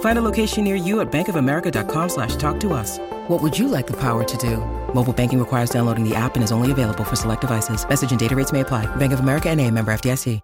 [0.00, 2.98] Find a location near you at bankofamerica.com slash talk to us.
[3.28, 4.56] What would you like the power to do?
[4.92, 7.88] Mobile banking requires downloading the app and is only available for select devices.
[7.88, 8.86] Message and data rates may apply.
[8.96, 10.40] Bank of America and a member FDIC.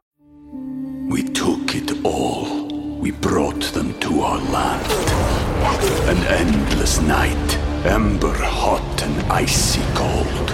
[1.08, 2.66] We took it all.
[2.98, 4.90] We brought them to our land.
[6.08, 10.48] An endless night, ember hot and icy cold.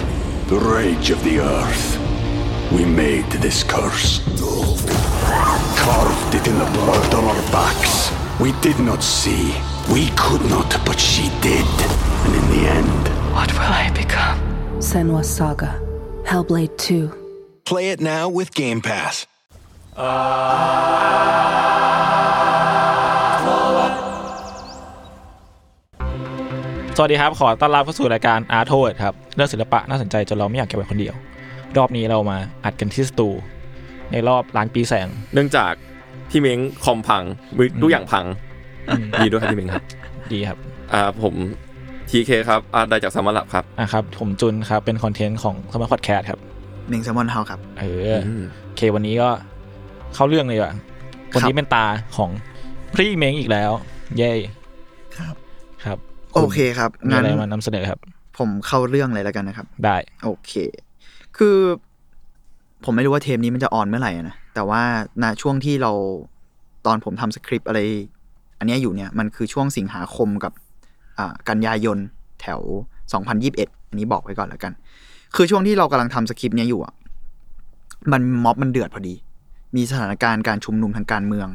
[0.47, 2.10] The rage of the earth.
[2.76, 4.20] We made this curse.
[5.84, 7.94] Carved it in the blood on our backs.
[8.44, 9.44] We did not see.
[9.94, 11.66] We could not, but she did.
[12.24, 13.02] And in the end,
[13.36, 14.38] What will I become?
[14.80, 15.72] Senwa Saga.
[16.24, 17.12] Hellblade 2.
[17.64, 19.14] Play it now with Game Pass.
[26.96, 31.14] สวัสดีครับ ขอต้อนรับเข้าสู่รายการ Art t o w a r d ครับ เรื่องศิลปะน่าสนใจจนเราไม่อยากเก็บไว้คนเดียว
[31.77, 33.29] รอบนี้เรามาอัดกันที่สตู
[34.11, 35.73] ในรอบล้านปีแสง เนื่องจาก
[36.29, 37.23] พี่เม้งคอมพัง
[37.57, 38.25] มือทุกอย่างพัง
[39.19, 39.83] ดีด้วยครับพี่เม้งครับ
[40.33, 40.57] ดีครับ
[40.93, 41.33] อ่าผม
[42.09, 46.39] ทีเคครับอาได้จากสมาร์ทครับ อะครับ ผมจุนครับ เป็นคอนเทนต์ของสมาร์ทพอดแคสต์ครับ
[46.89, 47.83] หนึ่งแซมมอนเฮาครับ เอ
[48.15, 49.29] ออโอเควันนี้ก็
[50.15, 50.73] เข้าเรื่องเลยดีกว่า
[51.35, 51.85] วันนี้เป็นตา
[52.17, 52.29] ของ
[52.95, 53.71] พี่เม้งอีกแล้ว
[54.17, 54.31] เย้
[55.17, 55.35] ครับ
[55.85, 55.97] ครับ
[56.33, 57.99] โอเคครับมีงั้นอะไรมานำเสนอครับ
[58.37, 60.53] ผมเข้าเรื่องเลยแล้วกันนะครับ ได้ โอเค
[61.43, 61.59] คือ
[62.83, 64.81] ผมไม่รู้ว่าเทปนี้มันจะออนเมื่อไหร่นะ แต่ว่า
[65.23, 65.91] ณช่วงที่เรา
[66.85, 67.79] ตอนผมทำสคริปต์อะไร
[68.59, 70.53] อันนี้อยู่เนี่ย มันคือช่วงสิงหาคมกับ
[71.49, 71.97] กันยายน
[72.41, 72.59] แถว
[73.25, 74.73] 2021 อันนี้บอกไว้ก่อนแล้วกัน
[75.35, 76.93] คือช่วงที่เรากำลังทำสคริปต์เนี้ยอยู่อะ
[78.11, 79.15] มันม็อบมันเดือดพอดี
[79.75, 81.49] มีสถานการณ์การชุมนุมทางการเมือง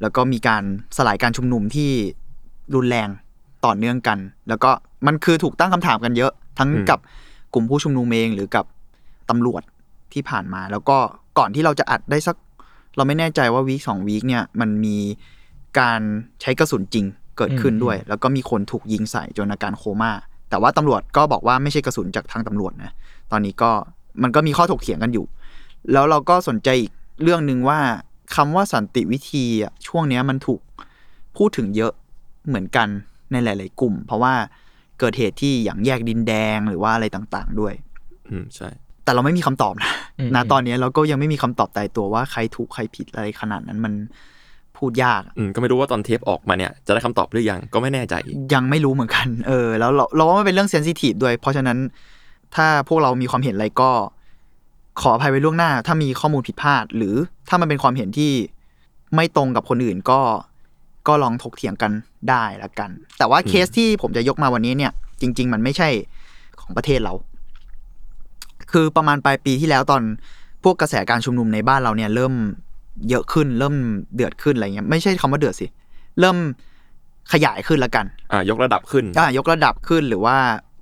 [0.00, 0.62] แล้วก็มีการ
[0.96, 1.90] สลายการชุมนุมที่
[2.74, 3.08] รุนแรง
[3.64, 4.18] ต่อเนื่องกัน
[4.48, 4.70] แล้วก็
[5.06, 6.98] มันคือถูกตั้งคำถามกันเยอะ ทั้งกับ
[7.54, 8.64] กลุ่มผู้ชุมนุมเองหรือกับ
[9.30, 9.62] ตำรวจ
[10.12, 10.98] ที่ผ่านมา แล้วก็
[11.38, 12.36] ก่อนที่เราจะอัดได้สัก
[12.96, 14.96] เราไม่แน่ใจว่าวีคสองวีคเนี่ยมันมี
[15.78, 16.00] การ
[16.40, 20.12] ใช้กระสุนจริงเกิดขึ้นด้วย แล้วก็มีคนถูกยิงใส่จนอาการโคม่า
[20.50, 22.92] แต่ว่าตำรวจก็บอกว่าไม่ใช่กระสุนจากทางตำรวจนะ
[23.30, 23.70] ตอนนี้ก็
[24.22, 25.26] มันก็มีข้อถกเถียงกันอยู่
[25.92, 26.92] แล้วเราก็สนใจอีก
[27.22, 27.80] เรื่องหนึ่งว่า
[28.34, 30.60] คำว่าสันติวิธีอะช่วงเนี้ยมันถูก
[31.36, 31.92] พูดถึงเยอะ
[32.48, 32.88] เหมือนกัน
[33.32, 34.34] ในหลาย ๆ กลุ่ม เพราะว่า
[34.98, 37.74] เกิดเหตุที่อย่างแยกดินแดงหรือว่าอะไรต่าง ๆ ด้วย
[38.28, 38.68] อืมใช่
[39.10, 43.92] แต่เราไม่มีคำตอบนะอืมนะตอนนี้เราก็ยังไม่มีคำตอบตายตัวว่าใครถูกใครผิดอะไรขนาดนั้นมัน
[44.76, 48.14] พูดยากอะอืมก็ไม่รู้ว่าตอนเทปออกมาเนี่ยจะได้คำตอบหรือยังก็ไม่แน่ใจ
[48.54, 51.78] ยังไม่รู้เหมือนกัน เออ แล้วเราเราว่ามันเป็นเรื่องเซนซิทีฟด้วย เพราะฉะนั้น
[52.54, 53.90] ถ้าพวกเรามีความเห็นอะไรก็
[55.00, 57.14] ขออภัยไว้ล่วงหน้า ถ้ามีข้อมูลผิดพลาด หรือ
[57.48, 58.32] ถ้ามันเป็นความเห็นที่
[59.14, 60.20] ไม่ตรงกับคนอื่นก็
[61.08, 61.92] ก็ลองถกเถียงกัน
[62.30, 65.88] ได้ละกัน แต่ว่าเคสที่ผมจะยกมาวันนี้เนี่ย จริง ๆ มันไม่ใช่
[66.60, 67.12] ของประเทศเรา
[68.72, 70.02] คือประมาณปลายปีที่แล้วตอน
[70.62, 72.32] พวกกระแสการชุมนุมในบ้านเราเนี่ยเริ่ม
[73.08, 73.74] เยอะขึ้น เริ่ม
[74.14, 75.66] เดือดขึ้นอะไรเงี้ยไม่ใช่คำว่าเดือดสิ
[76.20, 76.36] เริ่ม
[77.32, 80.36] ขยายขึ้นละกันอ่ายกระดับขึ้นอะยกระดับขึ้นหรือว่า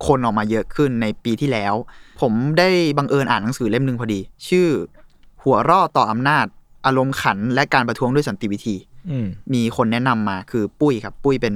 [0.06, 1.74] คนออกมาเยอะขึ้นในปีที่แล้ว
[2.20, 2.68] ผมได้
[2.98, 4.68] บังเอิญอ่านหนังสือเล่มหนึ่งพอดี ชื่อ
[5.42, 6.46] หัวร่อต่ออำนาจ
[6.86, 8.76] อารมณ์ขัน และการประท้วงด้วยสันติวิธี
[9.10, 11.54] อืมมีคนแนะนำมาคือปุ้ยครับ ปุ้ยเป็น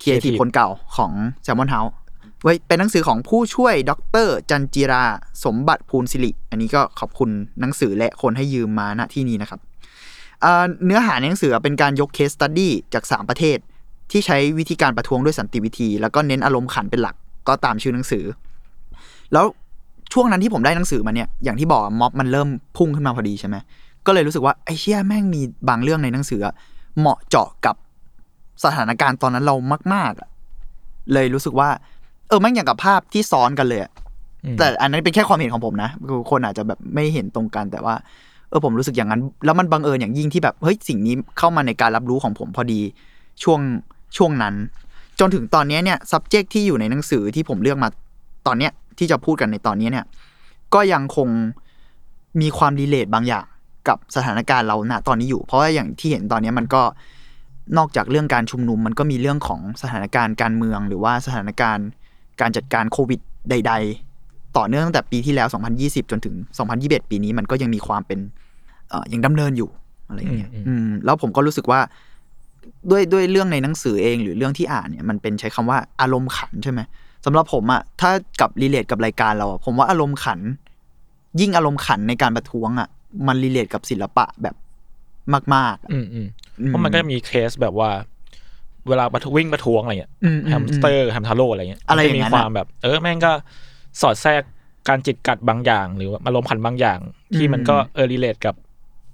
[0.00, 1.12] ครีเอทีฟ Creative คนเก่าของ
[1.44, 1.90] Salmon House
[2.44, 3.92] ไว้เป็นหนังสือของผู้ช่วยด
[4.26, 5.04] รจันจิรา
[5.44, 9.60] สมบัติภูลสิริ อันนี้ก็ขอบคุณหนังสือและคนให้ยืมมาณที่นี้นะครับ
[10.84, 13.58] เนื้อหาในหนังสือเป็นการยก case study จาก 3 ประเทศ
[14.10, 17.14] ที่ใช้วิธีการประท้วงด้วยสันติวิธี แล้วก็เน้นอารมณ์ขันเป็นหลัก
[17.48, 18.24] ก็ตามชื่อหนังสือ
[19.32, 19.44] แล้ว
[20.12, 23.56] ช่วงนั้นที่ผมได้หนังสือมาเนี่ยอย่างที่บอกม็อบมันเริ่มพุ่งขึ้นมาพอดีใช่ไหม
[24.06, 26.40] ก็เลยรู้สึกว่าไอ้เชี่ยแม่งมีบางเรื่องในหนังสือ
[26.98, 27.74] เหมาะเจาะกับ
[28.64, 29.54] สถานการณ์ตอนนั้นเรา
[29.94, 30.28] มากๆอะ
[31.12, 31.68] เลยรู้สึกว่า
[32.28, 33.90] เออแม่งอย่างกับภาพที่ซ้อนกันเลยอะ
[34.44, 37.94] อืมแต่อันนั้นเป็นแค่ความเห็นของผมนะคือคนอาจจะแบบไม่เห็นตรงกันแต่ว่า
[38.48, 42.80] เออผมรู้สึกอย่างนั้น แล้วมันบังเอิญอย่างยิ่งที่แบบเฮ้ยสิ่งนี้เข้ามาในการรับรู้ของผมพอดี
[43.42, 43.60] ช่วง
[44.16, 44.54] ช่วงนั้น
[45.20, 47.88] จนถึงตอนเนี้ยเนี่ย subject ที่อยู่ในหนังสือที่ผมเลือกมา
[48.46, 50.04] ตอนเนี้ยที่จะพูดกันในตอนนี้เนี่ย
[50.74, 51.28] ก็ยังคง
[52.40, 53.44] มีความรีเลทบางอย่าง
[53.88, 56.82] กับสถานการณ์เราณตอนนี้อยู่ เพราะว่าอย่างที่เห็นตอนเนี้ยมันก็
[57.78, 61.86] นอกจากเรื่องการชุมนุม มันก็มีเรื่องของสถานการณ์การเมือง หรือว่าสถานการณ์
[62.40, 63.20] การจัดการโควิด
[63.50, 63.72] ใด
[64.14, 65.48] ๆ ต่อเนื่องตั้งแต่ปีที่แล้ว
[65.78, 66.34] 2020 จนถึง
[66.72, 68.18] 2021 ปีนี้มันก็ยังมีความเป็น
[68.88, 69.70] เอ่อยังดำเนินอยู่
[70.08, 71.80] อะไรอย่างเงี้ยอืมอืมแล้วผมก็รู้สึกว่า
[72.90, 76.80] ด้วยด้วยเรื่องในหนังสือเองหรือเรื่องที่อ่านเนี่ยมันเป็นใช้คำว่าอารมณ์ขันใช่ไหม
[77.24, 78.10] สำหรับผมอะถ้า
[78.40, 80.40] กับ relate กับรายการเราอะผมว่าอารมณ์ขัน
[81.40, 82.88] ยิ่งอารมณ์ขันในการประท้วงอะ
[83.26, 84.54] มัน relate กับศิลปะแบบ
[85.54, 86.26] มากๆอะอืมอืม
[86.60, 87.90] อืมเพราะมันก็จะมีเคสแบบว่า
[88.88, 93.32] เวลาประท้วงวิ่งประท้วงอะไรเงี้ยอืมอืมแฮมสเตอร์แฮมทาโร่อะไรเงี้ยอะไรมันอจะย่างมีนั้นคอะวามแบบ เออแม่งก็
[94.00, 94.42] สอดแทรก
[94.88, 96.98] การจิตกัดบางอย่าง หรือว่าอารมณ์ขันบางอย่าง
[97.36, 98.54] ที่มันก็เออรีเลทกับ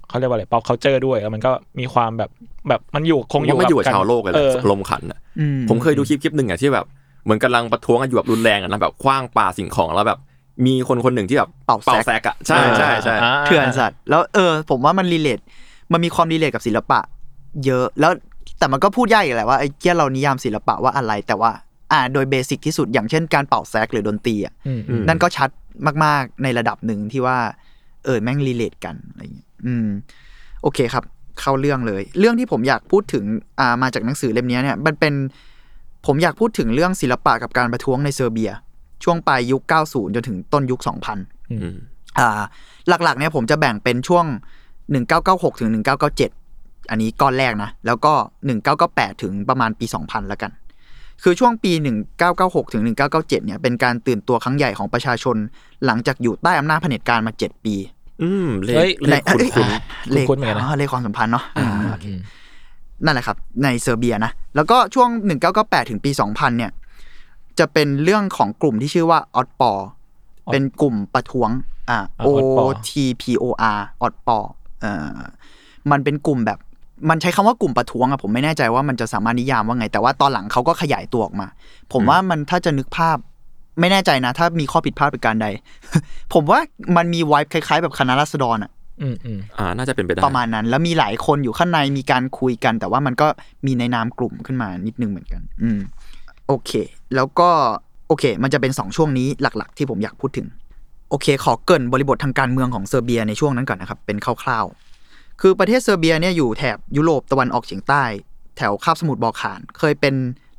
[0.07, 2.29] เขาเรียกว่าอะไร pop culture ด้วย แล้วมันก็มีความแบบ
[2.67, 6.85] แบบมันอยู่คงอยู่ผมว่ามันอยู่กับนชาวโลกเลยแหเอละอลมขันอะอืผมเคยดูคลิปคลิปหนึ่งอะที่แบบ
[7.23, 10.19] เหมือนกำลังประท้วงกันอยู่แบบรุนแรงอะนะแบบคว้างปาสิ่งของแล้วแบบ
[10.65, 15.39] มีคนคนหนึ่งที่แบบเป่าแซกแซกอะใช่ใช่ใช่าเถื่อนสัตว์แล้วเออ ผมว่ามันรีเลท
[15.91, 16.99] มันมีความรีเลทกับศิลปะ
[17.65, 18.11] เยอะแล้ว
[18.61, 21.51] แต่มันก็พูดยากอีกแหละว่าไอ้เกี้ยเรานิยามศิลปะว่าอะไรแต่ว่า
[21.91, 25.49] อ่าโดย basic ที่สุดอย่างเช่นการเป่าแซกหรือดนตรีอะอืมอืมนั่นก็ชัด
[26.03, 27.37] มาก ๆ ในระดับหนึ่งที่ว่า
[28.05, 29.87] เออแม่ง relate กันอะไรอย่างเงี้ยอืม
[30.61, 31.03] โอเคครับ
[31.39, 33.23] เข้าเรื่องเลย เรื่องที่ผมอยากพูดถึง
[33.59, 35.13] อ่ามาจากหนังสือเล่มนี้เนี่ย มันเป็น
[36.05, 38.51] ผมอยากพูดถึงเรื่องศิลปะกับการประท้วงในเซอร์เบีย
[39.03, 40.79] ช่วงปลายยุค 90 จนถึงต้นยุค
[41.15, 41.75] 2000อืม
[42.19, 42.41] อ่า
[42.87, 44.25] หลักๆเนี่ยผมจะแบ่งเป็นช่วง
[44.93, 46.40] 1996 ถึง 1997
[46.89, 48.13] อันนี้ก้อนแรกนะ แล้วก็
[48.67, 50.51] 1998 ถึงประมาณปี 2000 แล้วกัน
[51.23, 51.71] คือช่วงปี
[52.23, 55.35] 1996 ถึง 1997 เนี่ย เป็นการตื่นตัวครั้งใหญ่ของประชาชน
[55.85, 57.75] หลังจากอยู่ใต้อำนาจเผด็จการมา 7 ปี
[58.23, 59.67] อืม เลเฮ้ขยเลขคุณคุณ
[60.11, 61.69] เลขคุ้นๆเหมือนกันนะอ๋อเลขความสัมพันธ์เนาะอืม
[62.05, 62.19] อืม
[63.05, 65.09] นั่นแหละครับ ในเซอร์เบียนะ แล้วก็ช่วง
[65.49, 66.71] 1998 ถึงปี 2000 เนี่ย
[67.59, 69.71] จะเป็นเรื่องของกลุ่มที่ชื่อว่าออดปอ
[70.51, 71.49] เป็นกลุ่มประท้วง
[71.89, 72.91] อ่า O T
[73.21, 73.45] P O
[73.75, 74.37] R ออดปอ
[74.81, 75.19] เอ่อ
[75.91, 76.59] มันเป็นกลุ่มแบบ
[77.09, 81.47] มันใช้คำว่ากลุ่มประท้วงอะผมไม่แน่ใจว่ามันจะสามารถนิยามว่าไง แต่ว่าตอนหลังเขาก็ขยายตัวออกมา
[81.93, 83.17] ผมว่ามันถ้าจะนึกภาพ
[83.79, 85.47] ไม่แน่ใจนะ ถ้ามีข้อผิดพลาดประการใด
[86.33, 86.59] ผมว่า
[86.97, 88.71] มันมีไวท์คล้ายๆ แบบคณะรัษฎรอะ
[89.01, 93.27] อืมอืมอ่า น่าจะเป็นไปได้ประมาณนั้น แล้วมีหลายคนอยู่ข้างในมีการคุยกัน แต่ว่ามันก็
[93.65, 95.79] มีในนามกลุ่มขึ้นมานิดนึงเหมือนกัน อืม
[96.47, 96.71] โอเค
[97.15, 97.49] แล้วก็
[98.07, 100.47] โอเค มันจะเป็นสองช่วงนี้หลัก ๆ ที่ผมอยากพูดถึง
[101.09, 104.90] โอเค ขอเกริ่นบริบททางการเมืองของเซอร์เบียในช่วงนั้นก่อนนะครับ เป็นคร่าวๆ
[105.41, 108.03] คือประเทศเซอร์เบียเนี่ยอยู่แถบยุโรปตะวันออกเฉียงใต้
[108.57, 110.15] แถวคาบสมุทรบอลข่าน เคยเป็น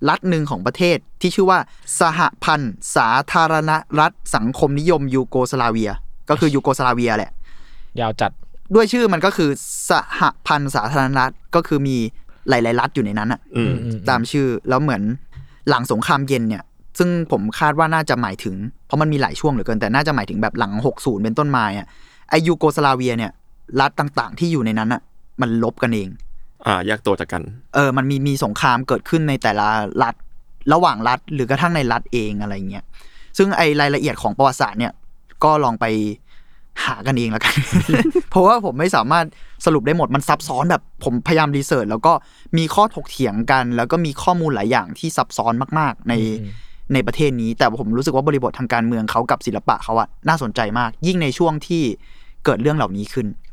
[0.08, 1.58] รัฐหนึ่งของประเทศที่ชื่อว่า
[2.00, 5.90] สหพันธ์สาธารณรัฐสังคมนิยมยูโกสลาเวีย
[6.30, 7.32] ก็คือยูโกสลาเวียแหละ
[8.00, 8.30] ยาวจัด
[8.74, 9.50] ด้วยชื่อมันก็คือ
[9.90, 11.96] สหพันธ์สาธารณรัฐก็คือมี
[12.48, 13.72] หลาย ๆ รัฐอยู่ในนั้นอะอืม
[14.08, 15.02] ตามชื่อแล้วเหมือน
[15.68, 16.62] หลังสงครามเย็นเนี่ย
[16.98, 18.54] ซึ่งผมคาดว่าน่าจะหมายถึง
[18.86, 21.88] เพราะมันมีหลายช่วงเหลือเกินแต่น่าจะหมายถึงแบบหลัง 60 เป็นต้นมาอะ
[22.30, 23.32] ไอยูโกสลาเวียเนี่ย
[23.80, 25.02] รัฐต่างๆ ที่อยู่ในนั้นอะ
[25.40, 26.08] มันรบกันเอง
[26.66, 27.42] อ่าแยกตัวจากกัน
[27.74, 29.68] เออ มันมีมีสงครามเกิดขึ้นในแต่ละ
[30.02, 30.14] รัฐ
[30.72, 32.84] ระหว่างรัฐหรือกระทั่งในรัฐเองอะไรเงี้ย
[33.38, 34.92] ซึ่งไอรายละเอียดของประวัติศาสตร์เนี่ย
[35.44, 35.86] ก็ลองไป
[36.84, 37.54] หากันเองแล้วกัน
[38.30, 39.26] เพราะว่าผมไม่สามารถ
[39.66, 42.12] สรุปได้หมดมันซับซ้อนแบบผมพยายาม research แล้วก็
[42.58, 46.14] มีข้อถกเถียงกัน แล้วก็มีข้อมูลหลายอย่างที่ซับซ้อนมาก ๆ ใน
[46.92, 51.82] ในประเทศนี้ แต่ผมรู้สึกว่าบริบททางการเมืองเขากับศิลปะเขาอะน่าสนใจมาก ยิ่งในช่วงที่
[52.44, 53.51] เกิดเรื่องเหล่านี้ขึ้นอืม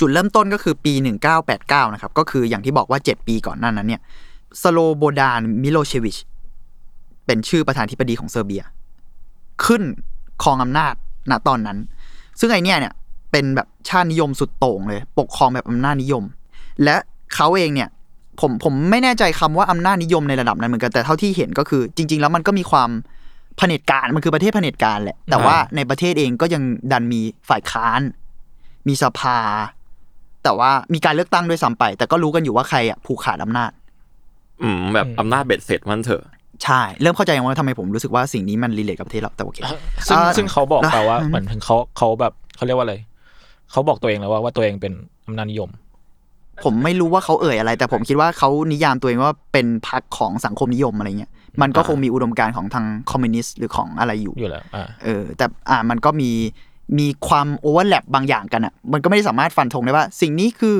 [0.00, 0.92] จุดเริ่มต้นก็คือปี
[1.44, 4.00] 1989 นะครับ ก็คืออย่างที่บอกว่า 7 ปีก่อนหน้านั้นเนี่ย
[4.62, 6.16] สโลโบดานมิโลเชวิช
[7.26, 8.62] เป็นชื่อประธานาธิบดีของเซอร์เบีย
[9.64, 9.82] ขึ้น
[10.42, 10.94] ครองอำนาจ
[11.30, 11.78] ณตอนนั้น
[12.40, 12.94] ซึ่งไอเนี่ยเนี่ย
[13.32, 16.24] เป็นแบบชาตินิยมสุดโต่งเลย ปกครองแบบอำนาจนิยม
[16.84, 16.96] และ
[17.34, 17.88] เขาเองเนี่ย
[18.40, 22.90] ผมผมไม่แน่ใจคำว่าอำนาจนิยมในระดับนั้นเหมือนกันแต่เท่าที่เห็นก็คือ จริง ๆ แล้วมันก็มีความ
[23.56, 28.00] เผด็จการมันคือประเทศเผด็จการแหละแต่ว่าในประเทศเองก็ยังดันมีฝ่ายค้าน
[28.88, 29.38] มีสภา
[30.44, 33.70] แต่ว่ามีการเลือกตั้งด้วยซ้ำไป แต่ก็รู้กันอยู่ว่าใครอะผูกขาดอำนาจ
[34.62, 36.22] อืม แบบอำนาจเบ็ดเสร็จมันเถอะ
[36.64, 39.58] ใช่ เริ่มเข้าใจยังว่าทำไมผมรู้สึกว่าสิ่งนี้มันรีเลทกับประเทศเราแต่โอเค
[40.08, 42.96] ซึ่งอ่าซึ่งเขาบอกนะแต่ว่าเหมือนถึงเขาเขาแบบเขาเรียกว่าอะไร
[43.70, 44.92] เขาบอกตัวเองแล้วว่าว่าตัวเองเป็น
[45.26, 45.70] อำนาจนิยม
[46.64, 51.32] ผมไม่รู้ว่าเขาเอ่ยอะไร แต่ผมคิดว่าเขานิยามตัวเองว่าเป็นพรรคของสังคมนิยมอะไรเงี้ย
[51.62, 56.30] มันก็อ่าคงมีอุดมการณ์ของทางคอมมิวนิสต์หรือของอะไรอยู่อยู่แล้วอ่าเออแต่อ่ามันก็มี
[56.98, 60.76] มีความ overlap บางอย่างกันอะ มันก็ไม่ได้สามารถฟันธงได้ว่า สิ่งนี้คือ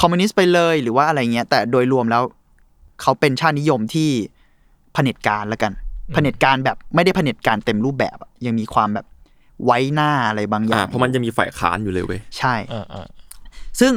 [0.00, 2.22] คอมมิวนิสต์ไปเลยหรือว่าอะไรเงี้ย แต่โดยรวมแล้ว
[3.02, 4.08] เขาเป็นชาตินิยมที่
[4.92, 5.72] เผด็จการละกัน
[6.12, 9.06] เผด็จการแบบไม่ได้เผด็จการเต็มรูปแบบอะยังมีความแบบ
[9.64, 13.06] ไว้หน้าอะไรบางอย่าอ่างเพราะมันจะมีฝ่ายค้านอยู่เลยเว้ยใช่อ่าอ่า
[13.80, 13.94] ซึ่ง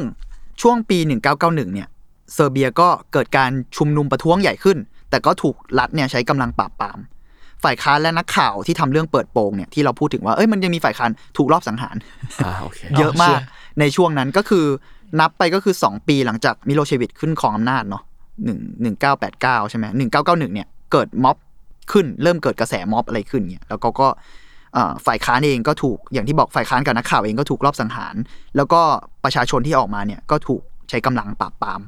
[0.61, 0.97] ช่วงปี
[1.31, 1.87] 1991 เนี่ย
[2.33, 4.77] เซอร์เบียก็เกิดการชุมนุมประท้วงใหญ่ขึ้น
[5.09, 6.97] แต่ก็ถูกรัฐเนี่ยใช้กำลังปราบปราม
[7.63, 11.95] ฝ่ายค้านและนักข่าวที่ทำเรื่องเปิดโปงเนี่ยที่เราพูดถึงว่าเอ้ยมันยังมีฝ่ายค้านถูกรอบสังหาร
[12.45, 13.39] อ่าโอเคเยอะมาก
[13.79, 14.65] ในช่วงนั้นก็คือ
[15.19, 18.03] นับไปก็คือ 2 ปีหลังจากมิโลเชวิชขึ้นครองอำนาจเนาะ
[18.45, 21.37] หนึ่งหนึ่งเก้าแปดเก้าใช่ไหมหนึ่งเก้าเก้าหนึ่งเนี่ยเกิดม็อบ
[21.91, 24.07] ขึ้นเริ่มเกิดกระแสม็อบอะไรขึ้นเนี่ยแล้วก็ก็
[24.73, 28.15] เอ่อฝ่ายค้านเองก็ถูกอย่างที่บอกฝ่ายค้านกับนักข่าวเองก็ถูกรอบสังหาร
[28.55, 28.81] แล้วก็
[29.23, 31.81] ประชาชนที่ออกมาเนี่ยก็ถูกใช้กำลังปราบปราม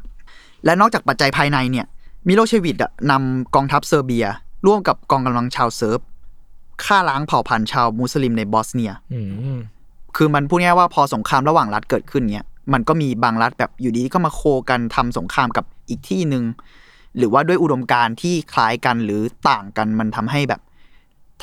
[0.65, 1.85] และนอกจากปัจจัยภายในเนี่ย
[2.27, 4.25] มิโลเชวิชอะนำกองทัพเซอร์เบีย
[4.65, 5.99] ร่วมกับกองกำลังชาวเซิร์ฟ
[6.83, 9.21] ฆ่าล้างเผ่าพันธุ์ชาวมุสลิมในบอสเนียอื
[9.57, 9.59] ม
[10.15, 16.43] คือมันพูดง่ายๆว่าพอสงครามระหว่างรัฐเกิดขึ้นเนี้ยมันก็มีบางรัฐแบบอยู่ดีก็มาโคกันทำสงครามกับอีกที่หนึ่ง
[17.17, 20.61] หรือว่าด้วยอุดมการณ์ที่คล้ายกันหรือต่างกันมันทำให้แบบ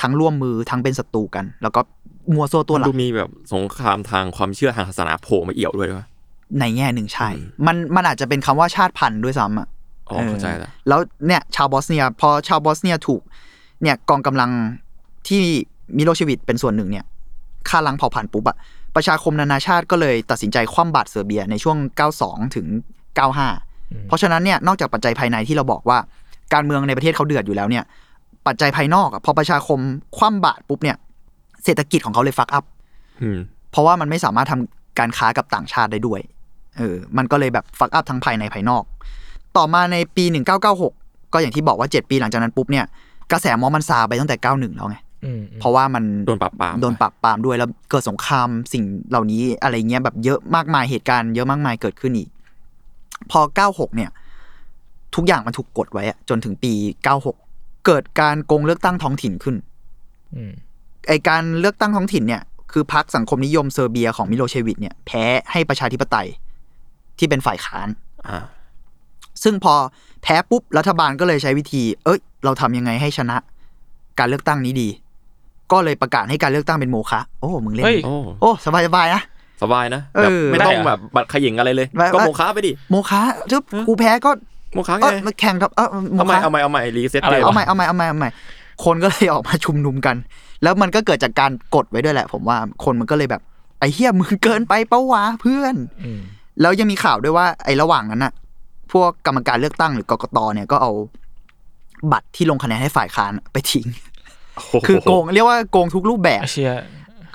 [0.01, 1.81] ทั้งร่วมมือทั้งเป็นศัตรูกัน แล้วก็
[2.35, 6.07] มัวโซวตัวหลัดูกมีแบบสงครามทางความเชื่อทางศาสนาโผล่มาเอี่ยวด้วยวะ
[6.61, 7.29] ในแง่หนึ่งใช่
[7.67, 9.69] มันมันอาจจะเป็นคำว่าชาติพันธุ์ด้วยซ้ำอะ
[10.11, 13.23] อ๋อเข้าใจแล้วแล้วเนี่ยชาวบอสเนียพอชาวบอสเนียถูก
[13.83, 14.51] เนี่ยกองกำลัง
[15.29, 15.43] ที่
[15.97, 17.05] มิโลเชวิตเป็นส่วนหนึ่งเนี่ย
[17.69, 18.57] ฆ่าล้างเผ่าพันธุ์ปุ๊บอะ
[18.97, 21.77] ประชาคมนานาชาติก็เลยตัดสินใจคว่ำบาตรเซอร์เบียในช่วง
[22.17, 22.67] 92 ถึง
[23.37, 25.99] 95 เพราะฉะนั้นเนี่ยนอกจากปัจจัยภายในที่เราบอกว่า
[26.55, 27.85] การเมืองในประเทศเขาเดือดอยู่แล้วเนี่ย
[28.47, 29.81] ปัจจัยภายนอกอะพอประชาคม
[30.17, 30.97] คว่ำบาตรปุ๊บเนี่ย
[31.65, 32.65] เศรษฐกิจของเขาเลยฟักอัพ
[33.23, 33.39] อืม
[33.71, 36.21] เพราะว่ามันไม่สามารถทำการค้ากับต่างชาติได้ด้วย
[36.79, 38.85] เออ มันก็เลยแบบฟักอัพทั้งภายในภายนอก
[39.59, 40.25] ต่อมาในปี
[40.79, 42.85] 1996 ก็อย่างที่บอกว่า 7 ปีหลังจากนั้นปุ๊บเนี่ย
[43.33, 52.29] กระแสมอมันซาไปตั้งแต่ 91 แล้วไงอืมเพราะว่ามันโดนปราบปรามโดนปราบปรามด้วยแล้วเกิดสงครามสิ่งเหล่านี้อะไรเงี้ยแบบเยอะมากมายเหตุการณ์เยอะมากมายเกิดขึ้นอีก
[53.31, 54.11] พอ 96 เนี่ย
[55.15, 56.73] ทุกอย่างมันถูกกดไว้อะจนถึงปี
[57.29, 59.57] 96 เกิดการโกงเลือกตั้งท้องถิ่นขึ้น
[60.35, 60.53] อืม
[61.09, 66.29] ไอการเลือกตั้งท้องถิ่นเนี่ยคือพรรคสังคมนิยมเซอร์เบียของมิโลเชวิตเนี่ยแพ้ให้ประชาธิปไตย
[67.19, 67.89] ที่เป็นฝ่ายค้าน
[68.27, 68.39] อ่า
[69.43, 69.75] ซึ่งพอ
[70.23, 73.37] แพ้ปุ๊บรัฐบาลก็เลยใช้วิธี เอ้ย เราทำยังไงให้ชนะ
[74.19, 74.89] การเลือกตั้งนี้ดี
[75.73, 79.23] ก็เลยประกาศให้การเลือกตั้งเป็นโมฆะโอ้มึงเล่นเฮ้ยโอ้โอ้สบายสบายๆนะ
[79.63, 84.31] สบายนะเอแบบอไม่ต้องได้เหรอแบบบัตรขยิงอะไรเลยว่าก็ว่าโมฆะไปดิโมฆะจุ๊บกูแพ้ก็
[84.75, 88.31] โมฆะเอไงอแข่งครับเออโมเอาใหม่ฆะเอาใหม่เอาใหม่ reset อะไรเลยวะเอาใหม่เอาใหม่เอาใหม่เอาใหม่
[88.85, 90.17] คนก็เลยออกมาชุมนุมกัน
[90.63, 93.43] แล้วมันก็เกิดจากการกดไว้ด้วยแหละ ผมว่าคนมันก็เลยแบบ
[93.81, 96.21] ไอ้เหี้ยมึงเกินไปปะวะเพื่อนอืม
[96.61, 98.33] แล้วยังมีข่าวด้วยว่าไอ้ระหว่างนั้นน่ะ
[98.93, 100.93] พวกกรรมการเลือกตั้งหรือกกตเนี่ยก็เอา
[102.13, 103.87] บัตรที่ลงคะแนนให้ฝ่ายค้านไปทิ้ง
[104.57, 106.73] โโหคือโกงเรียกว่าโกงทุกรูปแบบไอเชีย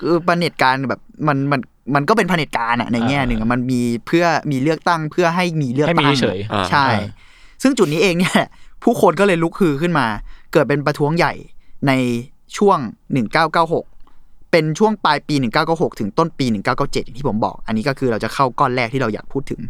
[0.00, 1.60] คือประเผด็จการแบบมันมัน
[1.94, 6.86] มันก็เป็นเผด็จการอะในแง่หนึ่งอะมันมีเพื่อมีเลือกตั้งเพื่อให้มีเลือกให้มีตั้งเฉยอ่าใช่
[7.62, 8.36] ซึ่งจุดนี้เองเนี่ย
[8.82, 10.06] ผู้คนก็เลยลุกฮือขึ้นมา
[10.52, 11.32] เกิดเป็นประท้วงใหญ่
[11.86, 11.92] ใน
[12.56, 12.78] ช่วง
[13.66, 15.34] 1996 เป็นช่วงปลายปี
[15.66, 16.46] 1996 ถึงต้นปี
[16.76, 19.60] 1997 อย่างที่ผมบอก อันนี้ก็คือเราจะเข้าก้อนแรกที่เราอยากพูดถึง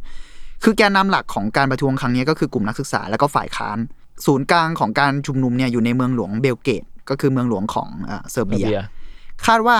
[0.64, 3.78] คือแกนนำหลักของการประท้วงครั้งนี้ก็คือกลุ่มนักศึกษาแล้วก็ฝ่ายค้าน
[4.26, 8.86] ศูนย์กลางของการชุมนุมเนี่ยอยู่ในเมืองหลวงเบลเกต ก็คือเมืองหลวงของอ่าเซอร์เบีเบียยร์
[9.46, 9.78] คาดว่า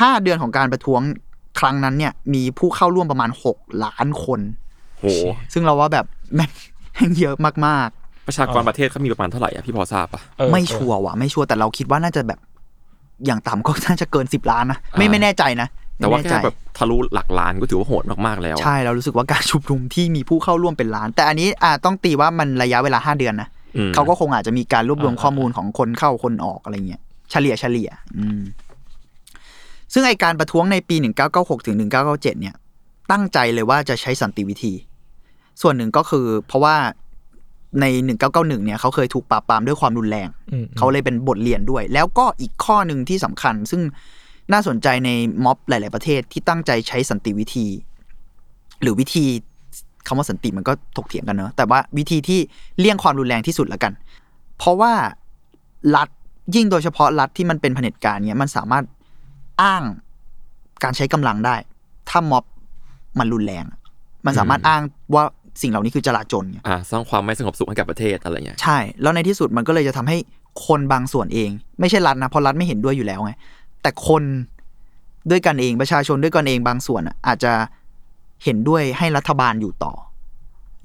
[0.00, 1.00] ห้าเดือนของการประท้วง
[1.60, 4.40] ครั้งนั้นเนี่ย มีผู้เข้าร่วมประมาณหกล้านคน
[4.98, 5.04] โห
[5.52, 6.50] ซึ่งเราว่าแบบแม่ง
[6.92, 7.88] แม่งเยอะมาก
[8.26, 12.40] ประชากรประเทศเขามีประมาณเท่าไหร่อะพี่พอทราบปะเออๆไม่ชัวร์ว่ะไม่ชัวร์แต่เราคิดว่าน่าจะแบบ
[13.26, 28.40] อย่างต่ำก็น่าจะเกินสิบล้านนะไม่ไม่แน่ใจนะ แต่ว่าไม่แค่น่ใจแบบทะลุหลักล้านก็ถือว่าโหดมากๆแล้ว ใช่เรารู้สึกว่าการชุมนุมที่มีผู้เข้าร่วมเป็นล้าน แต่อันนี้อ่าต้องตีว่ามันระยะเวลาห้าเดือนนะอืมเขาก็คงอาจจะมีการรวบรวมข้อมูลของคนเข้าคนออกอะไรเงี้ยเฉลี่ยเฉลี่ย อืม
[29.92, 30.96] ซึ่งไอการประท้วงในปี
[31.32, 32.54] 1996ถึง1997 เนี่ย
[33.10, 34.72] ตั้งใจเลยว่าจะใช้สันติวิธี
[35.62, 36.76] ส่วนหนึ่งก็คือ เพราะว่า
[37.80, 37.84] ใน
[38.20, 43.82] 1991 เนี่ยเขาเคยถูกปราบปรามด้วยความรุนแรงอืมเขาเลยเป็นบทเรียนด้วย แล้วก็อีกข้อหนึ่งที่สำคัญ ซึ่ง
[44.52, 45.10] น่าสนใจใน
[45.44, 47.66] ม็อบหลาย ๆประเทศที่ตั้งใจใช้สันติวิธี
[48.82, 49.24] หรือวิธี
[50.06, 52.40] คำว่าสันติมันก็ถกเถียงกันเนอะแต่ว่าวิธีที่
[52.78, 53.92] เลี่ยงความรุนแรงที่สุดละกัน
[54.58, 54.92] เพราะว่า
[55.96, 56.08] รัฐ
[56.54, 58.84] ยิ่งโดยเฉพาะรัฐที่มันเป็นเผด็จการเนี่ยมันสามารถ
[59.62, 59.82] อ้าง
[60.84, 61.56] การใช้กำลังได้
[62.10, 62.44] ถ้าม็อบ
[63.18, 63.64] มันรุนแรง
[64.26, 64.82] มันสามารถอ้าง
[65.14, 65.24] ว่า
[65.62, 70.16] สิ่งเหล่านี้คือจลาจลไงอ่าสร้างความไม่สงบสุขให้กับประเทศอะไรเงี้ยใช่ แล้วในที่สุดมันก็เลยจะทำให้
[70.66, 73.32] คนบางส่วนเอง ไม่ใช่รัฐนะเพราะรัฐไม่เห็นด้วยอยู่แล้วไง
[73.84, 74.22] แต่คน
[75.30, 77.52] ด้วยกันเองประชาชนด้วยกันเองบางส่วนอะอาจจะ
[78.44, 79.92] เห็นด้วยให้รัฐบาลอยู่ต่อ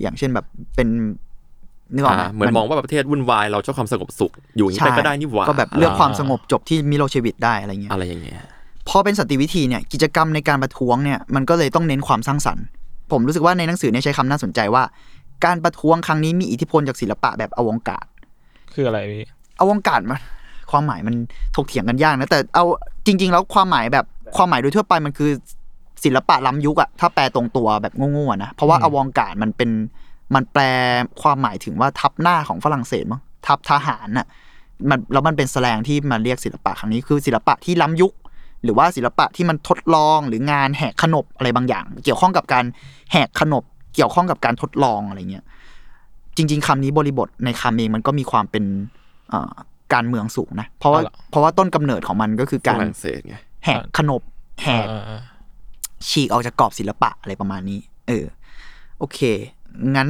[0.02, 0.88] อย่างเช่นแบบเป็น
[1.94, 8.36] นึกออกไหมอ่าเหมือนมองว่าประเทศวุ่นวายเราชอบความสงบสุข อยู่อย่างนี้ใช่ไปก็ได้นี่หว่าก็แบบเลือกความสงบจบที่มิโลเชวิตได้อะไรเงี้ยอะไรอย่างเงี้ย
[8.90, 12.66] พอเป็นสันติวิธีเนี่ยกิจกรรมในการประท้วงเนี่ยมันก็เลยต้องเน้นความสร้างสรรค์
[13.12, 14.84] ผมรู้สึกว่าในหนังสือเนี่ยใช้คำน่าสนใจว่า
[15.46, 18.06] การประท้วงครั้งนี้มีอิทธิพลจากศิลปะแบบอวงการ
[18.74, 19.24] คืออะไรพี่
[19.60, 20.20] อวงการมัน
[20.72, 21.16] ความหมายมัน
[21.56, 22.66] ถกเถียงกันยากนะแต่เอา
[23.06, 25.32] จริง ๆ แล้วความหมายแบบความหมายโดยทั่วไปมันคือ
[26.04, 29.70] ศิลปะล้ำยุคอะถ้าแปลตรงตัวแบบโง่ๆอะนะเพราะว่าอืมอวงการมันเป็น
[30.36, 30.62] มันแปล
[31.22, 34.28] ความหมายถึงว่าทับหน้าของฝรั่งเศสมั้งทับทหารน่ะ
[34.90, 38.14] มันแล้วมันเป็นแสลงที่มาเรียกศิลปะครั้งนี้คือศิลปะที่ล้ำยุค
[38.64, 42.66] หรือว่าศิลปะที่มันทดลองหรืองานแหกขนบอะไรบางอย่าง เกี่ยวข้องกับการ
[43.12, 43.64] แหกขนบ
[43.96, 45.46] เกี่ยวข้องกับการทดลองอะไรเงี้ย
[46.38, 48.64] จริง ๆคำนี้บริบทในคำเองมันก็มีความเป็น
[49.30, 49.54] เอ่อ
[49.94, 54.22] การเมืองสูงนะ เพราะว่าอ๋อเหรอเพราะว่าต้นกำเนิดของมันก็คือฝการรั่งเศสไงแหกขนบ
[54.64, 55.22] แหกอ่าอ่า
[56.10, 58.26] ฉีกออกจากกรอบศิลปะอะไรประมาณนี้ เออ
[59.00, 59.20] โอเค
[59.96, 60.10] งั้น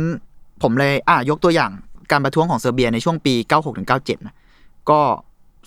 [0.62, 1.72] ผมเลย อะยกตัวอย่าง
[2.12, 4.36] การประท้วงของเซอร์เบียในช่วงปี 96ถึง97 นะ
[4.90, 5.00] ก็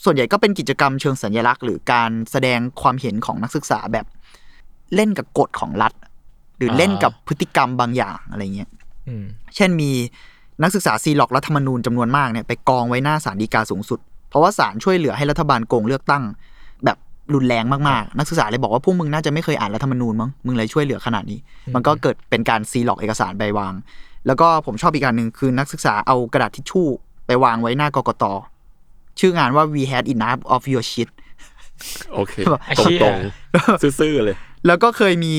[0.04, 4.06] ส่วนใหญ่ก็เป็นกิจกรรมเชิงสัญลักษณ์ หรือการแสดงความเห็นของนักศึกษาแบบ
[4.94, 5.92] เล่นกับกฎของรัฐ
[6.56, 8.70] หรือเล่นกับพฤติกรรมบางอย่างอะไรเงี้ย
[9.08, 9.24] อืม
[9.56, 9.90] เช่นมี
[10.62, 13.98] นักศึกษาซีล็อกรัฐธรรมนูญจำนวนมากเนี่ยไปกองไว้หน้าศาลฎีกาสูงสุด
[14.30, 16.22] เพราะว่าศาลช่วยเหลือให้รัฐบาลโกงเลือกตั้ง
[16.84, 16.96] แบบ
[17.34, 21.38] รุนแรงมากๆ นักศึกษาเลยบอกว่าพวกมึงน่าจะไม่เคยอ่านรัฐธรรมนูญมั้งมึงเลยช่วยเหลือขนาดนี้
[21.74, 23.72] มันก็เกิดเป็นการซีร็อกซ์เอกสารไปวาง
[24.26, 26.86] แล้วก็ผมชอบอีกการหนึ่งคือนักศึกษาเอากระดาษทิชชู่
[27.26, 28.24] ไปวางไว้หน้ากกต
[29.20, 31.08] ชื่องานว่า we had enough of your shit
[32.14, 32.34] โอเค
[32.66, 35.34] ไอ้ตรเหี้งยตรงๆซื่อๆเลย แล้วก็เคยมี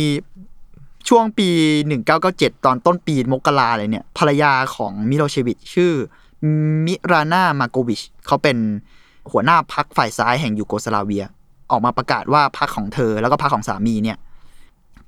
[1.09, 1.49] ช่วงปี
[2.07, 5.93] 1997 ตอนต้นปีมกราอะไรเนี่ย ภรรยาของมิโลเชวิชชื่อ
[6.85, 8.57] มิรานามาโกวิชเขาเป็น
[9.31, 11.25] หัวหน้าพรรคฝ่ายซ้ายแห่งยูโกสลาเวีย
[11.71, 14.17] ออกมาประกาศว่าพักของเธอแล้วก็พักของสามีเนี่ย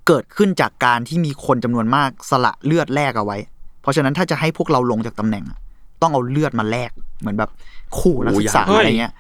[0.08, 3.38] เกิดขึ้นจากการที่มีคนจำนวนมากสละเลือดแลกเอาไว้
[3.82, 5.44] เพราะฉะนั้นถ้าจะให้พวกเราลงจากตำแหน่ง
[6.02, 7.50] ต้องเอาเลือดมาแลกเหมือนแบบ
[7.98, 9.14] ขู่นักศึกษาโอ้ยอะไรเงี้ย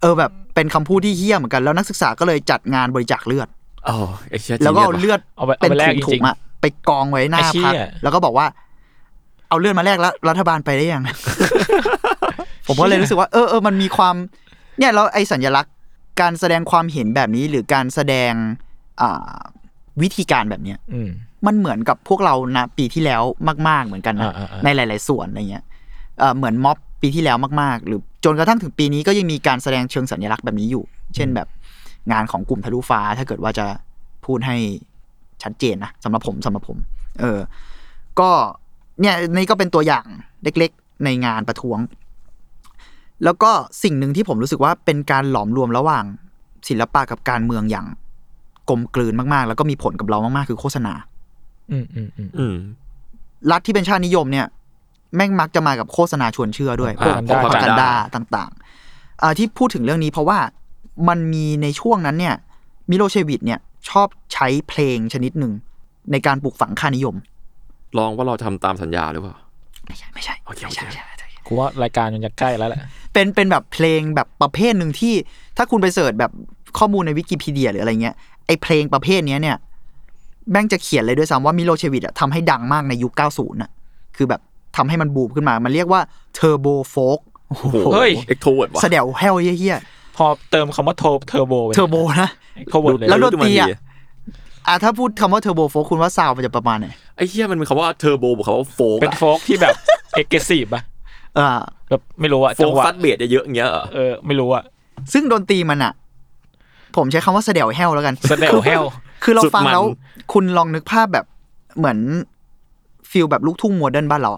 [0.00, 3.48] เออแบบเป็นคำพูดที่เฮี้ยเหมือนกันแล้วนักศึกษาก็เลยจัดงานบริจาคเลือด
[3.88, 3.96] อ๋อ
[4.30, 8.46] ไอ้เชี่ยแล้วก็เอาจริงเลือดเอาไปเอาเป็นไปแลกถุงจถุริงงอะไปกองไว้หน้าไอ้เหี้พักยแล้วก็บอกว่า
[9.48, 11.02] เอาเลือดมาแลกแล้วรัฐบาลไปได้ยัง
[12.66, 14.14] ผมก็เลยรู้สึกว่า เออเออมันมีความ
[14.78, 15.74] เนี่ยแล้วไอ้สัญลักษณ์
[16.20, 18.32] การแสดงความเห็นแบบนี้หรือการแสดง
[19.00, 19.36] อ่า
[20.02, 21.10] วิธีการแบบเนี้ยอืม
[21.46, 23.22] มันเหมือนกับพวกเรานะปีที่แล้ว
[23.68, 25.64] มาก ๆ เหมือนกันนะอ่าๆๆในหลาย ๆ ส่วนอะไรเงี้ย
[26.18, 30.84] เอ่อเหมือนม็อบปีที่แล้วมาก ๆ หรือจนกระทั่งถึงปีนี้ก็ยังมีการแสดงเชิงสัญลักษณ์แบบนี้อยู่
[31.14, 31.48] เช่นแบบ
[32.12, 33.66] งานของกลุ่มทะลุฟ้า ถ้าเกิดว่าจะ
[34.26, 34.56] พูดให้
[35.42, 36.76] ชัดเจนนะสำหรับผมสำหรับผม
[37.20, 37.38] เออ
[38.20, 38.30] ก็
[39.00, 40.06] เนี่ยนี่ก็เป็นตัวอย่าง
[40.42, 41.78] เล็กๆ ในงานประท้วง
[43.24, 43.50] แล้วก็
[43.82, 46.04] สิ่งหนึ่งที่ผมรู้สึกว่าเป็นการหลอมรวมระหว่าง
[46.68, 47.86] ศิลปะกับการเมืองอย่าง
[48.68, 50.94] กลมกลืนมากๆ แล้วก็มีผลกับเรามากๆ คือโฆษณา
[51.72, 52.54] อืมอืมอืมอืม
[53.50, 54.46] รัฐที่เป็นชาตินิยมเนี่ย
[55.16, 60.38] แม่งมักจะมากับโฆษณาชวนเชื่อด้วยอ่าพวก propaganda พากันดาต่างๆอ่าที่พูดถึงเรื่องนี้เพราะว่า
[61.08, 62.34] มันมีในช่วงนั้นเนี่ย
[62.90, 65.52] มิโลเชวิชเนี่ยชอบใช้เพลงชนิดหนึ่ง
[66.12, 67.14] ในการปลูกฝังค่านิยม
[67.98, 69.34] ลองว่าเราทำตามสัญญาหรือเปล่า
[69.86, 72.80] ไม่ใช่ ไม่ใช่โอเคไม่ใช่โอเคไม่ใช่ไม่ใช่กูว่ารายการมันจะใกล้แล้วแหละ
[73.12, 75.14] เป็นเป็นแบบเพลงแบบประเภทหนึ่งที่
[75.56, 76.32] ถ้าคุณไป search แบบ
[76.78, 78.14] ข้อมูลในวิกิพีเดียหรืออะไรเงี้ย
[78.46, 79.56] ไอเพลงประเภทเนี้ยเนี่ย
[80.50, 83.70] แม่งจะเขียนเลยด้วยซ้ำว่ามิโลเชวิชอะทำให้ดังมากในยุค 90น่ะ
[84.16, 84.40] คือแบบ
[84.76, 86.00] ทำให้มันบูมขึ้นมา มันเรียกว่า
[86.34, 89.78] turbo folk โอ้โหเฮ้ย extrovert ว่ะแสดวแฮวเหี้ย
[90.16, 92.30] พอเติมคำว่าโทเทอร์โบๆเทอร์โบนะ
[92.70, 93.72] โทเวิร์ดเลยแล้วดนดูตรีอะมันดี
[94.66, 99.74] อะถ้าพูดคำว่าเทอร์โบโฟกคุณว่าซาวด์มันจะประมาณไหนไอ้เหี้ยมันมีคำว่าเทอร์โบบวกคำว่าโฟกเป็นโฟกที่แบบ
[100.16, 100.82] เอกซีฟอะ
[101.38, 101.48] อ่า
[101.88, 104.62] แบบไม่รู้อะโฟจังกหวะซัดเบสเยอะๆอย่างเงี้ยเหรอเออไม่รู้อะ
[105.12, 105.92] ซึ่งดนตรีมันอะ
[106.96, 108.82] ผมใช้คำว่าแสดวแฮวแล้วกันแสดงแฮว
[109.24, 109.84] คือเราสุดฟังมันแล้ว
[110.32, 111.24] คุณลองนึกภาพแบบ
[111.78, 111.98] เหมือน
[113.10, 114.30] ฟิลแบบลูกทุ่งโมเดิร์นบ้านเรา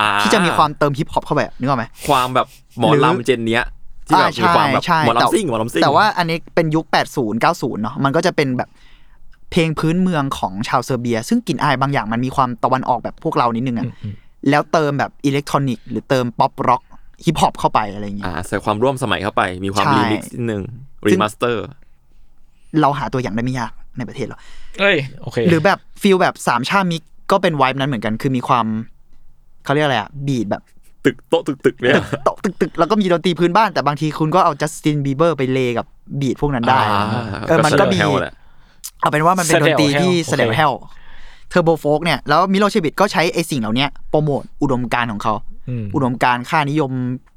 [0.00, 2.46] อ่าที่จะมีความเติม hip hop เข้าไปอะนึกออกไหมความแบบ
[2.78, 3.64] หมอหรือลำเจนเนี้ย
[4.06, 8.68] ที่แบบอ่ามีความแบบใช่หมอใช่ลำซิ่งหมอลำซิ่งแต่ว่าอันนี้เป็นยุค 80 90 เนาะมันก็จะเป็นแบบ
[9.50, 13.86] เพลงพื้นเมืองของชาวเซอร์เบีย ซึ่งกลิ่นอายบางอย่างมันมีความตะวันออกแบบพวกเรานิดนึงอะ
[14.50, 16.82] แล้วเติมแบบอิเล็กทรอนิกส์หรือเติม pop rock
[17.24, 20.62] hip hop เข้าไปอะไรอย่างเงี้ยอ่าใส่ความร่วมสมัยเข้าไป มีความใช่รีมิกซ์นิดนึง
[21.00, 21.64] ซึ่ง remaster
[22.80, 24.38] เราหาตัวอย่างได้ไม่ยากในประเทศเรา
[24.80, 28.66] เอ้ยโอเคหรือแบบ feel แบบสามชามิกก็เป็น vibe นั้นเหมือนกัน คือมีความ
[29.64, 30.62] เขาเรียกอะไรอะ beat แบบ
[31.06, 35.86] ตึกโต๊ะตึกตึกๆเนี่ยโตะตึกๆแล้วก็มีดนตรีพื้นบ้านแต่บางทีคุณก็เอาจัสตินบีเบอร์ไปเลกับ
[36.20, 37.04] beat พวกนั้นได้อ่า
[37.48, 38.34] เออมันก็มีแฮวแหละ
[39.00, 45.34] เอาเป็นว่ามันเป็นดนตรีที่แสดวแฮวโอเค turbo folk เนี่ยแล้วมิโลเชวิชก็ใช้ไอ้สิ่งเหล่านี้โปรโมทอุดมการณ์ของเขา
[45.68, 46.90] อืมอุดมการณ์ค่านิยม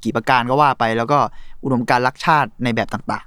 [0.03, 1.17] กี่ประการก็ว่าไป แล้วก็
[1.63, 3.25] อุดมการณ์รักชาติในแบบต่าง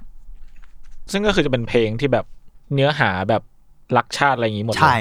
[1.11, 2.25] ซึ่งก็คือจะเป็นเพลงที่แบบ
[2.73, 3.41] เนื้อหาแบบ
[3.97, 4.95] รักชาติอะไรอย่างงี้หมดๆเลยใช่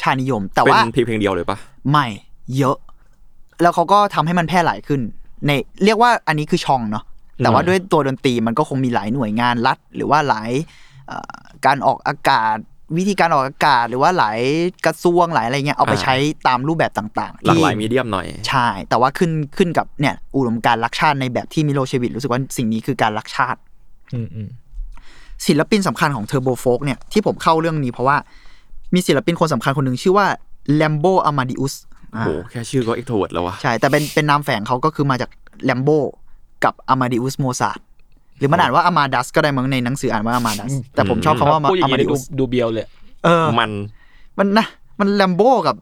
[0.00, 1.56] ชาตินิยม แต่เป็นว่าเพลงเพลงเดียวเลยปะ
[1.90, 2.06] ไม่
[2.58, 2.76] เยอะ
[3.62, 5.00] แล้วเขาก็ทำให้มันแพร่หลายขึ้น
[5.46, 5.50] ใน
[5.84, 7.04] เรียกว่าอันนี้คือช่องเนาะ
[7.38, 10.50] แต่ว่าด้วยตัวดนตรีมันก็คงมีหลายหน่วยงานรัฐ หรือว่าหลาย
[11.06, 12.56] เอ่อการออกอากาศ
[12.96, 14.38] วิธีการออกอากาศหรือว่าหลาย
[14.86, 16.14] กระทรวงหลายอะไรเงี้ยเอาไปใช้
[16.46, 23.58] ตามรูปแบบต่างๆหลากหลายที่มีเดียมหน่อย ใช่ แต่ว่าขึ้นขึ้นกับเนี่ยอุดมการณ์รักชาติในแบบที่มิโลเชวิตรู้สึกว่าสิ่งนี้คือการรักชาติ
[24.14, 24.48] อืมอืม
[25.46, 28.16] ศิลปินสำคัญของ turbo folk เนี่ยที่ผมเข้าเรื่องนี้เพราะว่า
[28.94, 30.26] มีศิลปินคนสำคัญคนหนึ่งชื่อว่า
[30.74, 31.74] แรมโบอามาดิอุส
[32.12, 35.30] โอ้โหแค่ชื่อก็ extrovert แล้ววะ ใช่ แต่เป็นเป็นนามแฝงเขาก็คือมาจาก
[35.64, 35.90] แรมโบ
[36.64, 37.82] กับอามาดิอุสโมซาร์ท
[38.38, 42.86] หรือมันอ่านว่าอามาดัสก็ได้มั้งในหนังสืออ่านว่าอามาดัสแต่ผมชอบคำว่าพูดอย่าอางมางี้ดิดูอุสดูเบียวเลย
[43.24, 43.70] เออมัน
[44.38, 44.66] มันนะ
[45.00, 45.76] มันแรมโบกับ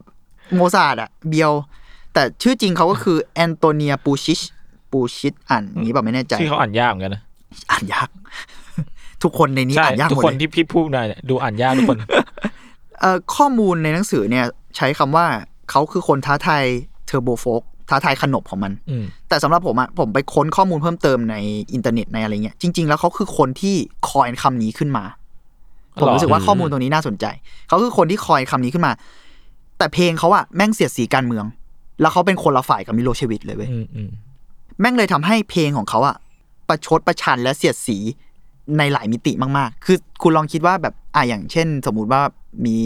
[0.55, 1.51] โมซาร์ทอะเบียว
[2.13, 4.39] แต่ชื่อจริงเขาก็คือแอนโตเนียปูชิช
[4.91, 7.21] ปูชิชอ่านอย่างนี้แบบไม่แน่ใจที่เขาอ่านยากเหมือนกันนะ
[7.71, 8.07] อ่านยาก
[9.23, 11.97] ทุกคนในนี้ใช่อ่านยากทุกคนหมดเลยที่พี่พูดมาเนี่ยดูอ่านยากทุกคน
[12.99, 14.45] เอ่อข้อมูลในหนังสือเนี่ย
[14.77, 15.25] ใช้คำว่า
[15.69, 16.63] เขาคือคนท้าทาย
[17.07, 21.35] turbo-folk ท้าทายขนบของมันอืมแต่สำหรับผมอะผมไปค้นข้อมูลเพิ่มเติมใน
[21.73, 23.75] อินเทอร์เน็ตในอะไรเงี้ย จริง ๆ แล้วเขาคือคนที่
[24.09, 25.03] coin คำนี้ขึ้นมา
[25.99, 27.25] ผมหรอรู้สึกว่าข้อมูลตรงนี้น่าสนใจ
[27.67, 28.91] เขาคือคนที่ coin คำนี้ขึ้นมา
[29.77, 31.45] แต่เพลงเขาอะแม่งเสียดสีการเมือง
[32.01, 34.09] แล้วเขาเป็นคนละฝ่ายกับมิโลเชวิชเลยเว้ยอืมอืม
[34.79, 36.15] แม่งเลยทำให้เพลงของเขาอะ
[36.69, 37.97] ประชดประชันและเสียดสี
[38.77, 42.21] ในหลายมิติมาก ๆ คือคุณลองคิดว่าแบบอะอย่างเช่น สมมุติว่า
[42.65, 42.77] มี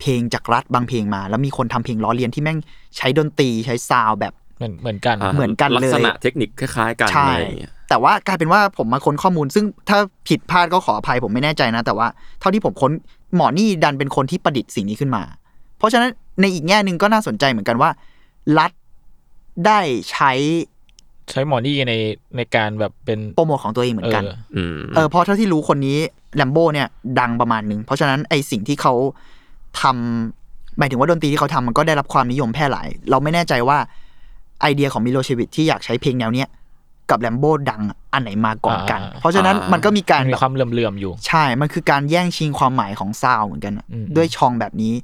[0.00, 2.58] เพลงจากรัฐบางเพลงมา แล้วมีคนทำเพลงล้อเลียนที่แม่ง
[2.96, 12.06] ใช้ดนตรีใช้ sound แบบเหมือนเหมือนกันเหมือนกันเลยลักษณะเทคนิคคล้ายๆกันใช่อะไรอย่างเงี้ยแต่ว่ากลายเป็นว่าผมมาค้นข้อมูล ซึ่งถ้าผิดพลาดก็ขออภัยผมไม่แน่ใจนะ แต่ว่า
[12.40, 12.92] เท่าที่ผมค้น
[13.36, 15.22] หมอนี่ดันเป็นคนที่ประดิษฐ์สิ่งนี้ขึ้นมา
[15.78, 16.10] เพราะฉะนั้น
[16.40, 17.90] ในอีกแง่หนึ่งก็น่าสนใจเหมือนกันว่า
[18.58, 18.70] รัฐ
[19.66, 20.32] ได้ใช้
[21.30, 21.94] ใช้หมอนี่ใน
[22.36, 25.98] ในการแบบเป็นโปรโมทของตัวเองเหมือนกันเอออืมเออเพราะเท่าที่รู้คนนี้
[26.36, 26.88] แลมโบ้เนี่ย
[27.20, 28.94] ดังประมาณหนึ่งเพราะฉะนั้นไอสิ่งที่เขา
[29.80, 33.78] ทำหมายถึงว่าดนตรีที่เขาทำมันก็ได้รับความนิยมแพร่หลาย เราไม่แน่ใจว่า
[34.60, 36.48] ไอเดียของมิโลเชวิชที่อยากใช้เพลงแนวเนี้ย
[37.10, 44.94] กับแลมโบ้ดังอันไหนมาก่อนกันอ่าเพราะฉะนั้นมันก็มีการมันมีแบบความเหลื่อมๆอยู่ ใช่ มันคือการแย่งชิงความหมายของ sound เหมือนกันอะอืมด้วยชองแบบนี้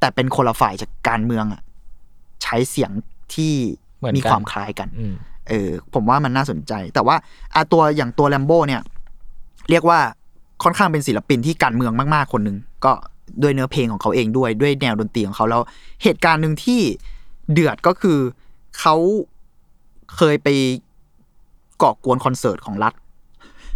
[0.00, 1.60] แต่เป็นคนละฝ่ายจากการเมืองอะ
[2.42, 2.90] ใช้เสียง
[3.34, 3.52] ที่
[3.98, 5.14] เหมือนมีกันความคล้ายกันอืม
[5.48, 7.16] เออผมว่ามันน่าสนใจ แต่ว่า
[7.54, 8.82] อาตัวอย่างตัวแลมโบ้เนี่ย
[9.70, 9.98] เรียกว่า
[10.62, 12.92] ค่อนข้างเป็นศิลปินที่การเมืองมาก ๆ คนหนึ่งก็
[13.42, 15.62] ด้วยเนื้อเพลงของเขาเองด้วยด้วยแนวดนตรีของเขาแล้ว
[16.02, 16.80] เหตุการณ์หนึ่งที่
[17.52, 18.18] เดือดก็คือ
[18.80, 18.96] เขา
[20.16, 20.48] เคยไป
[21.82, 22.94] ก่อกวนคอนเสิร์ตของรัฐ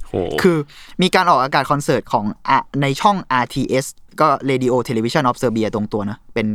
[0.07, 0.57] โหคือ
[1.03, 3.87] มีการออกอากาศคอนเสิร์ตของอะในช่อง RTS
[4.21, 6.47] ก็ Radio Television of Serbia ตรงตัวนะเป็น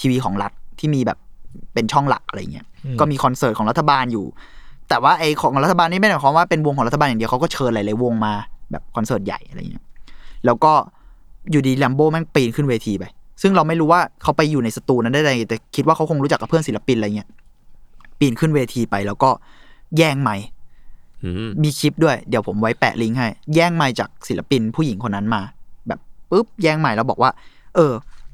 [0.00, 1.18] ทีวีของรัฐที่มีแบบ
[1.74, 4.26] เป็นช่องหลักอะไรเงี้ยอืมก็มีคอนเสิร์ตของรัฐบาลอยู่
[4.88, 8.32] แต่ว่าไอของรัฐบาลนี่ไม่ได้หมายความว่าเป็นวงของรัฐบาลอย่างเดียวเขาก็เชิญหลายๆวงมา
[8.70, 9.84] แบบคอนเสิร์ตใหญ่อะไรเงี้ย
[10.46, 10.72] แล้วก็
[11.50, 13.04] อยู่ดีแลมโบ้แม่งปีนขึ้นเวทีไป
[13.42, 17.28] ซึ่งเราไม่รู้ว่าเขาไปอยู่ในสตูนั้นได้ไงแต่คิดว่าเขาคงรู้จักกับเพื่อนศิลปินอะไรเงี้ย
[18.18, 19.30] ปีนขึ้นเวทีไปแล้วก็
[19.96, 20.46] แย่งไมค์
[21.22, 25.40] อืมมีคลิปด้วย เดี๋ยวผมไว้แปะลิงก์ให้ แย่งไมค์จากศิลปินผู้หญิงคนนั้นมา
[25.88, 25.98] แบบ
[26.30, 27.30] ปุ๊บแย่งไมค์แล้วบอกว่า
[27.74, 27.92] เออ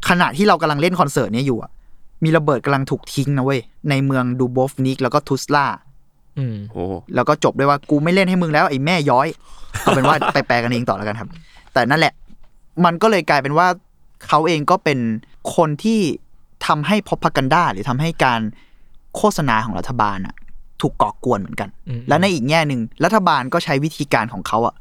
[0.08, 1.70] ขณะที่เรากำลังเล่นคอนเสิร์ตเนี้ยอยู่อะ
[2.24, 5.66] มีระเบิดกำลังถูกทิ้งนะเว้ย ในเมืองดูโบฟนิกแล้วก็ทุสลา
[6.38, 6.82] อืมโอ้
[7.14, 9.28] แล้วก็จบด้วยว่ากูไม่เล่นให้มึงแล้วไอ้แม่ย้อย
[9.80, 11.28] เอาเป็นว่าไปแปลกันเองต่อแล้วกันครับ
[11.72, 12.12] แต่นั่นแหละ
[12.84, 13.68] มันก็เลยกลายเป็นว่า
[14.26, 14.98] เขาเองก็เป็น
[15.56, 16.00] คนที่
[16.66, 18.40] ทำให้พ r o พกันดาหรือทำให้การ
[19.16, 20.34] โฆษณาของรัฐบาลอะ
[20.80, 24.74] ถูกก่อกวนเหมือนกันอืมและในอีกแง่หนึ่งรัฐบาลก็ใช้วิธีการของเขาอะ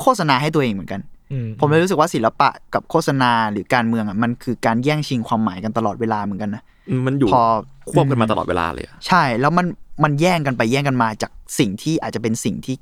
[0.00, 1.00] โฆษณาให้ตัวเองเหมือนกัน
[1.32, 6.62] อืผมเลยรู้สึกว่าศิลปะกับโฆษณาหรือการเมืองอะมันคือการแย่งชิงความหมายกันตลอดเวลาเหมือนกันนะ
[7.06, 7.42] มันอยู่พอ
[7.90, 9.66] ควบกันมาตลอดเวลาเลยอะใช่แล้วมัน
[10.04, 12.76] มันแย่งกันไปแย่งกันมาจากสิ่งที่อาจจะเป็นสิ่งที่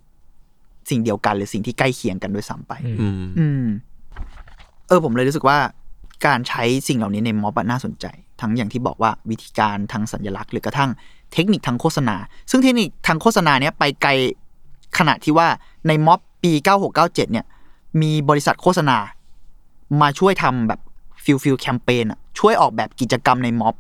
[0.91, 3.65] สิ่งเดียวกันหรือสิ่งที่ใกล้เคียงกันด้วยซ้ำไป อืมอืมอืม
[4.89, 5.59] เออผมเลยรู้สึกว่า
[6.27, 8.07] การใช้สิ่งเหล่านี้ในม็อบอะน่าสนใจ
[8.41, 10.91] ทั้งอย่างที่บอกว่าวิธีการทางสัญลักษณ์ หรือกระทั่ง
[11.33, 12.17] เทคนิคทางโฆษณา
[12.51, 14.11] ซึ่งเทคนิคทางโฆษณาเนี้ยไปไกล
[14.99, 15.49] ขนาดที่ว่า
[15.89, 16.53] ในม็อบปี
[16.93, 17.47] 9697 เนี่ย
[18.03, 18.99] มีบริษัทโฆษณา
[20.01, 20.81] มาช่วยทำแบบ
[21.25, 23.75] feel feel แคมเปญอะช่วยออกแบบกิจกรรมในม็อบ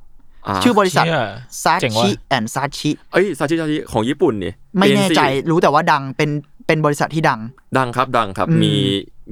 [0.47, 1.25] อ่าชื่อบริษัทเชี่ย
[1.63, 6.31] Saatchi เจ๋งว่ะ and Saatchi เอ้ย Saatchi Saatchi ของญี่ปุ่นนี่ไม่แน่ใจ ANC รู้แต่ว่าดังเป็น
[6.67, 7.41] เป็นบริษัทที่ดัง
[7.79, 8.75] ดังครับดังครับอืมมี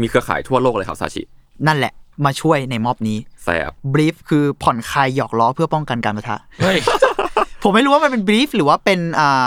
[0.01, 1.23] มีเครือข่ายทั่วโลกเลยครับซาชิ
[1.67, 1.93] นั่นแหละ
[2.25, 6.79] มาช่วยในม็อบนี้แสบบรีฟคือผ่อนคลายหยอกล้อเพื่อป้องกันการประทะเฮ้ย
[7.63, 9.47] ผมไม่รู้ว่ามันเป็นบรีฟหรือว่าเป็นอ่า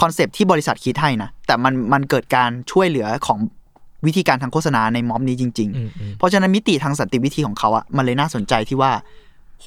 [0.00, 3.38] คอนเซปที่บริษัทคิดให้นะแต่มันมันเกิดการช่วยเหลือของ
[4.06, 8.92] วิธีการทางโฆษณาในม็อบนี้จริงอืมอืมๆเพราะฉะนั้นมิติทางสันติวิธีของเขาอะมันเลยน่าสนใจที่ว่า
[9.60, 9.66] โห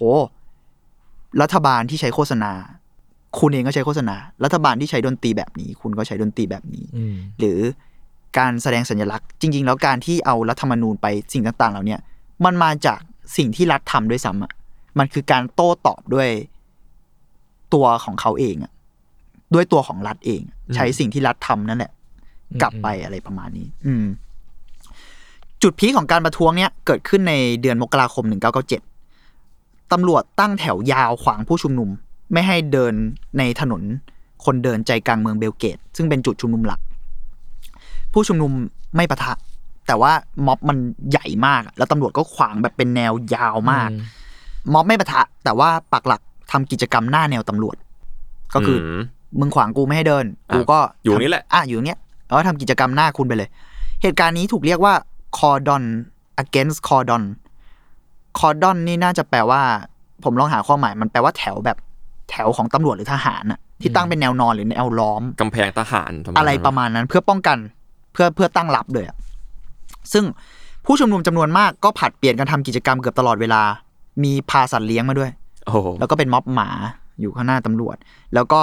[1.42, 2.52] รัฐบาลที่ใช้โฆษณา
[3.40, 7.60] คุณเองก็ใช้โฆษณา รัฐบาลที่ใช้ดนตรีแบบนี้ คุณก็ใช้ดนตรีแบบนี้อืมหรือ
[8.38, 12.00] การแสดงสัญลักษณ์ จริง ๆ แล้วการที่เอารัฐธรรมนูญไปสิ่งต่างๆเหล่าเนี้ย
[12.46, 13.00] มันมาจาก
[13.38, 14.52] สิ่งที่รัฐทำด้วยซ้ำอะ
[15.00, 16.30] มันคือการโต้ตอบด้วย
[17.74, 18.72] ตัวของเขาเองอะ
[19.54, 20.42] ด้วยตัวของรัฐเอง
[20.76, 21.92] ใช้สิ่งที่รัฐทำนั่นแหละ
[22.52, 24.06] อืมกลับไปอะไรประมาณนี้ อืม
[25.62, 28.26] จุดพีคของการประท้วงเนี้ยเกิดขึ้นในเดือนมกราคม
[29.08, 31.90] 1997ตำรวจตั้งแถวยาวขวางผู้ชุมนุม
[32.34, 32.94] ไม่ให้เดิน
[33.38, 33.82] ในถนน
[34.46, 36.80] คนเดินใจกลางเมืองเบลเกต ซึ่งเป็นจุดชุมนุมหลัก
[38.14, 38.52] ผู้ชุมนุม
[38.96, 39.34] ไม่ปะทะ
[39.88, 40.12] แต่ว่า
[40.46, 40.78] ม็อบมัน
[41.12, 44.00] ใหญ่มากอะแล้วตำรวจก็ขวางแบบเป็นแนวยาวมากอืม
[44.74, 46.22] ม็อบไม่ปะทะ แต่ว่าปักหลัก
[46.52, 47.76] ทำกิจกรรมหน้าแนวตำรวจ
[48.54, 49.02] ก็คืออม
[49.40, 53.50] มึงขวางกูไม่ให้เดินอะกูก็อยู่ทำนี่แหละ อะอยู่เนี้ยแล้วก็ทำกิจกรรมหน้าคุณไปเลย
[54.02, 54.94] เหตุการณ์นี้ถูกเรียกว่า
[55.40, 55.84] cordon
[56.44, 57.24] against cordon
[58.40, 59.62] cordon นี่น่าจะแปลว่า
[60.24, 61.78] ผมลองหาความหมาย มันแปลว่าแถวแบบ
[62.30, 67.58] แถวของตำรวจหรือทหารน่ะที่ตั้งเป็นแนวนอนหรือแนวล้อมกำแพงทหารอะไรประมาณนั้นเพื่อป้องกัน
[68.12, 69.18] เพื่อเพื่อตั้งรับเลยอะ
[70.14, 70.26] ซึ่ง
[70.86, 73.62] ผู้ชุมนุมจำนวนมากก็ผลัดเปลี่ยนกันทำกิจกรรมเกือบตลอดเวลา
[74.24, 75.32] มีพาสัตว์เลี้ยงมาด้วย
[75.66, 76.70] โอ้โหแล้วก็เป็นม็อบหมา
[77.22, 77.98] อยู่ข้างหน้าตำรวจ
[78.36, 78.62] แล้วก็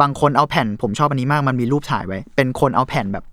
[0.00, 3.24] บางคนเอาแผ่นผมชอบอันนี้มากมันมีรูปถ่ายไว้ เป็นคนเอาแผ่นแบบ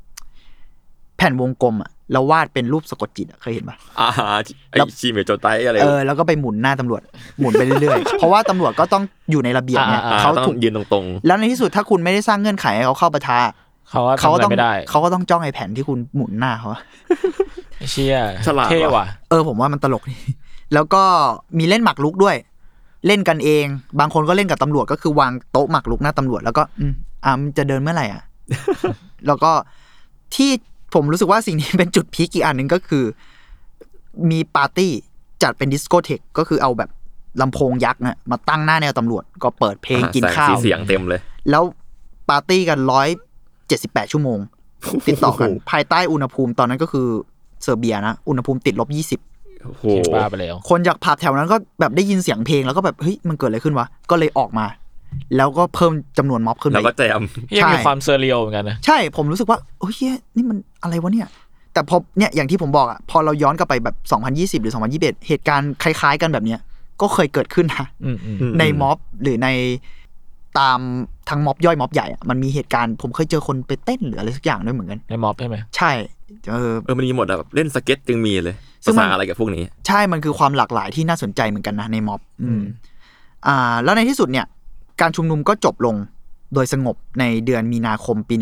[1.18, 4.10] แผ่นวงกลมอะแล้ววาดเป็นรูปสะกดจิตอะเคยเห็นปะอ่า
[4.70, 7.02] ไอแล้วชีเมโจไตอะไรเออแล้วก็ไปหมุนหน้าตำรวจ
[7.40, 13.40] หมุนไปเรื่อยๆ เพราะว่าตำรวจก็ต้องอยู่ในระเบียบเนี่ยอ่าเขาต้องถูกยืนตรงแล้วในที่สุดถ้าคุณไม่ได้สร้างเงื่อนไขให้เขาเข้าประทา
[13.91, 16.82] เขาก็เขาทำก็อะไรต้องไม่ได้เขาก็ต้องจ้องไอ้แผ่นที่คุณหมุนหน้าเขาอะ
[17.78, 20.15] ไอ้เชี่ยฉลาดเท่ว่ะว่ะ เออผมว่ามันตลกดี
[20.73, 21.04] แล้วก็
[21.58, 22.36] มีเล่นหมากรุกด้วย
[23.08, 23.65] เล่นกันเอง
[23.99, 28.23] บางคนก็เล่นกับตำรวจก็คือวางโต๊ะหมากรุกหน้าตำรวจแล้วก็อืมอ่ามันจะเดินเมื่อไหร่อะ
[29.28, 29.52] แล้วก็
[30.36, 30.52] ที่
[30.93, 33.04] ผมรู้สึกว่าสิ่งนี้เป็นจุด peak อีกอันหนึ่งก็คือ
[34.32, 34.91] มีปาร์ตี้
[35.43, 36.89] จัดเป็นดิสโกเทคก็คือเอาแบบ
[37.41, 41.63] ลำโพงยักษ์นะมาตั้งหน้าแนวตำรวจ ก็เปิดเพลงอ่ากินข้าวแสงสีเสียงเต็มเลย แล้ว
[42.30, 43.08] ปาร์ตี้กันร้อย
[43.69, 44.39] เจ็ดสิบแปดชั่วโมง
[45.08, 47.08] ติดต่อกันโอ้โหภายใต้อุณหภูมิตอนนั้นก็คือ
[47.63, 49.19] เซอร์เบียนะ อุณหภูมิติดลบยี่สิบ
[49.65, 54.65] โอ้โหเหี้ยบ้าไปแล้ว คนจากผับแถวนั้นก็แบบได้ยินเสียงเพลงแล้วก็แบบ เฮ้ย มันเกิดอะไรขึ้นวะ ก็เลยออกมา
[55.36, 57.21] แล้วก็เพิ่มจำนวนม็อบขึ้นแล้วไปก็แจม
[57.58, 61.27] ยังมีใช่ความ surreal เหมือนกันนะ ใช่ผมรู้สึกว่าโอ้ยเหี้ยนี่มันอะไรวะเนี่ย
[61.73, 63.95] แต่พอเนี่ยอย่างที่ผมบอกอะพอเราย้อนกลับไปแบบ
[64.58, 66.60] 2020 หรือ 2021 เหตุการณ์คล้าย ๆ กันแบบเนี้ย
[67.01, 69.49] ก็เคยเกิดขึ้นนะอืมอืมอืมในม็อบหรือใน
[70.60, 70.79] ตาม
[71.30, 75.92] ทั้งม็อบย่อยม็อบใหญ่อะมันมีเหตุการณ์ผมเคยเจอคนไปเต้นหรืออะไรสักอย่างด้วยเหมือนกันในม็อบใช่ไหมใช่
[76.52, 82.62] เออเออมันมีหมดอะแบบเล่นสเก็ตยังมีเลยซึ่งมันภาษาอะไรกับพวกนี้ ใช่มันคือความหลากหลายที่น่าสนใจเหมือนกันนะในม็อบ อืม
[83.48, 84.46] อ่า แล้วในที่สุดเนี่ย
[85.02, 85.96] การชุมนุมก็จบลง
[86.54, 88.36] โดยสงบในเดือนมีนาคมปี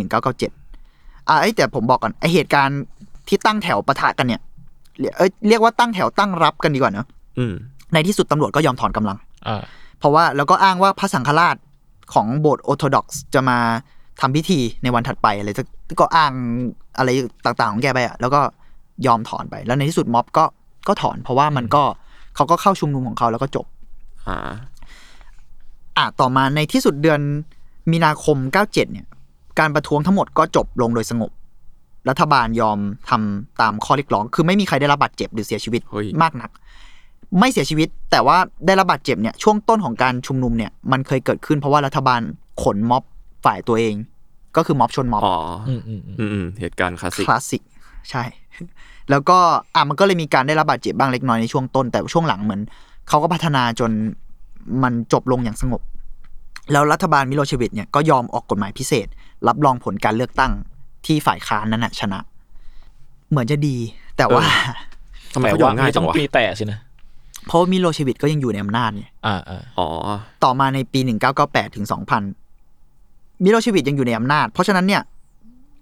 [0.59, 2.81] 1997อ่าไอ้ยแต่ผมบอกก่อนไอเหตุการณ์
[3.27, 4.41] ที่ตั้งแถวปะทะกันเนี่ย
[4.99, 7.07] เรียเอ้ยเรียกว่าตั้งแถวตั้งรับกันดีกว่าเนอะ
[7.39, 7.53] อืม
[7.93, 9.61] ในที่สุดตำรวจก็ยอมถอนกำลังอ่า
[9.99, 11.55] เพราะว่าแล้วก็อ้างว่าพระสังฆราช
[12.13, 13.59] ของโบสถ์ออร์โธดอกซ์จะมา
[14.21, 15.67] ทำพิธีในวันถัดไปอะไรสัก
[15.99, 16.33] ก็อ้าง
[16.97, 17.09] อะไร
[17.45, 18.41] ต่างๆ ของแกไปอะแล้วก็
[19.05, 20.45] ยอมถอนไป แล้วในที่สุดม็อบก็
[20.87, 21.83] ก็ถอนเพราะว่ามันก็
[22.35, 23.65] เขาก็เข้าชุมนุมของเขาแล้วก็จบ
[24.27, 24.49] อ่า
[25.97, 27.19] อะต่อมาในที่สุดเดือน
[27.91, 29.07] มีนาคม 97 เนี่ย
[29.59, 31.31] การประท้วงทั้งหมดก็จบลงโดยสงบ
[32.09, 36.49] รัฐบาลยอมทำตามข้อเรียกร้อง คือไม่มีใครได้รับบาดเจ็บหรือเสียชีวิตเฮ้ยมากนัก
[37.39, 42.21] ไม่เสียชีวิต แต่ว่าได้รับบาดเจ็บเนี่ยช่วงต้นของการชุมนุมเนี่ยมันเคยเกิดขึ้นเพราะว่ารัฐบาล
[42.63, 43.03] ขนม็อบ
[43.45, 43.95] ฝ่ายตัวเอง
[44.55, 45.37] ก็คือม็อบชนม็อบอ๋อ
[45.69, 47.61] อืมอืมอืมอืมอืมเหตุการณ์คลาสสิกคลาสสิก
[48.09, 48.23] ใช่
[49.09, 49.37] แล้วก็
[49.75, 52.61] อะมันก็เลยมีการได้รับบาดเจ็บบ้างเล็กน้อยในช่วงต้น แต่ช่วงหลังเหมือน
[53.09, 53.91] เขาก็พัฒนาจน
[54.83, 55.81] มันจบลงอย่างสงบ
[56.71, 59.07] แล้วรัฐบาลมิโลเชวิตเนี่ยก็ยอมออกกฎหมายพิเศษ
[59.47, 60.51] รับรองผลการเลือกตั้ง
[61.05, 62.19] ที่ฝ่ายค้านนั้นนะชนะ
[63.29, 63.77] เหมือนจะดี
[64.17, 64.43] แต่ว่า
[65.33, 66.79] ทำไมแต่เขายอว่ามง่ายไม่จัต้องงวะมีแต่สินะ
[67.47, 69.87] เพราะว่ามิโลเชวิตก็ยังอยู่ในอำนาจไงอ่าอ่าอ๋อ
[70.43, 70.99] ต่อมาในปี
[71.37, 71.85] 1998 ถึง
[72.63, 75.01] 2000 มิโลเชวิตยังอยู่ในอำนาจ เพราะฉะนั้นเนี่ย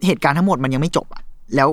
[0.05, 1.21] เหตุการณ์ทั้งหมดมันยังไม่จบอะ
[1.55, 1.69] แล้ว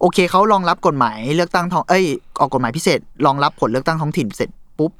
[0.00, 2.04] โอเคเขารองรับกฎหมายเลือกตั้งท้อง เอ้ย
[2.40, 4.92] ออกกฎหมายพิเศษ รองรับผลเลือกตั้งท้องถิ่นเสร็จปุ๊บ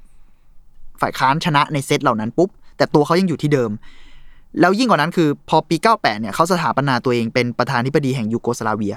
[1.01, 3.71] ฝ่ายค้านชนะในเขตเหล่านั้นปุ๊บ แต่ตัวเขายังอยู่ที่เดิม
[4.61, 8.95] แล้วยิ่งกว่านั้นคือ พอปี 98 เนี่ยเขาสถาปนาตัวเองเป็นประธานาธิบดีแห่งยูโกสลาเวีย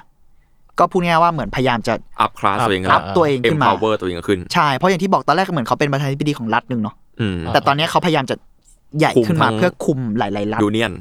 [0.79, 8.35] ก็พูดง่ายๆว่าเหมือนพยายามจะ up class ตัวเอง up ตัวเองขึ้นมา empower ตัวเองขึ้น ใช่ เพราะอย่างที่บอกตอนแรกก็เหมือนเขาเป็นประธานาธิบดีของรัฐหนึ่งเนาะอืมแต่ตอนนี้เขาพยายามจะ
[8.99, 10.91] ใหญ่ขึ้นมาคุมทั้งเพื่อคุมหลายๆรัฐ union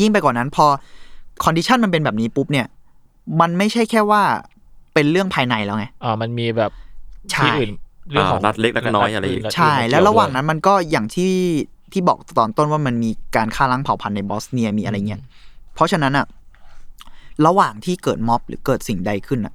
[0.00, 0.66] ยิ่งไปกว่านั้นพอ
[1.44, 2.66] condition มันเป็นแบบนี้ปุ๊บเนี่ย
[3.40, 4.22] มันไม่ใช่แค่ว่า
[4.94, 6.70] เป็นเรื่องภายในแล้วไงอ่ามันมีแบบ
[7.30, 7.70] ใช่ที่อื่น
[8.10, 11.34] เรื่องของอ่ารัฐเล็กรัฐน้อยอะไรอีกใช่รัฐอื่นเกี่ยวแล้วระหว่างนั้นมันก็อย่างที่
[11.92, 15.20] ที่บอกตอนต้นว่ามันมีการฆ่าล้างเผ่าพันธุ์ในบอสเนียมีอะไรเงี้ย
[15.74, 16.26] เพราะฉะนั้นอะ
[17.46, 19.54] ระหว่างที่เกิดม็อบหรือเกิดสิ่งใดขึ้นอะ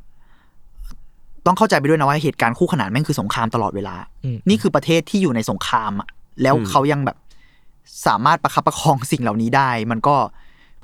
[1.46, 6.08] ต้องเข้าใจไปด้วยนะว่าเหตุการณ์คู่ขนานแม่งคือสงครามตลอดเวลาอืมนี่คือประเทศที่อยู่ในสงครามอะ
[6.42, 7.18] แล้วอืมเขายังแบบ
[8.08, 10.16] สามารถประคับประคองสิ่งเหล่านี้ได้ มันก็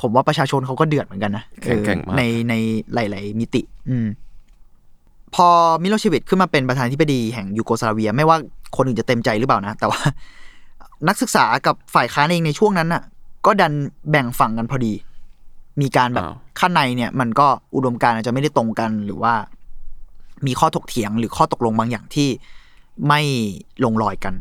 [0.02, 2.54] ผมว่าประชาชนเขาก็เดือดเหมือนกันนะแข็งแกร่งเอมาอกในใน
[2.94, 4.08] หลาย ๆ มิติ อืม
[5.36, 5.48] พอ
[5.84, 8.38] มิโลเชวิตขึ้นมาเป็นประธานาธิบดีแห่งยูโกสลาเวีย ไม่ว่า
[8.76, 10.00] คนอื่นจะเต็มใจหรือเปล่านะ แต่ว่า
[11.08, 13.04] นักศึกษากับฝ่ายค้านเองในช่วงนั้นน่ะ
[13.46, 13.74] ก็ดัน
[14.10, 14.94] แบ่งฝั่งกันพอดี
[15.82, 19.34] มีการแบบอ้าวข้างในเนี่ย มันก็อุดมการณ์อาจจะไม่ได้ตรงกันหรือว่า
[20.48, 22.30] มีข้อถกเถียงหรือข้อตกลงบางอย่างที่
[23.08, 23.22] ไม่
[23.84, 24.34] ลงรอยกัน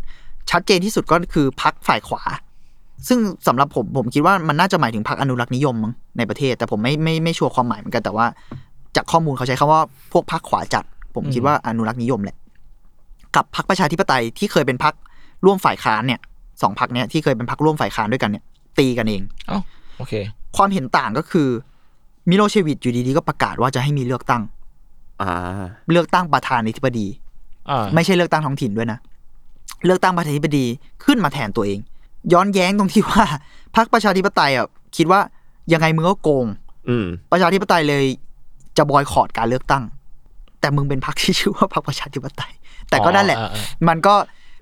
[0.50, 2.22] ชัดเจนที่สุดก็คือพักฝ่ายขวา
[3.08, 8.26] ซึ่งสำหรับผมผมคิดว่ามันน่าจะหมายถึงพรรคอนุรักษ์นิยมมั้งในประเทศ แต่ผมไม่ไม่ไม่ชัวร์ความหมายเหมือนกันแต่ว่า
[8.96, 12.36] จากข้อมูลเขาใช้คำว่าพวกพรรคขวาจัด ผมคิดว่าอนุรักษ์นิยมแหละ
[13.36, 14.94] กับพรรคประชาธิปไตยที่เคยเป็นพรรค
[15.44, 16.20] ร่วมฝ่ายค้านเนี่ย
[16.62, 18.44] สองพรรคเนี่ยที่เคยเป็นพรรคร่วมฝ่ายค้านด้วยกันเนี่ย
[18.78, 19.60] ตีกันเองเอ้า
[19.98, 20.12] โอเค
[20.56, 21.48] ความเห็นต่างก็คือ
[22.30, 24.42] มิโลเชวิชอยู่ดีๆ ก็ประกาศว่าจะให้มีเลือกตั้ง
[25.22, 25.30] อ่า
[25.92, 27.06] เลือกตั้งประธานาธิบดี
[27.70, 28.98] อ่าไม่ใช่เลือกตั้งท้องถิ่นด้วยนะ
[29.84, 30.64] เลือกตั้งประธานาธิบดี
[31.04, 31.78] ขึ้นมาแทนตัวเอง
[32.32, 33.24] ย้อนแย้งตรงที่ว่า
[33.76, 35.20] พรรคประชาธิปไตยอะคิดว่า
[35.72, 36.46] ยังไงมึงก็โกง
[36.88, 38.04] อืม ประชาธิปไตยเลย
[38.76, 39.84] จะบอยคอรดการเลือกตั้ง
[40.60, 42.52] แต่มึงเป็นพรรคที่ชื่อว่าพรรคประชาธิปไตย
[42.90, 44.14] แต่ก็นั่นแหละ อ๋ออ่าอ่า มันก็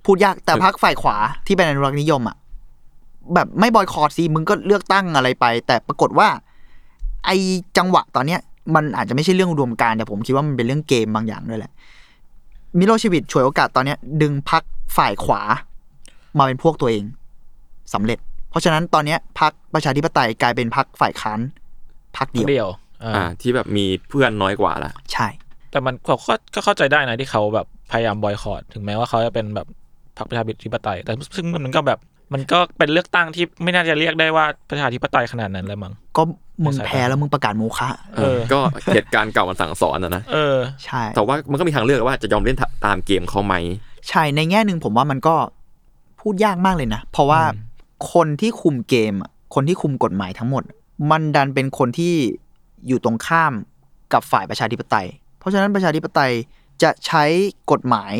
[0.05, 1.17] พูดยากแต่พรรคฝ่ายขวา
[1.47, 2.37] ที่เป็นอนุรักษ์นิยมอะ
[3.35, 6.29] แบบไม่บอยคอรสิมึงก็เลือกตั้งอะไรไป แต่ปรากฏว่า
[7.27, 7.31] ไอ
[7.79, 8.41] จังหวะตอนเนี้ย
[8.75, 11.73] มันอาจจะไม่ใช่เรื่องรวมการแต่ผมคิดว่ามันเป็นเรื่องเกมบางอย่างด้วยแหละ
[12.79, 14.63] มิโลเชวิชฉวยโอกาสตอนเนี้ย ดึงพัก
[14.97, 15.43] ฝ่ายขวา
[16.39, 17.05] มาเป็นพวกตัวเอง
[17.95, 18.19] สำเร็จ
[18.51, 21.41] เพราะฉะนั้นตอนเนี้ยพักประชาธิปไตยกลายเป็นพักฝ่ายค้าน
[22.17, 22.69] พักเดียวเดียว
[23.03, 25.29] อ่าอ่า ที่แบบมีเพื่อนน้อยกว่าละใช่
[25.71, 29.67] แต่มันก็ก็ก็เข้าใจได้นะที่เขาแบบพยายามบอยคอรดถึงแม้ว่าเขาจะเป็นแบบ
[30.17, 31.99] พรรคประชาธิปไตยแต่ซึ่งมันก็แบบ
[32.33, 36.23] มันก็เป็นเลือกตั้งที่ไม่น่าจะเรียกได้ว่าประชาธิปไตยขนาดนั้นเลยมั้งก็
[36.65, 38.61] มึงแพ้แล้วมึงประกาศโมฆะเออ ก็
[38.95, 43.55] เหตุการณ์เก่ามันสั่งสอนอะนะเออใช่แต่ว่ามันก็มีทางเลือกว่าจะยอมเล่นตามเกมเขาไหม
[44.09, 45.37] ใช่ในแง่หนึ่งผมว่ามันก็
[46.21, 47.43] พูดยากมากเลยนะ เพราะว่า
[48.13, 50.63] คนที่คุมเกมอะคนที่คุมกฎหมายทั้งหมด
[51.11, 52.15] มันดันเป็นคนที่
[52.89, 53.53] อยู่ตรงข้าม
[54.13, 55.07] กับฝ่ายประชาธิปไตย
[55.39, 56.33] เพราะฉะนั้นประชาธิปไตย
[56.83, 57.25] จะใช้
[57.73, 58.15] กฎหมาย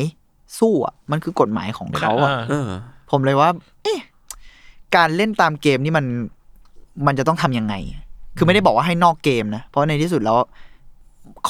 [0.59, 2.69] สู้อะมันคือกฎหมายของเขาอะเออ
[3.11, 3.49] ผมเลยว่า
[3.83, 3.99] เอ๊ะ
[4.95, 6.05] การเล่นตามเกมนี่มัน
[7.07, 7.75] มันจะต้องทำยังไง
[8.37, 10.37] คือไม่ได้บอกว่าให้นอกเกมนะ เพราะในที่สุดแล้ว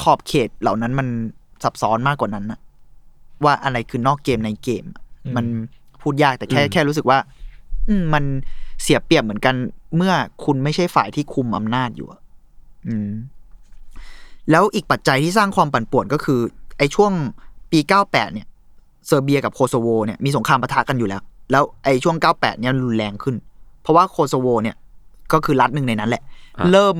[0.00, 1.08] ขอบเขตเหล่านั้นมัน
[1.62, 2.60] ซับซ้อนมากกว่านั้นนะ
[3.44, 4.84] ว่าอะไรคือนอกเกมในเกม
[5.24, 5.44] อืมมัน
[6.02, 7.18] พูดยากแต่แค่อืมแค่รู้สึกว่า
[7.88, 8.24] อืมมัน
[8.82, 9.54] เสียเปรียบเหมือนกัน
[9.96, 10.12] เมื่อ
[10.44, 12.20] คุณไม่ใช่ฝ่ายที่คุมอำนาจอยู่อะ
[12.88, 13.10] อืม
[14.50, 16.40] แล้วอีกปัจจัยที่สร้างความปั่นป่วนก็คือ
[16.78, 17.12] ไอ้ช่วง
[17.72, 18.46] ปี 98 เนี่ย
[19.06, 23.36] เซอร์เบียกับโคโซโวเนี่ยมีสงครามปะทะกันอยู่แล้ว แล้วไอ้ช่วง 98 เนี่ยรุนแรงขึ้น
[23.82, 24.76] เพราะว่าโคโซโวเนี่ย
[25.32, 26.22] ก็คือรัฐหนึ่งในนั้นแหละ
[26.58, 26.96] อะเริ่ม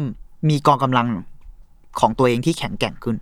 [0.48, 1.06] มีกองกำลัง
[2.00, 3.16] ของตัวเองที่แข็งแกร่งขึ้น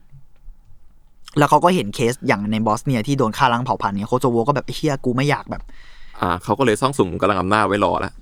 [1.39, 5.63] แล้วเขาก็เห็นเคสอย่างในบอสเนียที่โดนฆ่าล้างเผ่าพันธุ์เนี่ยโคโซโวก็แบบเหี้ยกูไม่อยากแบบ
[6.21, 8.13] อ่าเขาก็เลยซ่องสุมกำลังอำนาจไว้รอแล้ว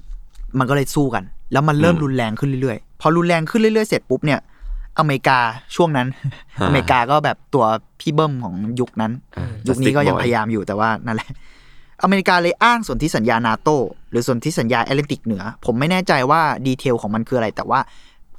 [0.58, 4.40] มันก็เลยสู้กัน แล้วมันเริ่มอืมรุนแรงขึ้นเรื่อยๆ พอรุนแรงขึ้นเรื่อยๆ เสร็จปุ๊บเนี่ย
[4.98, 5.38] อเมริกา
[5.76, 6.06] ช่วงนั้น
[6.58, 7.64] อ่าอเมริกาก็แบบตัว
[8.00, 11.30] พี่เบิ้มของยุคนั้นอ่ายุคนี้ก็ยัง Justice Boy พยายามอยู่แต่ว่านั่นแหละ
[12.02, 13.68] อเมริกาเลยอ้างสนธิสัญญานาโต
[14.10, 17.80] หรือสนธิสัญญาแอตแลนติกเหนือ ผมไม่แน่ใจว่า detail ของมันคืออะไร แต่ว่า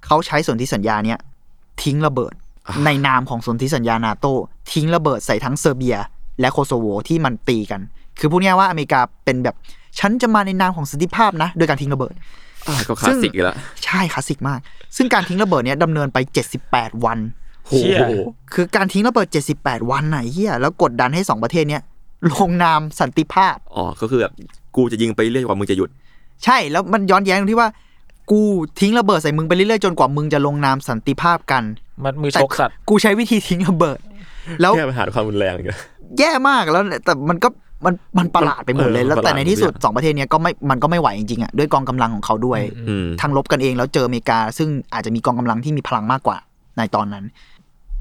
[0.05, 1.19] เขาใช้สนธิสัญญาเนี้ย
[1.83, 2.33] ทิ้งระเบิด
[2.85, 4.25] ในนามของสนธิสัญญานาโต
[4.73, 5.97] ทิ้งระเบิดใส่ทั้งเซอร์เบีย
[6.39, 7.81] และโคโซโวที่มันตีกัน
[8.19, 9.55] คือพูดง่ายๆว่าอเมริกาเป็นแบบ
[9.99, 12.13] ฉันจะมาในนามของสันติภาพนะ โดยการทิ้งระเบิด
[12.67, 14.59] อ่าก็คลาสสิกอีกแล้วใช่คลาสสิกมาก
[14.95, 16.17] ซึ่งการทิ้งระเบิดเนี้ยดำเนินไป
[16.61, 17.19] 78 วัน
[17.65, 17.99] โหเชี่ย
[18.53, 19.27] คือการทิ้งระเบิด
[19.59, 21.81] 78 วันไหนเฮียแล้วกดดันให้สองประเทศเนี้ย
[22.33, 24.33] ลงนามสันติภาพ อ๋อ ก็คือแบบ
[24.75, 25.89] กูจะยิงไปเรื่อยกว่ามึงจะหยุด
[26.43, 27.69] ใช่แล้วมันย้อนแย้งตรงที่ว่า
[28.31, 28.41] กู
[28.79, 31.63] ทิ้งระเบิดใส่มึงไปเรื่อยๆจนกว่ามึงจะลงนามสันติภาพกัน
[32.03, 33.99] มันมือแต่ชกสัตว์กูใช้วิธีทิ้งระเบิด
[34.61, 35.79] แล้วแก้ปัญหาด้วยความรุนแรงอีกแล้ว
[36.19, 37.49] แย่มากแล้วแต่มันก็
[37.85, 46.37] มันมันประหลาดไปหมดเลยเออประหลาดแล้วแต่ในที่สุดเนี่ยสองประเทศเนี้ยก็ไม่มันก็ไม่ไหวจริงๆอะด้วยกองกำลังของเขาด้วยอืมทั้งรบกันเองแล้วเจออเมริกา ซึ่งอาจจะมีกองกำลังที่มีพลังมากกว่า
[46.77, 47.25] ในตอนนั้น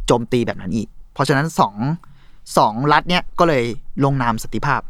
[0.06, 1.74] โจมตีแบบนั้นอีก เพราะฉะนั้นสอง
[2.58, 3.64] สองรัฐเนี้ยก็เลย
[4.04, 4.80] ลงนามสันติภาพ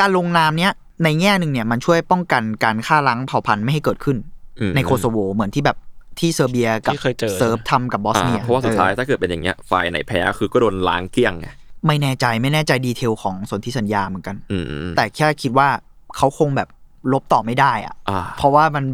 [0.00, 0.72] การลงนามเนี้ย
[1.04, 4.16] ในแง่หนึ่งเนี่ยมันช่วยป้องกันการฆ่าล้างเผ่าพันธุ์ไม่ให้เกิดขึ้น
[4.60, 5.76] อืมในโคโซโวเหมือนที่แบบ
[6.18, 11.48] ที่เซอร์เบียกับที่เคยเจอเซิร์บทำกับบอสเนียอ่าเพราะว่าสุดท้ายเออถ้าเกิดเป็นอย่างเงี้ยฝ่ายไหนแพ้คือก็โดนล้างเกลี้ยงไง
[11.86, 14.64] ไม่แน่ใจไม่แน่ใจดีเทลของสนธิสัญญาเหมือนกันอืม
[14.96, 15.68] แต่แค่คิดว่า
[16.16, 16.68] เขาคงแบบ
[17.12, 18.84] ลบต่อไม่ได้อะอ่าเพราะว่ามัน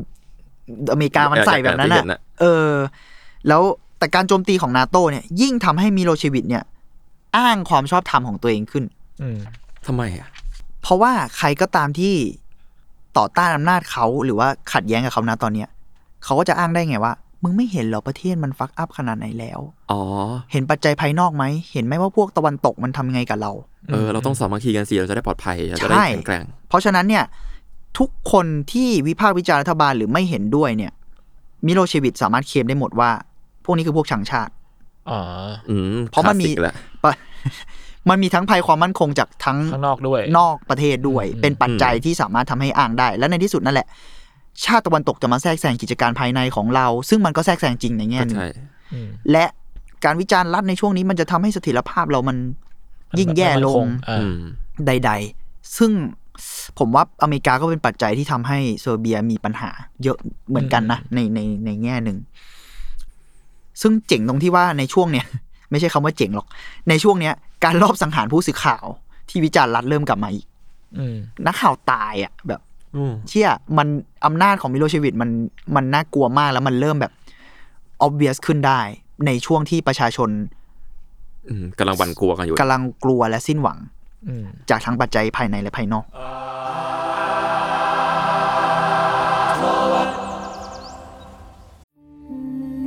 [0.93, 2.71] อเมริกามันใส่แบบนั้นอยากจะเห็นอะน่ะเออ
[3.49, 3.63] แล้ว
[3.99, 6.65] แต่การโจมตีของนาโตเนี่ย ยิ่งทำให้มิโลเชวิชเนี่ย
[7.37, 8.85] อ้างความชอบธรรมของตัวเองขึ้น
[9.23, 9.39] อืม
[9.87, 10.29] ทำไมอะ
[10.83, 12.15] เพราะว่าใครก็ตามที่
[13.19, 15.69] ต่อต้านอำนาจเขาหรือว่าขัดแย้งกับเขานะตอนเนี้ย
[16.25, 17.13] เขาก็จะอ้างได้ไงว่า
[17.43, 19.61] มึงไม่เห็นเหรอประเทศมันฟักอัพขนาดไหนแล้ว
[19.91, 20.01] อ๋อ
[20.53, 23.53] เห็นปัจจัยภายนอกไหม เห็นไหมว่าพวกตะวันตกมันทำไงกับเรา
[23.89, 27.25] เออ เราต้องสามัคคีกันสิเราจะได้ปลอดภัยเราจะได้ใช่ แข็งแกร่ง เพราะฉะนั้นเนี่ย
[27.99, 30.93] ทุกคนที่วิพากษ์วิจารณ์รัฐบาลหรือไม่เห็นด้วยเนี่ย
[31.67, 33.11] มิโลเชวิชสามารถเคลมได้หมดว่า
[33.65, 34.53] พวกนี้คือพวกชังชาติ
[35.13, 35.23] อ๋อ
[35.71, 37.15] อืมเพราะมันมีคลสสิกแหละปะ
[38.09, 43.87] มันมีทั้งภัยความมั่นคงจากทั้งข้างนอกด้วย นอกประเทศด้วยอืมเป็นปัจจัยที่สามารถทำให้อ้างได้ และในที่สุดนั่นแหละ
[44.65, 48.49] ชาติตะวันตกจะมาแทรกแซงกิจการภายในของเรา ซึ่งมันก็แทรกแซงจริงในแง่หนึงใช่
[48.93, 49.45] อืมและ
[50.05, 52.37] การวิจารณ์รัฐในช่วงนี้มันจะทำให้เสถียรภาพเรามัน
[53.19, 54.39] ยิ่งแย่ลงอ่าอืม
[54.87, 55.93] ใด ๆ ซึ่ง
[56.79, 59.71] ผมว่าอเมริกาก็เป็นปัจจัยที่ทำให้เซอร์เบียมีปัญหา
[60.03, 62.19] เยอะเหมือนกันนะในในในแง่หนึ่ง
[63.81, 65.27] ซึ่งเจ๋งตรงที่ว่าในช่วงเนี้ย
[65.71, 66.47] ไม่ใช่คำว่าเจ๋งหรอก
[66.89, 68.87] ในช่วงเนี้ยการลอบสังหารผู้สื่อข่าว
[69.29, 70.47] ที่วิจารณ์รัฐเริ่มกลับมาอีก
[70.99, 71.17] อืม
[71.47, 72.61] นักข่าวตายอะ แบบ
[72.97, 73.49] อืมเชี่ย
[73.79, 73.89] มัน
[74.27, 75.31] อำนาจของมิโลเชวิชมัน
[75.77, 77.13] มันน่ากลัวมากแล้วมันเริ่มแบบ
[78.07, 78.81] obvious ขึ้นได้
[79.27, 80.31] ในช่วงที่ประชาชน
[81.49, 83.79] อืมกำลังหวั่นกลัวกันอยู่กำลังกลัวและสิ้นหวัง
[84.29, 86.05] อืมจากทั้งปัจจัยภายในและภายนอก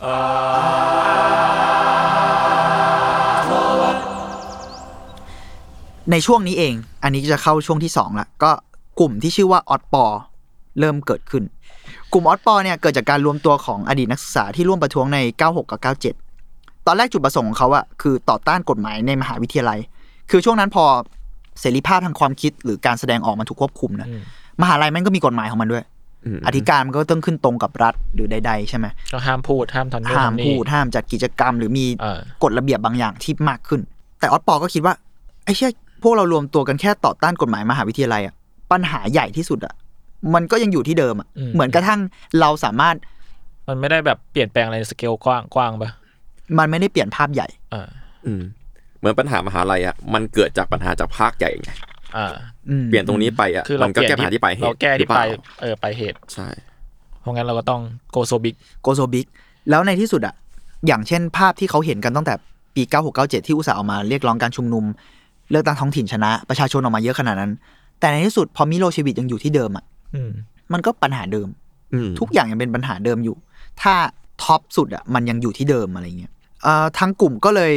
[0.00, 0.04] ใน
[6.26, 8.50] ช่วงนี้เอง อันนี้จะเข้าช่วงที่สองละก็
[9.00, 10.04] กลุ่มที่ชื่อว่าออดปอ
[10.78, 11.44] เริ่มเกิดขึ้น
[12.12, 15.80] กลุ่มออดปอเนี่ยเกิดจากการรวมตัวของอดีตนักศึกษาที่ร่วมประท้วงใน 96 กับ
[16.28, 19.78] 97 ตอนแรกจุดประสงค์ของเขาอะคือต่อต้านกฎหมายในมหาวิทยาลัย
[20.30, 20.84] คือช่วงนั้นพอ
[21.60, 24.08] เสรีภาพทางความคิดหรือการแสดงออกมันถูกควบคุมนะ
[24.62, 25.84] มหาลัยมันก็มีกฎหมายของมันด้วย
[26.24, 33.80] อืมอธิการมันก็ต้องขึ้นตรงกับรัฐหรือใด ๆ ใช่ไหมก็ห้ามพูดห้ามทำนู่นห้ามทำนี่พูดห้ามจัดกิจกรรม หรือมีเออกฎระเบียบบางอย่างที่มากขึ้น
[34.20, 34.94] แต่ออสปอก็คิดว่า
[35.44, 35.70] ไอ้เชี่ย
[36.02, 38.34] พวกเรารวมตัวกันแค่ต่อต้านกฎหมายมหาวิทยาลัยอะ
[38.72, 39.74] ปัญหาใหญ่ที่สุดอะ
[40.34, 42.00] มันก็ยังอยู่ที่เดิมอะเหมือนกระทั่ง
[42.40, 42.96] เราสามารถ
[43.68, 45.90] มันไม่ได้แบบเปลี่ยนแปลงอะไรในสเกลกว้างกว้างปะ
[46.58, 47.88] มันไม่ได้เปลี่ยนภาพใหญ่อ่า
[48.26, 48.42] อืม
[48.98, 51.70] เหมือนปัญหามหาลัยอะมันเกิดจากปัญหาจากภาพใหญ่ไง
[52.16, 52.26] อ่า
[52.68, 55.24] อืมเปลี่ยนตรงนี้ไปอะคือเรามันก็แก้ปัญหาที่ไปลายเหตุเราแก้ที่ไปหรือเปล่า
[55.60, 56.48] เออไปลายเหตุใช่
[57.20, 57.80] เพราะงั้นเราก็ต้อง
[58.12, 59.26] go so big go so big
[59.70, 60.34] แล้วในที่สุดอะ
[60.86, 62.34] อย่างเช่นภาพที่เขาเห็นกันตั้งแต่
[62.74, 62.82] ปี
[63.14, 64.84] 9697 ที่อุตส่าห์ออกมาเรียกร้องการชุมนุม
[65.50, 67.52] เลือกตั้งท้องถิ่นชนะ ประชาชนออกมาเยอะขนาดนั้น
[68.00, 69.84] แต่ในที่สุดพอมิโลเชวิชยังอยู่ที่เดิมอะ
[70.14, 70.30] อืม
[70.72, 71.48] มันก็ปัญหาเดิม
[71.94, 73.36] อืมทุกอย่างยังเป็นปัญหาเดิมอยู่
[73.82, 73.94] ถ้า
[74.42, 76.32] ท็อปสุดอะมันยังอยู่ที่เดิมอะไรเงี้ย
[76.62, 77.72] เอ่อทางกลุ่มก็เลย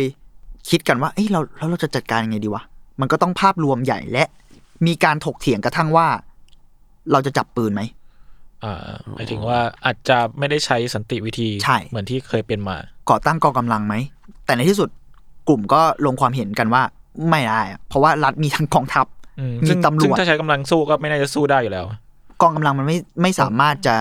[0.70, 2.64] คิดกันว่าเอ้ยเราแล้วเราจะจัดการยังไงดีวะ
[3.00, 4.24] มันก็ต้องภาพรวมใหญ่และ
[4.88, 6.08] มีการถกเถียงกระทั่งว่า
[7.12, 7.82] เราจะจับปืนไหม
[8.64, 8.76] อ่า
[9.14, 12.78] หมายถึงว่าอาจจะไม่ได้ใช้สันติวิธีใช่เหมือนที่เคยเป็นมา
[13.10, 13.96] ก่อตั้งกองกำลังไหม
[14.46, 14.89] แต่ในที่สุด
[15.50, 16.84] กลุ่มก็ลงความเห็นกันว่า
[17.30, 19.06] ไม่ได้อะเพราะว่ารัฐมีทั้งกองทัพ
[19.39, 21.86] อืมมีซึ่งตำรวจซึ่งถ้าใช้กำลังสู้ก็ไม่น่าจะสู้ได้อยู่แล้ว
[22.41, 23.96] กองกำลังมันไม่ไม่สามารถจะ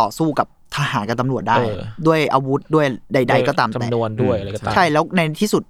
[0.00, 5.62] ต่อสู้กับทหารกับตำรวจได้เออด้วยอาวุธด้วยใด ๆ ก็ตามแต่จำนวนด้วยอะไรก็ตามใช่แล้วในที่สุด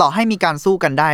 [0.00, 1.08] ต่อให้มีการสู้กันได้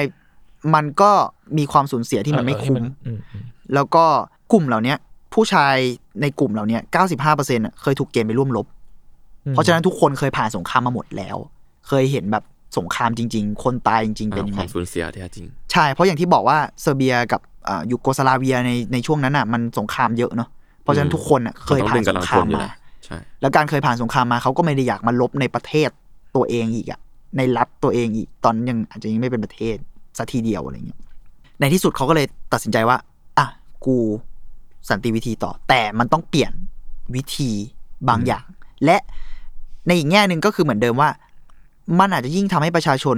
[0.74, 1.10] มันก็
[1.58, 3.44] มีความสูญเสียที่มันไม่เออคุ้มอืมอืม
[3.74, 4.04] แล้วก็
[4.52, 4.96] กลุ่มเหล่าเนี้ย
[5.34, 5.76] ผู้ชาย
[6.20, 6.82] ในกลุ่มเหล่าเนี้ย
[7.24, 8.66] 95%อะเคยถูกเกณฑ์ไปร่วมรบ
[9.46, 11.36] อืมเพราะฉะนั้นทุกคนเคยผ่านสงครามมาหมดแล้ว
[11.88, 12.44] เคยเห็นแบบ
[12.78, 20.48] สงครามจริง ๆ คนตายจริง ๆ เป็นยังคไงวามสูญเสียที่แท้จริง ใช่ เพราะอย่างที่บอกว่าเซอร์เบียกับอ่ายูโกสลาเวียในในช่วงนั้นอะมันสงครามเยอะเนาะ
[20.82, 22.66] เพราะฉะนั้นทุกคนอะเคยผ่านสงครามมา
[23.04, 25.90] ใช่ แล้วการเคยผ่านสงครามมาเขาก็ไม่ได้อยากมาลบในประเทศ
[26.36, 27.00] ตัวเองอีกอะ
[27.36, 29.76] ในรัฐตัวเองอีก ตอนนั้นยังอาจจะยังไม่เป็นประเทศ
[30.16, 31.00] สัทีเดียวอะไรเงี้ย
[31.60, 32.96] ในที่สุดเขาก็เลยตัดสินใจว่า
[33.38, 33.46] อะ
[33.84, 33.96] กู
[34.88, 36.52] สันติวิธีต่อ แต่มันต้องเปลี่ยน
[37.14, 37.50] วิธี
[38.08, 38.44] บางอย่าง
[38.84, 38.96] และ
[39.86, 41.10] ในอีกแง่หนึ่งก็คือเหมือนเดิมว่า
[41.98, 43.16] มันอาจจะยิ่งทำให้ประชาชน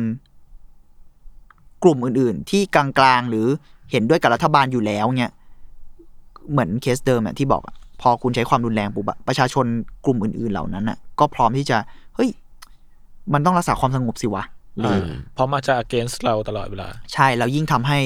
[1.83, 2.87] กลุ่มอื่น ๆ ที่กลา
[3.19, 3.47] งๆหรือ
[3.91, 5.33] เห็นด้วยกับรัฐบาลอยู่แล้วเนี่ย
[6.51, 9.67] เหมือนเคสเดิมอะที่บอกอะพอคุณใช้ความรุนแรงปุ๊บะประชาชน
[10.05, 11.77] กลุ่มอื่น ๆ เหล่านั้นอะก็พร้อมที่จะ
[12.15, 12.31] เฮ้ย
[13.33, 14.43] มันต้องรักษาความสงบสิวะ
[14.81, 17.99] หรืออ่าเพราะมันจะ against เราตลอดเวลา ใช่แล้วยิ่งทำให้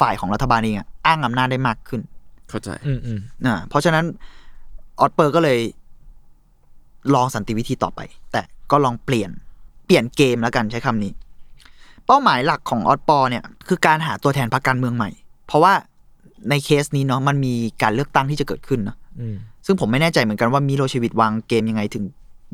[0.00, 2.00] ฝ่ายของรัฐบาลเองอะอ้างอำนาจได้มากขึ้น
[2.48, 4.04] เข้าใจ อืมอืมอ่าเพราะฉะนั้น
[5.00, 5.58] Otpor ก็เลย
[7.14, 8.00] ลองสันติวิธีต่อไป
[8.32, 9.30] แต่ก็ลองเปลี่ยน
[9.86, 11.12] เปลี่ยนเกมแล้วกันใช้คำนี้
[12.06, 15.10] เป้าหมายหลักของ Otpor เนี่ย คือการหาตัวแทนพรรคการเมืองใหม่
[15.46, 15.72] เพราะว่า
[16.50, 22.04] ในเคสนี้เนาะมันมีการเลือกตั้งที่จะเกิดขึ้นเนาะอืมซึ่งผมไม่แน่ใจเหมือนกันว่ามิโลเชวิชวางเกมยังไงถึง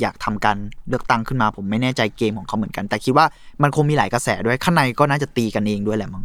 [0.01, 0.57] อยากทำการ
[0.89, 3.27] เลือกตั้งขึ้นมา ผมไม่แน่ใจเกมของเขาเหมือนกัน แต่คิดว่า
[3.63, 6.25] มันคงมีหลายกระแสด้วยข้างในก็น่าจะตีกันเองด้วยแหละมั้ง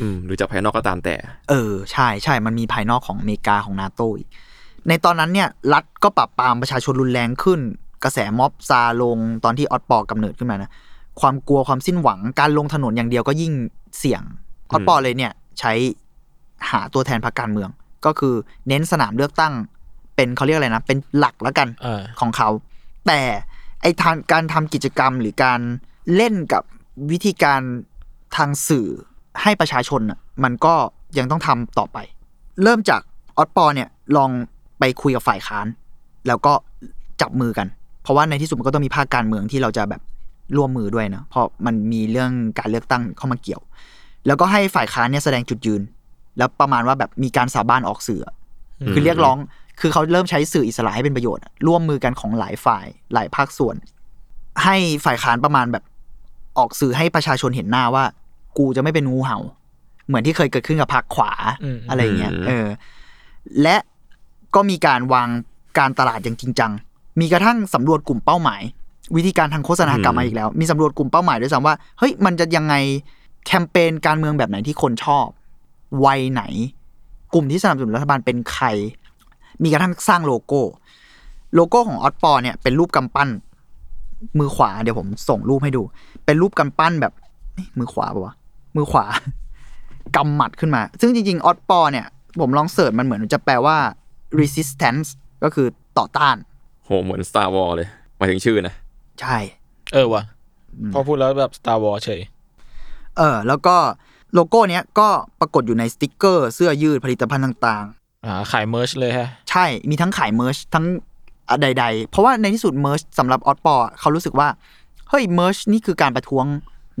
[0.00, 1.14] อืมหรือจากภายนอกก็ตามแต่
[1.50, 4.28] เออใช่ใช่มันมีภายนอกของอเมริกาของนาโตอีก
[4.88, 7.60] ในตอนนั้นเนี่ยรัฐก็ปราบปรามประชาชนรุนแรงขึ้น
[8.04, 10.70] กระแสม็อบซาลงตอนที่ Otpor กำเนิดขึ้นมานะ
[11.20, 13.52] ความกลัวความสิ้นหวังการลงถนนอย่างเดียวก็ยิ่ง
[13.98, 14.22] เสี่ยง
[14.70, 15.72] Otpor เลยเนี่ยใช้
[16.70, 17.70] หาตัวแทนพรรคการเมือง
[18.06, 18.34] ก็คือ
[18.68, 19.52] เน้นสนามเลือกตั้ง
[20.16, 22.48] เป็นเขาเรียกอะไรนะ เป็นหลักแล้วกันอ่าของเขา
[23.06, 23.20] แต่
[23.82, 25.60] ไอทางการทำกิจกรรมหรือการ
[26.16, 26.62] เล่นกับ
[27.10, 27.60] วิธีการ
[28.36, 28.88] ทางสื่อ
[29.42, 30.74] ให้ประชาชนน่ะมันก็
[31.18, 31.98] ยังต้องทำต่อไป
[32.62, 33.00] เริ่มจาก
[33.36, 34.30] ออสปอร์เนี่ยลอง
[34.78, 35.66] ไปคุยกับฝ่ายค้าน
[36.26, 36.52] แล้วก็
[37.20, 37.66] จับมือกัน
[38.02, 40.02] เพราะว่าในที่สุดมันก็ต้องมีภาคการเมืองที่เราจะแบบ
[40.56, 43.62] ร่วมมือด้วยนะเพราะมันมีเรื่องการเลือกตั้งเข้ามาเกี่ยว
[44.26, 45.82] แล้วก็ให้ฝ่ายค้านเนี่ยแสดงจุดยืน
[46.38, 48.34] แล้วประมาณว่าแบบมีการสาบานออกสื่ออะ
[48.92, 49.36] คือเรียกร้อง
[49.80, 53.76] คือเขาเริ่มใช้สื่ออิสระให้เป็นประโยชน์อะร่วมมือกันของหลายฝ่ายหลายภาคส่วน
[54.64, 55.84] ให้ฝ่ายค้านประมาณแบบ
[56.58, 58.04] ออกสื่อให้ประชาชนเห็นหน้าว่า
[58.58, 59.38] กูจะไม่เป็นงูเห่า
[60.06, 61.32] เหมือนที่เคยเกิดขึ้นกับพรรคขวา
[61.64, 62.66] อืมอะไรอย่างเงี้ยอืมเออ
[63.62, 63.76] และ
[64.54, 65.28] ก็มีการวาง
[65.78, 66.72] การตลาดอย่างจริงจัง
[67.20, 68.62] มีกระทั่งสำรวจกลุ่มเป้าหมาย
[69.16, 72.74] วิธีการทางโฆษณากลับมาอีกแล้ว มีสำรวจกลุ่มเป้าหมายด้วยซ้ำว่าเฮ้ยมันจะยังไง
[73.46, 75.26] แคมเปญการเมืองแบบไหนที่คนชอบ
[76.04, 76.42] วัยไหน
[77.34, 78.66] กลุ่มที่สนับสนุนรัฐบาลเป็นใคร
[79.62, 80.60] มีกระทั่งสร้างโลโก้
[81.54, 83.28] โลโก้ของออ p ปอเนี่ยเป็นรูปกำปั้น
[84.38, 85.82] มือขวาเดี๋ยวผมส่งรูปให้ดู
[86.24, 87.12] เป็นรูปกำปั้นแบบ
[87.54, 88.34] เอ๊ะมือขวาปะวะ
[88.76, 89.06] มือขวา
[90.16, 92.06] กำหมัดขึ้นมา ซึ่งจริงๆ Otpor เนี่ย
[92.40, 93.76] ผมลอง search มันเหมือนจะแปลว่า
[94.40, 95.08] resistance
[95.44, 95.66] ก็คือ
[95.98, 96.36] ต่อต้าน
[96.84, 98.74] โหเหมือน Star Wars เลยหมายถึงชื่อนะ
[99.20, 99.36] ใช่
[99.92, 100.22] เออว่ะ
[100.92, 102.20] พอพูดแล้วแบบ Star Wars เฉย
[103.16, 103.76] เออ แล้วก็
[104.34, 105.08] โลโก้เนี้ยก็
[105.40, 107.84] ปรากฏอยู่ในสติกเกอร์ เสื้อยืดผลิตภัณฑ์ต่าง
[108.24, 110.84] อ่าขาย merch เลยฮะๆใช่มีทั้งขาย merch ทั้ง
[111.48, 114.48] อะใด ๆ เพราะว่าในที่สุดเมอร์ชสำหรับออ p ปอเขารู้สึกว่า
[115.08, 116.44] เฮ้ย merch นี่คือการประท้วง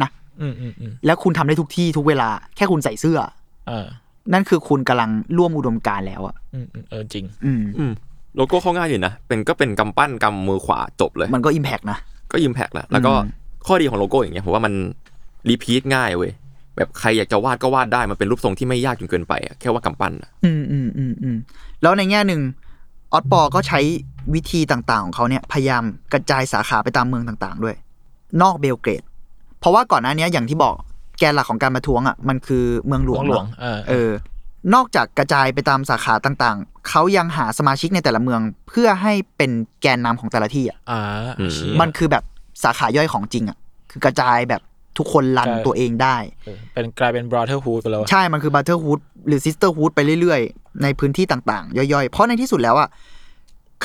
[0.02, 0.10] นะ
[0.40, 3.18] อืมอืมอืมแล้วคุณทำได้ทุกที่ทุกเวลา แค่คุณใส่เสื้อ
[3.70, 3.86] อ่า
[4.32, 7.92] นั่นคือคุณกำลังร่วมอุดมการณ์แล้วอะอืมอืมเออจริงอืมอืม
[8.36, 11.98] โลโก้เขาง่ายอยู่นะเป็นก็เป็นกำปั้นกำมือขวาจบเลย มันก็ impact นะ
[12.32, 14.74] ก็ impact แหละแล้วก็อืมข้อดีของโลโก้อย่างเงี้ยผมว่ามัน
[15.48, 16.32] repeat ง่ายเว้ย
[16.80, 21.36] แบบใครอยากจะวาดก็วาดได้มันเป็นรูปทรงที่ไม่ยากจนเกินไปอะแค่ว่ากำปั้นอะอืมอืมอืมอืม
[21.82, 22.40] แล้วในแง่หนึ่ง
[23.12, 23.80] ออ p ปอก็ใช้
[24.34, 27.76] วิธีต่างๆ ของเขาเนี่ยพยายามกระจายสาขาไปตามเมืองต่างๆ ด้วย
[28.42, 29.02] นอกเบลเกรด
[29.60, 30.74] เพราะว่าก่อนหน้านี้อย่างที่บอก
[31.18, 34.10] แกนหลักของการประท้วงอะมันคือเมืองหลวงเมืองหลวงเนอะเออเออ
[34.74, 39.50] นอกจากกระจายไปตามสาขาต่างๆ เขายังหาสมาชิกในแต่ละเมืองเพื่อให้เป็น
[39.82, 41.00] แกนนำของแต่ละที่อะอ่า
[41.52, 42.24] เชี่ยมันคือแบบ
[42.62, 43.58] สาขาย่อยของจริงอะ
[43.90, 44.62] คือกระจายแบบ
[45.00, 48.98] ทุกคน run ใช่ตัวเองได้เออเป็นกลายเป็น brotherhood ไปแล้วอะใช่ มันคือบัตเทอร์ o ูด
[49.28, 52.88] หรือซิสเตอร์ o ูดไปเรื่อยๆ ในพื้นที่ต่างๆ ย่อยๆ เพราะในที่สุดแล้วอะ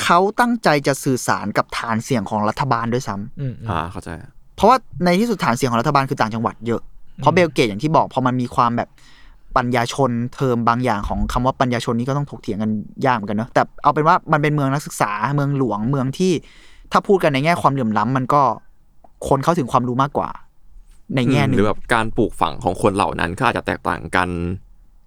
[0.02, 4.10] เขาตั้งใจจะสื่อสารกับฐานเสียงของรัฐบาลด้วยซ้ำอืมอืมอ่าเข้าใจ
[4.56, 6.82] เพราะว่าในที่สุดฐานเสียงของรัฐบาลคือต่างจังหวัดเยอะ
[7.16, 8.88] เพราะเบลเกตอย่างที่บอกพอมันมีความแบบ
[9.56, 12.70] ปัญญาชนเทอมบางอย่างของคำว่าปัญญาชนนี่ก็ต้องถกเถียงกัน
[13.06, 16.32] ยากเหมือนกันเนอะแต่เอาเป็นว่ามันเป็นเมืองนักศึกษาเมืองหลวงเมืองที่
[16.92, 18.42] ถ้าพูดกันในแง่ความเหลื่อมล้ำมันก็
[19.28, 20.28] คนเข้าถึงความรู้มากกว่า
[21.14, 24.28] ในแง่หนึ่หงรือแบบการปลูกฝังของคนเหล่านั้นก็อาจจะแตกต่างกัน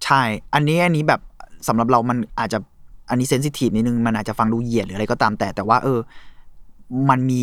[0.04, 0.22] ใช่
[0.54, 1.20] อันนี้อันนี้แบบ
[1.68, 2.58] สำหรับเรามันอาจจะ
[3.10, 5.98] อันนี้เซนซิทีฟนิดนึงมันอาจจะฟังดูเหยียดหรืออะไรก็ตามแต่ แต่ว่า เออ
[7.10, 7.42] มันมี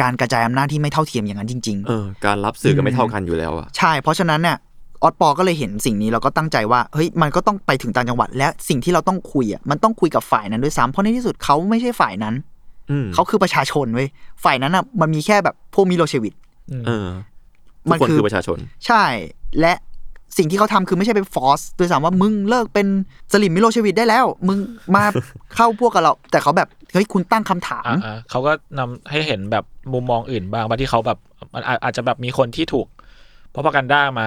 [0.00, 4.56] การกระจายอำนาจที่ไม่เท่าเทียมอย่างนั้นจริงเออ การรับสื่อก็ไม่เท่ากันอยู่แล้วอะๆใช่ เพราะฉะนั้นเนี่ย
[5.02, 12.34] ออสปอก็เลยเห็นสิ่งนี้แล้วก็ตั้งใจว่าเฮ้ยมันก็ต้องไปถึงต่างจังหวัด และสิ่งที่เราต้องคุยอะมันต้องคุยกับฝ่ายนั้นด้วยซ้ำเพราะในที่สุดเขาไม่ใช่ฝ่ายนั้น
[12.90, 14.08] อืมเขาคือประชาชนเว้ย
[14.44, 16.34] ฝ่ายนั้นอะมันมีแค่แบบพวกมิโลเชวิช
[16.86, 17.33] เออมั
[17.86, 19.04] ทุกคนนคือคือประชาชน ใช่
[19.60, 19.74] และ
[20.38, 22.86] สิ่งที่เขาทำคือไม่ใช่ไป force ด้วยซ้ำว่ามึงเลิกเป็น
[23.32, 24.58] สลิ่มมิโลเชวิชได้แล้ว มึง
[24.94, 25.04] มา
[25.54, 31.18] เข้าพวกกับเรา แต่เขาแบบเฮ้ยคุณตั้งคำถามอ่าอ่าเขาก็นำให้เห็นแบบมุมมองอื่นบ้างบางที่เขาแบบ
[31.54, 32.86] มันอาอาจจะแบบมีคนที่ถูก
[33.50, 34.26] เพราะพกันด้ามา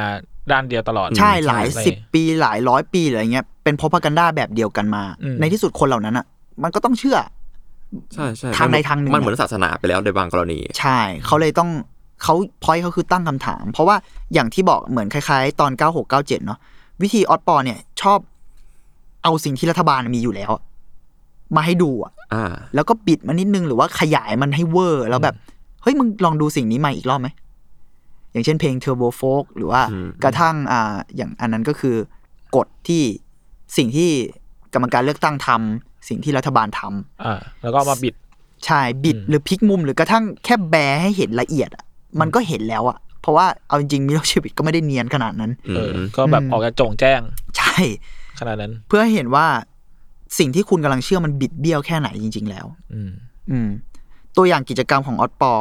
[0.51, 6.25] ด้านเดียวตลอด ใช่หลายอะไรสิบปีหลายร้อยปีหรืออะไรเงี้ยเป็นพ r o พกันด้าแบบเดียวกันมาอืมในที่สุดคนเหล่านั้นอะ
[6.63, 7.17] มันก็ต้องเชื่อ
[8.13, 11.69] ใช่ใช่ทางใดทางหนึ่งมันเหมือนศาสนาไปแล้วในบางกรณี ใช่ เขาเลยต้อง
[12.23, 13.95] เขาพอยเขาคือตั้งคำถาม เพราะว่า
[14.33, 16.59] อย่างที่บอกเหมือนคล้ายๆ ตอน 96 97 เนาะ
[17.01, 18.19] วิธี Otpor เนี่ยชอบ
[19.23, 20.63] เอาสิ่งที่รัฐบาลมีอยู่แล้วอะ
[21.55, 25.35] มาให้ดูอะอ่าแล้วก็บิดมันนิดนึงหรือว่าขยายมันให้เวอร์ แล้วแบบ
[25.83, 27.27] เฮ้ยมึงลองดูสิ่งนี้ใหม่อีกรอบไหม
[28.31, 31.95] อย่างเช่นเพลง Turbo Folk หรือว่าอืมกระทั่งอ่าอย่างอันนั้นก็คือ
[32.55, 33.03] กฎที่
[33.77, 34.09] สิ่งที่
[34.73, 38.15] กรรมการเลือกตั้งทำสิ่งที่รัฐบาลทำอ่าแล้วก็เอามาบิด
[38.65, 41.83] ใช่บิดอืมหรือพลิกมุมหรือกระทั่งแค่แบร์ให้เห็นละเอียดอะ
[42.19, 47.21] มันก็เห็นแล้วอะเพราะว่าเอาจริงๆมิโลเชวิชก็ไม่ได้เนียนขนาดนั้นอืเออมก็แบบอืมออกจะโจ่งแจ้ง
[47.57, 47.75] ใช่
[48.39, 49.47] ขนาดนั้น เพื่อให้เห็นว่า
[50.39, 53.11] สิ่งที่คุณกำลังเชื่อมันบิดเบี้ยวแค่ไหนจริง ๆ แล้ว อืม
[53.51, 53.67] อืม
[54.37, 55.51] ตัวอย่างกิจกรรมของออสปอ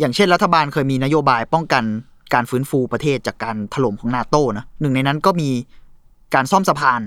[0.00, 1.84] อย่างเช่นรัฐบาลเคยมีนโยบายป้องกัน
[2.34, 5.50] การฟื้นฟูประเทศจากการถล่มของนาโต้นะหนึ่งในนั้นก็มี
[6.34, 7.00] การซ่อมสะพาน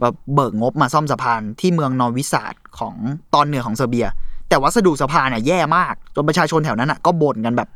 [0.00, 2.94] แบบเบิกงบมาซ่อมสะพานที่เมืองนอร์วิสาดของ
[3.34, 4.06] ตอนเหนือของเซอร์เบีย
[4.48, 7.68] แต่วัสดุสะพานเนี่ยแย่มาก จนประชาชนแถวนั้นอะก็บ่นกันแบบ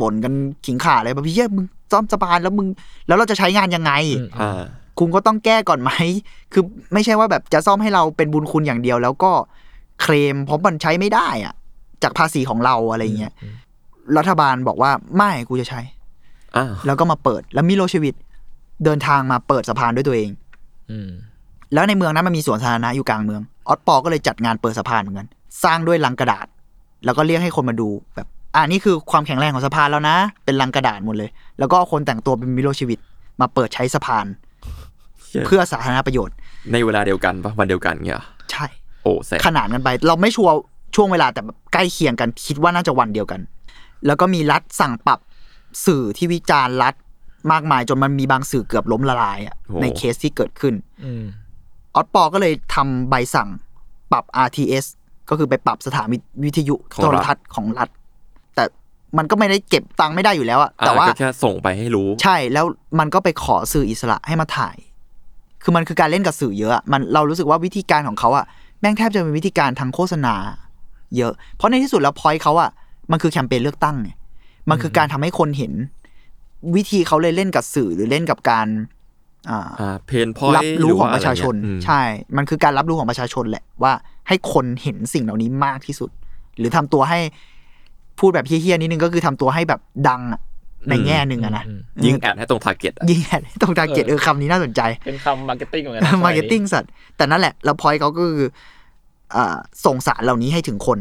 [0.00, 0.32] บ่นกัน
[0.66, 2.66] ขิงข่าเลยแบบพี่เหี้ยมึงซ่อมสะพานแล้วมึง
[3.06, 4.62] แล้วเราจะใช้งานยังไงอืมอ่า
[4.98, 5.90] คุณก็ต้องแก้ก่อนไหม
[6.52, 9.32] คือไม่ใช่ว่าแบบจะซ่อมให้เราเป็นบุญคุณอย่างเดียว แล้วก็
[10.02, 11.54] เคลมเพราะมันใช้ไม่ได้อะ
[12.02, 13.32] จากภาษีของเราอะไรเงี้ย
[14.16, 15.80] รัฐบาลบอกว่าไม่กูจะใช้
[16.56, 18.14] อ่าแล้วก็มาเปิด แล้วมิโลเชวิช
[18.84, 20.30] เดินทางมาเปิดสะพานด้วยตัวเอง
[20.90, 21.10] อืม
[21.74, 25.28] แล้วในเมืองนั้นมันมีสวนสาธารณะอยู่กลางเมือง ออสปอก็เลยจัดงานเปิดสะพานเหมือนกัน
[25.64, 26.46] สร้างด้วยลังกระดาษ
[27.04, 33.00] แล้วก็เรียกให้คนมาดูแบบ อ่านี่คือความแข็งแรงของสะพานแล้วนะ เป็นลังกระดาษหมดเลย แล้วก็เอาคนแต่งตัวเป็นมิโลเชวิต
[33.40, 34.26] มาเปิดใช้สะพาน
[35.28, 36.36] เชี่ยเพื่อสาธารณประโยชน์
[36.72, 38.66] ในเวลาเดียวกันปะวันเดียวกันเงี้ยเหรอใช่
[39.02, 40.54] โอ้แสบขนานกันไป เราไม่ชัวร์
[40.94, 43.40] ช่วงเวลาแต่แบบใกล้เคียงกัน คิดว่าน่าจะวันเดียวกัน
[44.06, 45.18] แล้วก็มีรัฐสั่งปรับ
[45.86, 46.94] สื่อที่วิจารณ์รัฐ
[47.52, 50.74] มากมายจนมันมีบางสื่อเกือบล้มละลายอะโอ้ในเคสที่เกิดขึ้น
[51.04, 51.24] อืม
[51.94, 53.48] ออสปอก็เลยทำใบสั่ง
[54.12, 54.86] ปรับ RTS
[55.30, 56.06] ก็คือไปปรับสถาน
[56.44, 58.03] วิทยุของโทรัรฐทัศน์ของรัฐแต่
[59.18, 62.64] มันก็ไม่ได้เก็บตังค์ไม่ได้อยู่แล้วอะแต่อ่าว่าก็แค่ส่งไปให้รู้ ใช่แล้ว
[62.98, 64.76] มันก็ไปขอสื่ออิสระให้มาถ่าย
[65.62, 68.44] คือมันคือการเล่นกับสื่อเยอะอะมันเรารู้สึกว่าวิธีการของเขาอะ
[68.80, 70.34] แม่งแทบจะเป็นวิธีการทางโฆษณา
[71.16, 72.70] เยอะ เพราะในที่สุดแล้วพอยเขาอะ
[73.10, 74.10] มันคือแคมเปญเลือกตั้งไง
[74.70, 75.72] มันคือการทำให้คนเห็น
[76.76, 78.66] วิธีเขาเลยเล่นกับสื่อหรือเล่นกับการ
[79.50, 82.02] อ่าอ่า pain point รับรู้ของประชาชนใช่ใช่
[82.36, 83.92] มันคือการรับรู้ของประชาชนแหละว่า
[84.28, 86.10] ให้คนเห็นสิ่งเหล่านี้มากที่สุด
[86.58, 87.20] หรือทำตัวให้
[88.18, 90.40] พูดแบบเหี้ยๆนิดนึงก็คือทำตัวให้แบบดังอะ
[90.90, 98.46] ในแง่หนึ่งอะนะอืมยิง ad ให้ตรง targetยิง ad ให้ตรง target เออคำนี้น่าสนใจ เป็นคำ marketing เหมือนกันนะ marketing สัสแต่นั่นแหละ แล้วพอยเขาก็คือ
[99.34, 100.98] อ่าส่งสารเหล่านี้ให้ถึงคน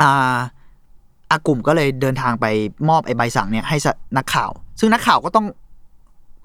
[0.00, 0.36] อ่า
[1.30, 2.46] อากลุ่มก็เลยเดินทางไป
[2.88, 4.50] มอบไอ้ใบสั่งเนี่ยให้สะนักข่าว
[4.80, 5.46] ซึ่งนักข่าวก็ต้อง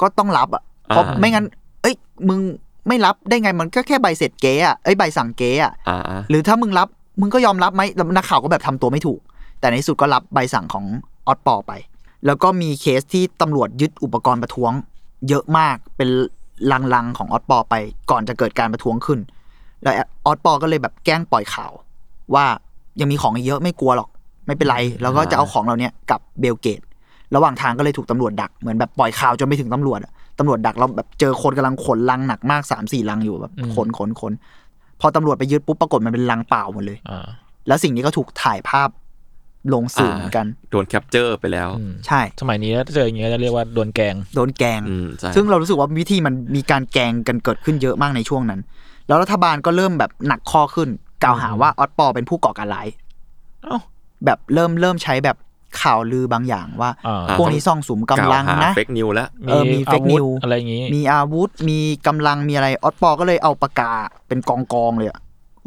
[0.01, 1.45] ก็ต้องรับอะเพราะอ่าไม่งั้น
[1.81, 1.95] เอ้ย
[2.29, 2.39] มึง
[2.87, 6.87] ไม่รับได้ไงมันก็แค่ใบเสร็จเก๊อะเอ้ยใบสั่งเก๊อะอ่าอ่าหรือถ้ามึงรับ
[7.21, 9.19] มึงก็ยอมรับไหมแล้วนักข่าวก็แบบทำตัวไม่ถูก
[9.59, 10.85] แต่ในที่สุดก็รับใบสั่งของ
[11.27, 11.73] ออสปอไป
[12.25, 14.71] แล้วก็มีเคสที่ตำรวจยึดอุปกรณ์ประท้วง
[15.27, 16.09] เยอะมากเป็น
[16.93, 17.75] ลังๆของออสปอไป
[18.11, 19.19] ก่อนจะเกิดการประท้วงขึ้น
[19.83, 19.93] แล้ว
[20.25, 21.71] ออสปอก็เลยแบบแกล้งปล่อยข่าว
[22.33, 22.45] ว่า
[22.99, 24.09] ยังมีของอีกเยอะไม่กลัวหรอก
[24.45, 26.81] ไม่เป็นไร แล้วก็จะเอาของเราเนี้ยกลับเบลเกรด
[27.35, 34.33] ระหว่างทางก็เลยถูกตำรวจดักเหมือนแบบปล่อยข่าวจนไปถึงตำรวจอะตำรวจดักเราแบบเจอคนกำลังขนลังหนักมากสามสี่ลังอยู่แบบขนขนขน
[35.01, 37.27] พอตำรวจไปยึดปุ๊บปรากฏมันเป็นลังเปล่าหมดเลยอ่า
[37.67, 38.89] แล้วสิ่งนี้ก็ถูกถ่ายภาพ
[39.73, 48.61] ลงสื่อเหมือนกัน โดน capture ไปแล้วอืมใช่ สมัยนี้ถ้าเจออย่างเงี้ยจะเรียกว่าโดนแกง โดนแกล้งอืมใช่ซึ่งเรารู้สึกว่าวิธีมันมีการแกล้งกันเกิดขึ้นเยอะมากในช่วงนั้น
[49.07, 50.89] แล้วรัฐบาลก็เริ่มแบบหนักข้อขึ้น
[51.23, 52.87] กล่าวหาว่าออสปอเป็นผู้ก่อการร้าย
[53.63, 53.77] เอ้า
[54.25, 55.37] แบบเริ่มเริ่มใช้แบบ
[55.81, 63.91] ข่าวลือบางอย่างว่าอ่าพวกนี้ซ่องสุมกำลังนะ fake news แล้วเออมี fake อาวุธ news อะไรอย่างงี้ มีอาวุธ มีกำลังมีอะไรออสปอก็เลยเอาปากกา
[64.27, 65.19] เป็นกองกองๆเลยอะ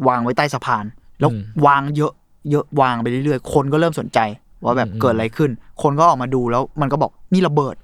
[0.07, 0.85] วางไว้ใต้สะพาน
[1.19, 2.13] แล้วอืมวางเยอะ
[2.49, 4.19] เยอะวางไปเรื่อยๆ คนก็เริ่มสนใจ
[4.63, 7.75] ว่าแบบอืมเกิดอะไรขึ้น คนก็ออกมาดูแล้วมันก็บอกนี่ระเบิด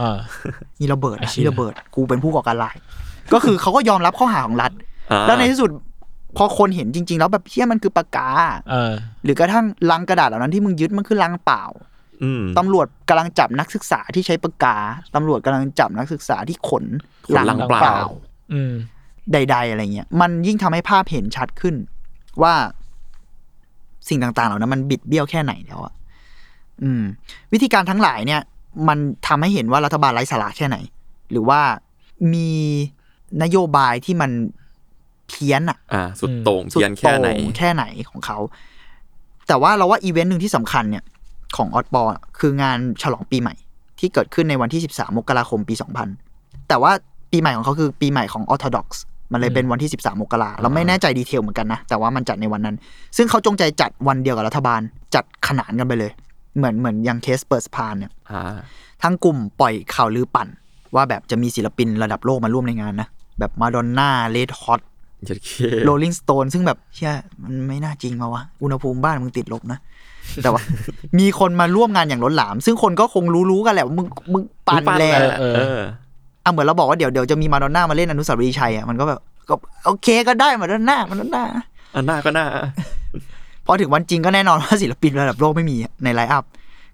[0.00, 0.18] อ่า
[0.80, 2.76] นี่ระเบิดไอ้นะเชี่ยนี่ระเบิด กูเป็นผู้ก่อการร้าย
[3.32, 4.72] ก็คือเขาก็ยอมรับข้อหาของรัฐ
[5.12, 5.70] อ่าแล้วในที่สุด
[6.36, 8.28] พอคนเห็นจริง ๆ แล้วแบบเชี่ยมันคือปากกา
[8.70, 8.92] เออ
[9.24, 11.62] หรือกระทั่งลังกระดาษเหล่านั้นที่มึงยึดมันคือลังเปล่า
[12.22, 14.76] อืมตำรวจกำลังจับนักศึกษาที่ใช้ปากกา
[15.14, 16.84] ตำรวจกำลังจับนักศึกษาที่ขน
[17.26, 17.98] ขนลังเปล่า
[18.52, 18.72] อืม
[19.32, 21.74] ใด ๆ อะไรเงี้ย มันยิ่งทำให้ภาพเห็นชัดขึ้น
[22.42, 22.54] ว่า
[24.08, 25.94] สิ่งต่างๆ เหล่านั้นมันบิดเบี้ยวแค่ไหนแล้วอะ
[26.82, 27.02] อืม
[27.52, 28.40] วิธีการทั้งหลายเนี่ย
[28.88, 30.76] มันทำให้เห็นว่ารัฐบาลไร้สาระแค่ไหน
[31.30, 31.60] หรือว่า
[32.34, 32.50] มี
[33.42, 34.30] นโยบายที่มัน
[35.28, 38.38] เพี้ยนอะอ่า สุดโต่งสุดเพียนแค่ไหนโต่งแค่ไหนของเขา
[39.48, 41.04] แต่ว่าเราว่าอีเวนต์หนึ่งที่สำคัญเนี่ย
[41.56, 42.02] ของออ b บอ
[42.38, 43.54] คืองานฉลองปีใหม่
[43.98, 45.74] ที่เกิดขึ้นในวันที่ 13 มกราคมปี
[46.20, 46.92] 2000 แต่ว่า
[47.30, 48.86] ปีใหม่ของเขาคือปีใหม่ของ Orthodox
[49.32, 52.76] มันเลยเป็นวันที่ 13มกราเราไม่แน่ใจ detail เหมือนกันนะ แต่ว่ามันจัดในวันนั้น
[53.16, 54.80] ซึ่งเขาจงใจจัดวันเดียวกับรัฐบาล
[55.14, 56.12] จัดขนานกันไปเลย
[56.56, 58.42] เหมือนเหมือนอย่างเคสเปิดสะพานเนี่ยอ่า
[59.02, 60.48] ทั้งกลุ่มปล่อยข่าวลือปั่น
[60.94, 63.08] ว่าแบบจะมีศิลปินระดับโลกมาร่วมในงานนะ
[63.38, 64.80] แบบมาดอนน่า Red Hot
[65.26, 65.50] เจ็ดเค
[65.84, 67.12] Rolling Stones ซึ่งแบบเชื่อ
[67.42, 69.78] มันไม่น่าจริงมาวะ อุณหภูมิบ้านมึงติดลบนะ
[70.42, 70.62] แต่ว่า
[71.18, 79.54] มีคนมาร่วมงานอย่างล้นหลาม ซึ่งคนก็คงรู้ๆกันแหละว่ามึงมึงปั่นแหละเออเออเอออะเหมือนเราบอกว่าเดี๋ยวเดี๋ยวจะมีมาดอนน่ามาเล่นอนุสาวรีย์ชัยอะมันก็แบบก็
[79.86, 81.44] โอเคก็ได้มาดอนน่ามาดอนน่า
[81.94, 82.46] อันหน้าก็น่า
[83.66, 86.44] พอถึงวันจริงก็แน่นอนว่าศิลปินระดับโลกไม่มีใน line up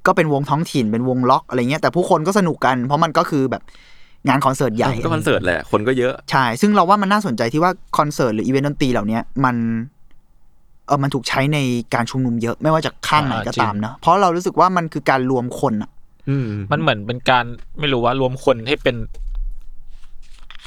[0.07, 3.63] ก็เป็นวงท้องถิ่นเป็นวงล็อกอะไรเงี้ยแต่ผู้คนก็สนุกกัน เพราะมันก็คือแบบ
[4.29, 9.57] งานคอนเสิร์ตใหญ่ก็คอนเสิร์ตแหละคนก็เยอะใช่ซึ่งเราว่ามันน่าสนใจที่ว่าคอนเสิร์ตหรืออีเวนต์ดนตรีเหล่านี้มัน
[10.87, 11.59] เออมันถูกใช้ใน
[11.95, 15.91] การชุมนุมเยอะไม่ว่าจากข้างไหนก็ตามเนอะเพราะเรารู้สึกว่ามันคือการรวมคนอะ
[16.29, 17.45] อืมมันเหมือนเป็นการ
[17.79, 18.97] ไม่รู้ว่ารวมคนให้เป็น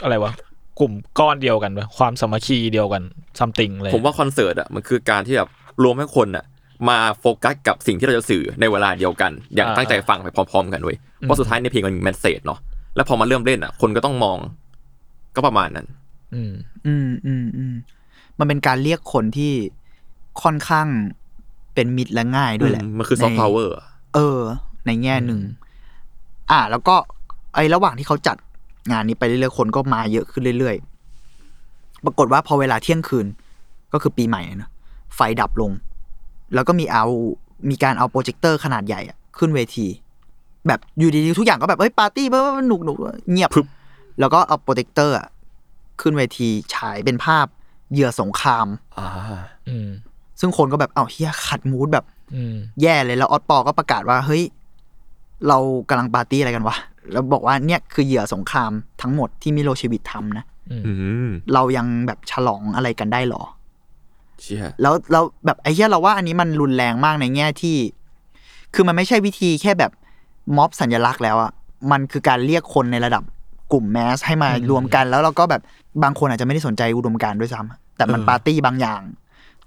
[0.03, 0.31] อะไรวะ
[0.79, 3.03] กลุ่มก้อนเดียวกันวะความสามัคคีเดียวกัน
[3.39, 5.49] something เลยผมว่าคอนเสิร์ตอะมันคือการที่แบบ
[5.83, 6.45] รวมให้คนอะ
[6.89, 12.59] มาโฟกัสกับสิ่งที่เราจะสื่อในเวลาเดียวกัน อย่างอ่าตั้งใจฟังไปพร้อม ๆ กันเว้ยเพราะสุดท้ายในเพลงมันมี message เนาะ
[12.95, 14.37] แล้วพอมาเริ่มเล่นอะ คนก็ต้องมอง
[15.35, 15.87] ก็ประมาณนั้น
[16.33, 16.53] อืม
[16.85, 17.73] อืมอืมอืม
[18.39, 19.53] มันเป็นการเรียกคนที่
[20.43, 20.87] ค่อนข้าง
[21.73, 23.73] เป็นมิตรและง่ายด้วยแหละอืมมันคือซอฟต์พาวเวอร์
[24.15, 24.39] เออ
[24.85, 25.41] ในแง่หนึ่ง
[26.51, 26.95] อ่า แล้วก็
[27.55, 28.37] ไอ้ระหว่างที่เขาจัด
[28.91, 33.27] งานนี้ไปเรื่อยๆคนก็มาเยอะขึ้นเรื่อยๆ ปรากฏว่าพอเวลาเที่ยงคืน
[33.93, 34.69] ก็คือปีใหม่นะ
[35.15, 35.71] ไฟดับลง
[36.53, 37.05] แล้วก็มีเอา
[37.69, 39.87] มีการเอาโปรเจคเตอร์ขนาดใหญ่อะขึ้นเวที
[40.67, 42.97] แบบอยู่ดีๆทุกอย่างก็แบบเฮ้ยปาร์ตี้เบ้อหนุกหนุก
[43.31, 43.49] เงียบ
[44.19, 45.27] แล้วก็เอาโปรเจคเตอร์อะ
[46.01, 47.45] ขึ้นเวทีฉายเป็นภาพ
[47.91, 48.67] เหยื่อสงคราม
[48.97, 49.07] อ่า
[49.69, 49.89] อืม
[50.39, 52.05] ซึ่งคนก็แบบเอ้าเหี้ยขัด mood แบบ
[52.35, 54.43] อืมแย่เลยแล้วออสปอก็ประกาศว่า เฮ้ย
[55.47, 55.57] เรา
[55.89, 56.75] กำลังปาร์ตี้อะไรกันวะ
[57.11, 60.93] แล้วบอกว่าเนี่ยคือเหยื่อสงครามทั้งหมดที่มิโลเชวิชทำนะอื
[61.27, 63.43] มเรายังแบบฉลองอะไรกันได้หรอ
[64.41, 67.77] เชี่ยแล้วเราแบบไอ้เหี้ยเราว่าอันนี้มันรุนแรงมากในแง่ที่
[68.73, 69.91] คือมันไม่ใช่วิธีแค่แบบ
[70.57, 71.51] ม็อบสัญลักษณ์แล้วอะ
[71.91, 73.23] มันคือการเรียกคนในระดับ
[73.71, 75.61] กลุ่มแมสให้มารวมกัน แล้วเราก็แบบ
[76.03, 79.01] บางคนอาจจะไม่ได้สนใจอุดมการณ์ด้วยซ้ำแต่มันปาร์ตี้บางอย่าง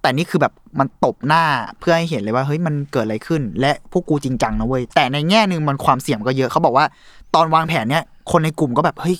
[0.00, 1.44] แต่นี่คือแบบมันตบหน้า
[1.78, 6.86] เพื่อให้เห็นเลยว่าเฮ้ยมันเกิดอะไรขึ้น และพวกกูจริงจังนะเว้ยแต่ในแง่หนึ่งมันความเสี่ยงก็เยอะเขาบอกว่า
[7.34, 9.16] ตอนวางแผนเนี้ยคนในกลุ่มก็แบบเฮ้ย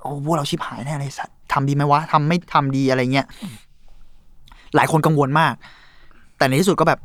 [0.00, 3.26] โอ้พวกเราชิบหายแน่เลยสัตว์ทำดีไหมวะทำไม่ทำดีอะไรเงี้ย
[4.74, 5.54] หลายคนกังวลมาก
[6.38, 7.00] แต่ในที่สุดก็แบบ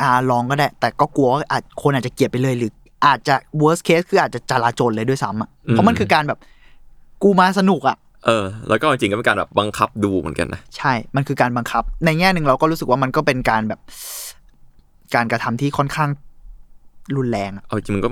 [0.00, 2.72] อ่าลองก็ได้ แต่ก็กลัวว่าอาจคนอาจจะเกลียดไปเลยหรือ
[3.06, 6.38] อาจจะ worst case คืออาจจะจลาจลเลยด้วยซ้ำอะเพราะมันคือการแบบ
[7.22, 7.96] กูมาสนุกอะ
[8.26, 13.80] เออ แล้วก็จริงๆก็เป็นการแบบบังคับดูเหมือนกันนะใช่ มันคือการบังคับ ในแง่หนึ่งเราก็รู้สึกว่ามันก็เป็นการแบบ
[15.14, 16.10] การกระทำที่ค่อนข้าง
[17.16, 18.10] รุนแรงอะเอาจริงมันก็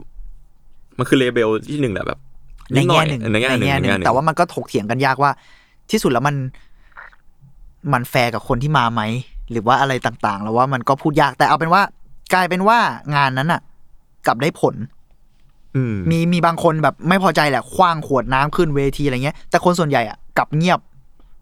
[0.98, 2.18] มันคือเลเบลที่หนึ่งแหละแบบ
[2.72, 5.30] ในดหแง่อยหนึ่งในแง่หนึ่งในแง่หนึ่งแต่ว่ามันก็ถกเถียงกันยากว่า
[5.90, 6.36] ที่สุดแล้วมัน
[7.92, 9.02] มันแฟร์กับคนที่มาไหม
[9.50, 11.82] หรือว่าอะไรต่างๆ แล้วว่ามันก็พูดยากแต่เอาเป็นว่า
[12.34, 12.78] กลายเป็นว่า
[13.14, 13.60] งานนั้นอะ
[14.26, 14.74] กลับได้ผล
[15.76, 20.80] อืมมีมีบางคนแบบไม่พอใจแหละคว้างขวดน้ำขึ้นเวทีอะไรเงี้ย แต่คนส่วนใหญ่อะกลับเงียบ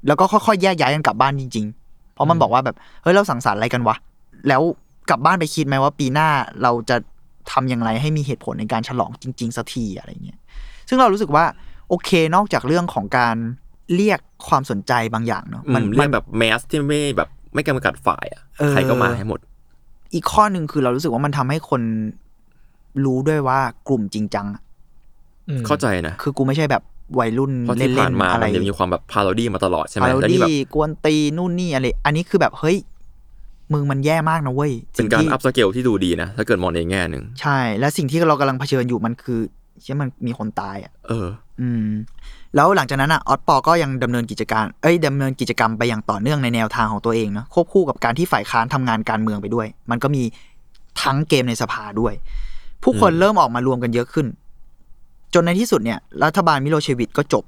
[0.07, 3.97] แล้วก็ค่อยๆแยกย้ายกันกลับบ้านจริงๆ เพราะมันบอกว่าแบบเฮ้ยเราสังสรรค์อะไรกันวะ
[4.49, 4.63] แล้ว
[5.11, 6.29] กลับบ้านไปคิดไหมว่าปีหน้า
[6.63, 6.97] เราจะ
[7.53, 10.39] ทำอย่างไรให้มีเหตุผลในการฉลองจริง ๆสักทีอะไรเงี้ย
[10.89, 11.45] ซึ่งเรารู้สึกว่า
[11.89, 13.37] โอเคนอกจากเรื่องของการ
[13.95, 19.41] เรียกความสนใจบางอย่างเนาะมันเรียกแบบ mass ที่ไม่แบบไม่จำกัดฝ่ายอะเออใครก็มาให้หมด
[20.15, 21.83] อีกข้อหนึ่งคือเรารู้สึกว่ามันทำให้คน
[23.05, 24.63] รู้ด้วยว่ากลุ่มจริงจังอะ
[25.49, 26.83] อืมเข้าใจนะคือกูไม่ใช่แบบ
[27.19, 32.77] วัยรุ่นเพราะเล่ที่ผ่านๆมาอะไรมันจะมีความแบบ parody มาตลอดใช่ไหมพาโรแล้วนี่ดี้แบบกวนตีนู่นนี่อะไร อันนี้คือแบบเฮ้ย
[33.75, 39.41] มึงมันแย่มากนะเว้ยเป็นการสิ่งที่ up scale ที่ดูดีนะ ถ้าเกิดมองในแง่หนึ่งใช่ และสิ่งที่เรากำลังเผชิญอยู่มันคือ
[39.83, 41.29] เชื่อมันมีคนตายอะเออ
[41.61, 41.89] อืม
[42.55, 50.23] แล้วหลังจากนั้นอะออสปอก็ยังดำเนินกิจการเอ้ยดำเนินกิจกรรมไปอย่างต่อเนื่องในแนวทางของตัวเองนะควบคู่กับการที่ฝ่ายค้านทำงานการเมืองไปด้วย มันก็มี
[51.03, 52.15] ทั้งเกมในสภาด้วย
[52.83, 54.27] ผู้คนอืมเริ่มออกมารวมกันเยอะขึ้น
[55.35, 57.45] จนในที่สุดเนี่ย รัฐบาลมิโลเชวิตก็จบ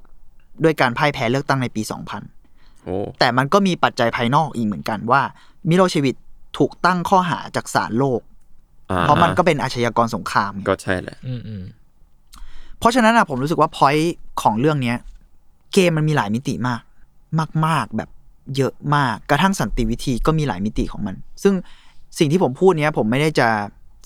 [0.63, 1.81] ด้วยการพ่ายแพ้เลือกตั้งในปี
[2.33, 5.21] 2000โอ้แต่มันก็มีปัจจัยภายนอกอีกเหมือนกันว่า
[5.69, 6.15] มิโลเชวิช
[6.57, 8.21] ถูกตั้งข้อหาจากศาลโลก
[8.91, 11.63] อ่เพราะมันก็เป็นอาชญากรสงครามไงก็ใช่แหละอืมอืม
[12.79, 14.97] เพราะฉะนั้นอะผมรู้สึกว่า point ของเรื่องเนี้ย
[15.73, 16.81] เกมมันมีหลายมิติมาก
[17.65, 18.09] มาก ๆแบบ
[18.57, 21.53] เยอะมากกระทั่งสันติวิธีก็มีหลายมิติของมัน ซึ่ง
[22.17, 23.49] สิ่งที่ผมพูดเนี้ย ผมไม่ได้จะ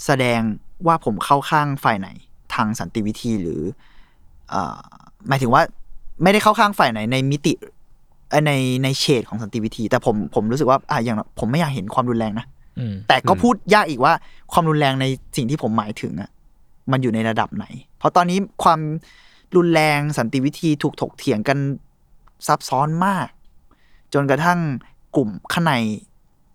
[0.05, 0.39] แสดง
[0.88, 2.09] ว่าผมเข้าข้างฝ่ายไหน
[2.53, 3.62] ทางสันติวิธีหรือ
[4.49, 4.80] เอ่อ
[5.28, 5.62] หมายถึงว่า
[6.24, 7.74] ไม่ได้เข้าข้างฝ่ายไหนในมิติเอ่อ
[8.45, 8.51] ใน
[8.84, 12.45] ในเฉดของสันติวิธี แต่ผมผมรู้สึกว่าอะอย่างผมไม่อยากเห็นความรุนแรงนะ
[12.79, 14.13] อืมแต่ก็พูดยากอีกว่า
[14.53, 15.05] ความรุนแรงใน
[15.36, 16.29] สิ่งที่ผมหมายถึงอะ
[16.91, 17.65] มันอยู่ในระดับไหน
[17.97, 18.79] เพราะตอนนี้ความ
[19.55, 21.57] รุนแรงสันติวิธีถูกถกเถียงกัน
[22.47, 23.27] ซับซ้อนมาก
[24.13, 24.59] จนกระทั่ง
[25.15, 25.73] กลุ่มข้างใน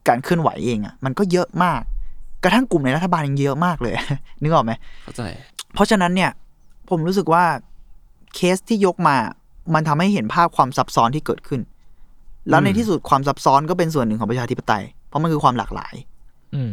[0.08, 1.80] การเคลื่อนไหวเองอะมันก็เยอะมาก
[2.44, 3.94] กระทั่งกลุ่มในรัฐบาลยังเยอะมากเลย
[4.42, 4.72] นึกออกไหม
[5.04, 5.22] เข้าใจ
[5.74, 6.30] เพราะฉะนั้นเนี่ย
[6.90, 7.44] ผมรู้สึกว่า
[8.34, 9.16] เคสที่ยกมา
[9.74, 11.60] มันทำให้เห็นภาพความซับซ้อนที่เกิดขึ้น
[12.48, 15.94] แล้วในที่สุดความซับซ้อนก็เป็นส่วนหนึ่งของประชาธิปไตย เพราะมันคือความหลากหลาย
[16.54, 16.70] อืม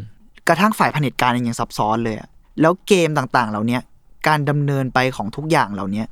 [0.48, 2.30] กระทั่งฝ่ายเผด็จการเองยังซับซ้อนเลยอะ
[2.62, 3.82] แล้วเกมต่างๆ เหล่าเนี้ย
[4.28, 6.08] การดำเนินไปของทุกอย่างเหล่าเนี้ย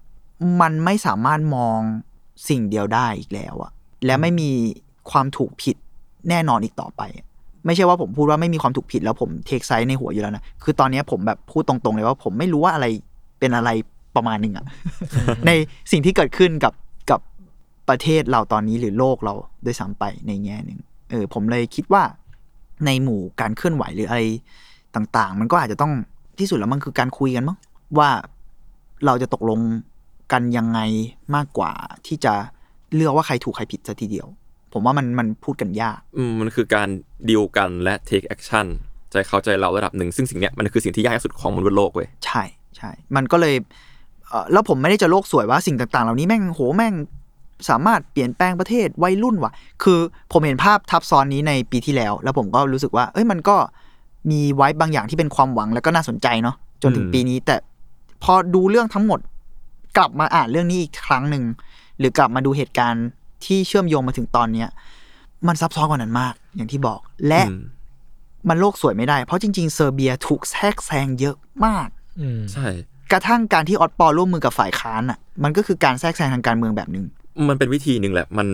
[0.62, 1.80] มันไม่สามารถมอง
[2.50, 3.72] สิ่งเดียวได้อีกแล้วอะ
[4.06, 4.50] และไม่มี
[5.12, 5.76] ความถูกผิด
[6.30, 7.26] แน่นอนอีกต่อไปอะ
[7.66, 12.88] ไม่ใช่ว่าผมพูดว่าไม่มีความถูกผิดแล้วผม take side ในหัวอยู่แล้วนะ คือตอนเนี้ยผมแบบพูดตรงๆเลยว่าผมไม่รู้ว่าอะไร
[13.40, 13.70] เป็นอะไร
[14.16, 14.66] ประมาณหนึ่งอะ
[15.48, 15.52] ใน
[15.92, 16.74] สิ่งที่เกิดขึ้นกับ
[17.12, 17.20] กับ
[17.90, 19.34] ประเทศเราตอนนี้หรือโลกเรา
[19.66, 22.04] ด้วยซ้ำไปในแง่หนึ่งเออผมเลยคิดว่า
[22.86, 24.22] ในหมู่การเคลื่อนไหวหรืออะไร
[24.96, 25.94] ต่าง ๆ มันก็อาจจะต้อง
[26.40, 27.58] ที่สุดแล้วมันคือการคุยกันมั้ง
[27.98, 28.10] ว่า
[29.06, 29.60] เราจะตกลง
[30.32, 30.80] กันยังไง
[31.36, 31.72] มากกว่า
[32.08, 32.34] ที่จะ
[32.96, 34.28] เลือกว่าใครถูกใครผิดซะทีเดียว
[34.74, 36.90] ผมว่ามันมันพูดกันยาก อืมมันคือการ
[37.30, 38.68] ดีลกันและ take action
[39.12, 42.44] ใจเขาใจเราระดับหนึ่ง ซึ่งสิ่งเนี้ยมันคือสิ่งที่ยากที่สุดของมนุษย์โลกเว้ยใช่
[42.78, 43.70] ใช่ มันก็เลยเอ่อ
[44.52, 46.94] แล้วผมไม่ได้จะโลกสวยว่าสิ่งต่าง ๆ เหล่านี้แม่งโหแม่ง
[47.70, 49.54] สามารถเปลี่ยนแปลงประเทศวัยรุ่นว่ะ
[49.84, 50.00] คือ
[50.32, 53.56] ผมเห็นภาพทับซ้อนนี้ในปีที่แล้ว แล้วผมก็รู้สึกว่า เอ้ยมันก็
[54.32, 57.56] มีไว้บางอย่างที่เป็นความหวังแล้วก็น่าสนใจเนาะจนถึงอืมปีนี้ แต่
[58.24, 59.20] พอดูเรื่องทั้งหมด
[59.98, 61.44] กลับมาอ่านเรื่องนี้อีกครั้งหนึ่ง
[62.00, 63.06] หรือกลับมาดูเหตุการณ์
[63.46, 64.70] ที่เชื่อมโยงมาถึงตอนเนี้ย
[65.48, 67.62] มันซับซ้อนกว่านั้นมาก อย่างที่บอก และอืม
[68.50, 71.88] มันโลกสวยไม่ได้ เพราะจริง ๆ เซอร์เบียถูกแทรกแซงเยอะมาก
[72.20, 72.68] อืมใช่
[73.12, 77.06] กระทั่งการที่ออสปอร่วมมือกับฝ่ายค้านอะ มันก็คือการแทรกแซงทางการเมืองแบบหนึ่ง
[77.50, 78.48] มันเป็นวิธีหนึ่งแหละ มัน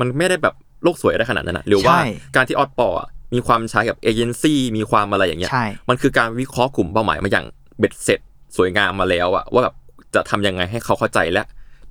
[0.00, 2.02] มันไม่ได้แบบโลกสวยได้ขนาดนั้นนะหรือว่าใช่
[2.36, 7.46] การที่ออดปออะมีความใช้กับเอเจนซี่มีความอะไรอย่างเงี้ยใช่มันคือการวิเคราะห์กลุ่มเป้าหมายมาอย่าง
[7.78, 8.20] เบ็ดเสร็จ
[8.56, 9.74] สวยงามมาแล้วอะว่าแบบ
[10.14, 11.44] จะทำยังไงให้เขาเข้าใจและ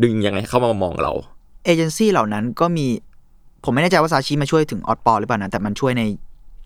[0.03, 1.13] ดึงยังไงให้เขามามองเรา
[1.65, 2.85] เอเจนซี่เหล่านั้นก็มี
[3.63, 6.03] ผมไม่แน่ใจว่าซาชิมาช่วยถึงออดปอหรือเปล่านะแต่มันช่วยใน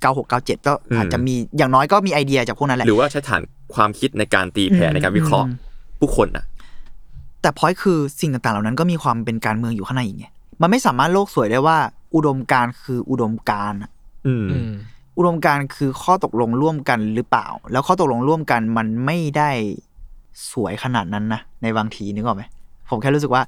[0.03, 3.41] 9697 ก็อืมอาจจะมีอย่างน้อยก็มีไอเดียจากพวกนั้นแหละ หรือว่าใช้ฐาน
[3.75, 5.57] ความคิดในการตีแผ่อืมในการวิเคราะห์อืม
[5.99, 6.45] ผู้คนอะ
[7.41, 10.25] แต่พอยคือสิ่งต่างๆ เหล่านั้นก็มีความเป็นการเมืองอยู่ข้างในอีกไง
[10.61, 11.77] มันไม่สามารถโลกสวยได้ว่า
[12.15, 13.91] อุดมการณ์คืออุดมการณ์อะ
[14.27, 14.71] อืมอืม
[15.17, 19.49] อุดมการณ์คือข้อตกลงร่วมกันหรือเปล่า แล้วข้อตกลงร่วมกันมันไม่ได้
[20.51, 22.43] สวยขนาดนั้นนะในบางทีนึกออกไหม
[22.89, 23.43] ผมแค่รู้สึกว่า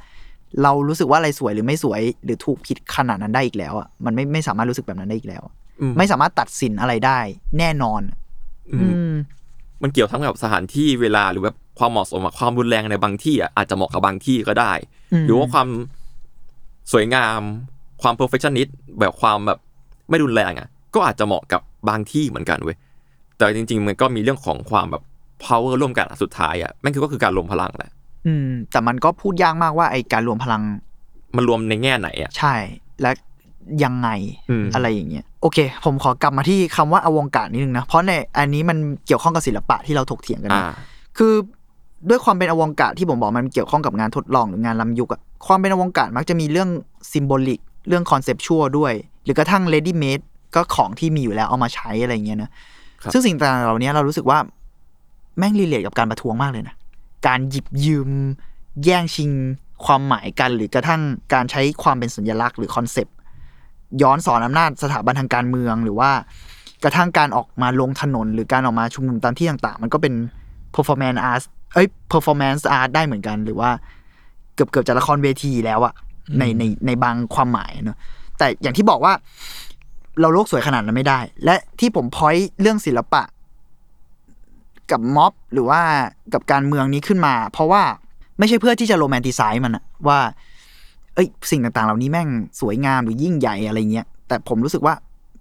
[0.64, 5.59] เรารู้สึกว่าอะไรสวยหรือไม่สวย หรือถูกผิดขนาดนั้นได้อีกแล้วอะมันไม่ไม่สามารถรู้สึกแบบนั้นได้อีกแล้วอะอืม
[5.98, 7.20] ไม่สามารถตัดสินอะไรได้
[7.58, 8.02] แน่นอน
[8.72, 9.14] อืมอืม
[9.82, 14.72] มันเกี่ยวทั้งกับสถานที่เวลาหรือแบบความเหมาะสมอะความรุนแรงในบางที่อะอาจจะเหมาะกับบางที่ก็ได้
[15.14, 15.68] อืมหรือว่าความ
[16.92, 17.42] สวยงาม
[18.02, 19.60] ความ perfectionist แบบความแบบ
[20.10, 22.78] ไม่รุนแรงอะก็อาจจะเหมาะกับบางที่เหมือนกันเว้ย
[23.38, 25.04] แต่จริง ๆ มันก็มีเรื่องของความแบบ
[25.44, 27.92] power ร่วมกันอะสุดท้ายอะแม่งคือก็คือการรวมพลังแหละ
[28.28, 30.64] อืม แต่มันก็พูดยากมากว่าไอการรวมพลัง
[31.36, 32.56] มันรวมในแง่ไหนอะใช่
[33.02, 33.12] และ
[33.84, 34.10] ยังไง
[34.50, 40.76] อืมอะไรอย่างเงี้ยโอเค ผมขอกลับมาที่คำว่า avant-garde นิดนึงนะ เพราะในอันนี้มันเกี่ยวข้องกับศิลปะที่เราถกเถียงกันอ่านะ
[41.18, 41.34] คือ
[42.10, 46.70] ด้วยความเป็น avant-garde ที่ผมบอกมันเกี่ยวข้องกับงานทดลองหรืองานล้ำยุคอะความเป็น avant-garde มักจะมีเรื่อง
[47.14, 48.94] symbolic เรื่อง conceptual ด้วย
[49.24, 50.20] หรือกระทั่ง ready-made
[50.56, 52.50] ก็ของที่มีอยู่แล้วเอามาใช้อะไรอย่างเงี้ยนะ
[53.02, 54.40] ครับซึ่งสิ่งต่างๆเหล่านี้เรารู้สึกว่า
[55.38, 56.76] แม่ง relate กับการประท้วงมากเลยนะ
[57.28, 58.10] การหยิบยืม
[58.84, 59.32] แย่งชิง
[59.86, 61.02] ความหมายกัน หรือกระทั่ง
[61.34, 63.16] การใช้ความเป็นสัญลักษณ์หรือคอนเซปต์
[64.02, 66.12] ย้อนศรอำนาจสถาบันทางการเมืองหรือว่า
[66.84, 70.14] กระทั่งการออกมาลงถนน หรือการออกมาชุมนุมตามที่ต่างๆ มันก็เป็น
[70.76, 73.70] performance art เอ้ย performance art ได้เหมือนกัน หรือว่า
[74.56, 75.94] เกือบเกือบจะละครเวทีแล้วอะ
[76.40, 77.98] ในในในบางความหมายเนอะ
[78.38, 79.14] แต่อย่างที่บอกว่า
[80.20, 83.24] เราโลกสวยขนาดนั้นไม่ได้ และที่ผมพอยเรื่องศิลปะ
[84.92, 85.82] กับม็อบหรือว่า
[86.34, 87.84] กับการเมืองนี้ขึ้นมา เพราะว่า
[88.40, 90.20] ไม่ใช่เพื่อที่จะโรแมนติไซส์มันอะว่า
[91.20, 92.30] เอ้ยสิ่งต่างๆ เหล่านี้แม่ง
[92.62, 94.94] สวยงามหรือยิ่งใหญ่อะไรเงี้ย แต่ผมรู้สึกว่า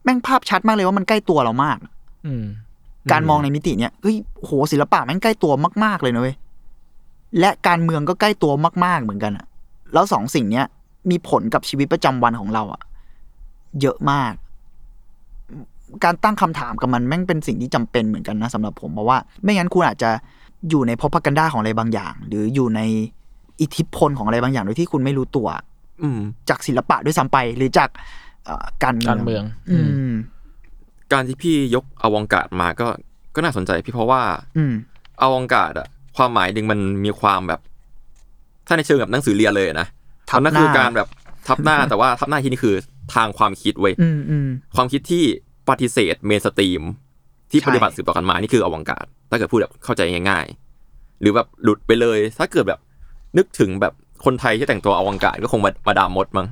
[0.05, 1.79] แม่งภาพชัดมากเลยว่ามันใกล้ตัวเรามาก
[2.27, 2.45] อืม
[3.13, 5.53] การมองในมิติเนี้ยเฮ้ยโหศิลปะแม่งใกล้ตัว
[5.85, 6.37] มาก ๆ เลยนะเว้ย
[7.41, 8.53] และการเมืองก็ใกล้ตัว
[8.85, 9.47] มาก ๆ เหมือนกันอะ
[9.93, 10.67] แล้วสองสิ่งเนี้ย
[11.11, 12.83] มีผลกับชีวิตประจำวันของเราอะ
[13.81, 14.33] เยอะมาก
[16.05, 20.11] การตั้งคำถามกับมันแม่งเป็นสิ่งที่จำเป็นเหมือนกันนะสำหรับผมเพราะว่า ไม่งั้นคุณอาจจะ
[20.69, 22.81] อยู่ในพพกันด้าของอะไรบางอย่าง หรืออยู่ใน
[23.61, 25.49] อิทธิพลของอะไรบางอย่างโดยที่คุณไม่รู้ตัว
[26.03, 27.91] อืม จากศิลปะด้วยซ้ำไป หรือจาก
[28.45, 29.79] เอ่อการเมืองการเมือง อื
[30.11, 30.13] ม
[31.13, 32.89] การที่พี่ยกอวองการดมาก็
[33.35, 34.23] ก็น่าสนใจพี่เพราะว่า
[34.57, 34.73] อืม
[35.21, 37.61] อวองการดอะความหมายหนึ่งมันมีความแบบ
[38.67, 39.87] ถ้าในเชิงแบบหนังสือเรียนเลยนะ
[40.31, 41.09] ทับนั่นหน้าคือการแบบ
[41.49, 42.75] ทับหน้าแต่ว่าทับหน้าที่นี่คือ
[43.15, 45.25] ทางความคิดเว้ยอืมอืมความคิดที่
[45.69, 46.83] ปฏิเสธเมนสตรีม
[47.51, 52.81] ที่ใช่ปฏิบัติสืบต่อกันมานี่คืออวองการดถ้าเกิดพูดแบบเข้าใจง่ายๆ หรือแบบหลุดไปเลย ถ้าเกิดแบบ
[53.37, 53.93] นึกถึงแบบ
[54.25, 56.47] คนไทยที่แต่งตัวอวองการดก็คงมามาดามมดมั้ง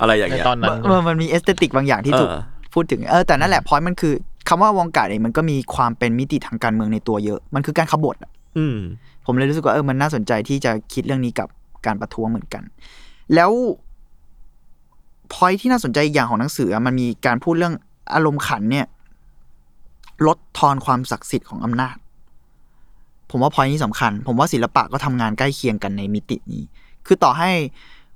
[0.00, 2.42] อะไรอย่างในเงี้ยตอนนั้นมันมันมี aesthetic บางอย่างที่ถูกเออ
[2.74, 4.14] พูดถึงเออแต่นั่นแหละพอยมันคือ
[4.48, 8.76] คำว่าวงการเองมันก็มีความเป็นมิติทางการเมืองในตัวเยอะ มันคือการขบฏอะอืม
[9.26, 11.48] ผมเลยรู้สึกว่าเออมันน่าสนใจที่จะคิดเรื่องนี้กับ
[11.86, 12.62] การประท้วงเหมือนกัน
[13.34, 13.50] แล้ว
[15.32, 17.74] พอยที่น่าสนใจอีกอย่างของหนังสืออะมันมีการพูดเรื่อง
[18.14, 18.86] อารมณ์ขันเนี่ย
[20.26, 21.96] ลดทอนความศักดิ์สิทธิ์ของอำนาจ
[23.30, 26.62] ผมว่าพอยนี้สำคัญ ผมว่าศิลปะก็ทำงานใกล้เคียงกันในมิตินี้
[27.06, 27.50] คือต่อให้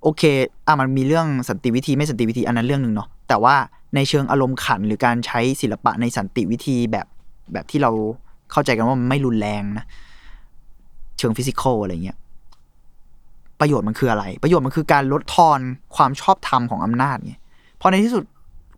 [0.03, 0.23] โอเค
[0.67, 3.55] อะมันมีเรื่องสันติวิธีไม่สันติวิธีอันนั้นเรื่องหนึ่งเนาะแต่ว่า
[3.95, 7.07] ในเชิงอารมณ์ขันหรือการใช้ศิลปะในสันติวิธีแบบ
[7.53, 7.91] แบบที่เรา
[8.53, 9.85] เข้าใจกันว่ามันไม่รุนแรงนะ
[11.19, 12.19] เชิงฟิสิกอลอะไรเงี้ย
[13.61, 15.59] ประโยชน์มันคืออะไร ประโยชน์มันคือการลดทอน
[15.97, 17.35] ความชอบธรรมของอำนาจไง
[17.77, 18.25] เพราะในที่สุด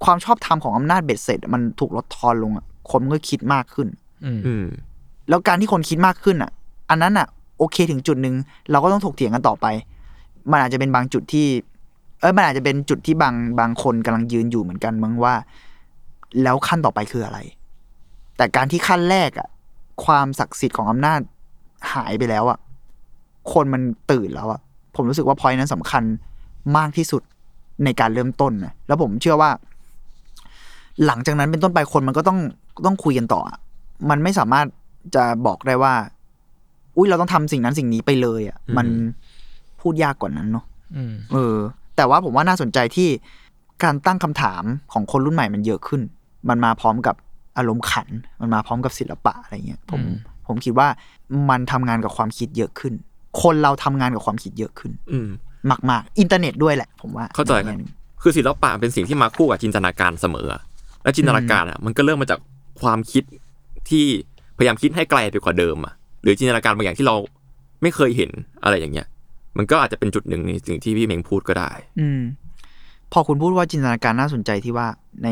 [0.04, 3.88] ความชอบธรรมของอำนาจเบ็ดเสร็จ มันถูกลดทอนลงอะคนมันก็คิดมากขึ้น
[4.24, 4.66] อืมอืม
[5.28, 6.50] แล้วการที่คนคิดมากขึ้นอะ
[6.90, 7.26] อันนั้นอะ
[7.58, 8.34] โอเคถึงจุดหนึ่ง
[8.70, 9.66] เราก็ต้องถกเถียงกันต่อไป
[10.50, 11.46] มันอาจจะเป็นบางจุดที่
[12.20, 15.34] เอ้ยมันอาจจะเป็นจุดที่บางบางคนกำลังยืนอยู่เหมือนกันมั้งว่า
[16.42, 17.38] แล้วขั้นต่อไปคืออะไร
[18.36, 19.48] แต่การที่ขั้นแรกอะ
[20.04, 21.20] ความศักดิ์สิทธิ์ของอำนาจ
[21.94, 22.58] หายไปแล้วอะ
[23.52, 24.60] คนมันตื่นแล้วอะ
[24.96, 26.02] ผมรู้สึกว่าพอยนั้นสำคัญ
[26.76, 27.22] มากที่สุด
[27.84, 29.50] ในการเริ่มต้นนะแล้วผมเชื่อว่า
[31.06, 32.38] หลังจากนั้นเป็นต้นไปคนมันก็ต้อง
[32.86, 33.58] ต้องคุยกันต่ออะ
[34.10, 34.66] มันไม่สามารถ
[35.14, 35.94] จะบอกได้ว่า
[36.96, 38.86] อุ้ยเราต้องทำสิ่งนั้นสิ่งนี้ไปเลยอะอืมมัน
[39.80, 40.64] พูดยากกว่านั้นเนาะ
[40.96, 41.56] อืมเออ
[41.96, 43.08] แต่ว่าผมว่าน่าสนใจที่
[43.84, 46.02] การตั้งคำถามของคนรุ่นใหม่มันเยอะขึ้น
[46.48, 47.14] มันมาพร้อมกับ
[47.56, 48.08] อารมณ์ขัน
[48.40, 50.88] มันมาพร้อมกับศิลปะอะไรเงี้ย ผมอืมผมคิดว่า
[51.50, 52.94] มันทำงานกับความคิดเยอะขึ้น
[53.42, 55.28] คนเราทำงานกับความคิดเยอะขึ้น อืม
[55.90, 57.90] มากๆอินเทอร์เน็ตด้วยแหละ ผมว่า เข้าใจในครัแง่บหนึ่ง
[58.22, 60.48] คือศิลปะเป็นสิ่งที่มาคู่กับจินตนาการเสมอ
[61.02, 62.40] และจินตนาการอะมันก็เริ่มมาจาก
[62.80, 63.24] ความคิด
[63.88, 64.04] ที่
[64.56, 67.16] พยายามคิดให้ไกลไปกว่าเดิมอะหรือจินตนาการบางอย่างที่เรา
[67.82, 68.30] ไม่เคยเห็น
[68.62, 69.06] อะไรอย่างเงี้ย
[69.56, 72.20] มันก็อาจจะเป็นจุดหนึ่งในสิ่งที่พี่เมงพูดก็ได้ อืม
[73.12, 74.86] พอคุณพูดว่าจินตนาการน่าสนใจที่ว่า
[75.24, 75.28] ใน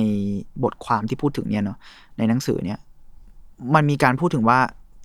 [0.62, 1.78] บทความที่พูดถึงเนี่ยเนาะ
[2.18, 2.78] ในหนังสือเนี่ย
[3.74, 4.58] มันมีการพูดถึงว่า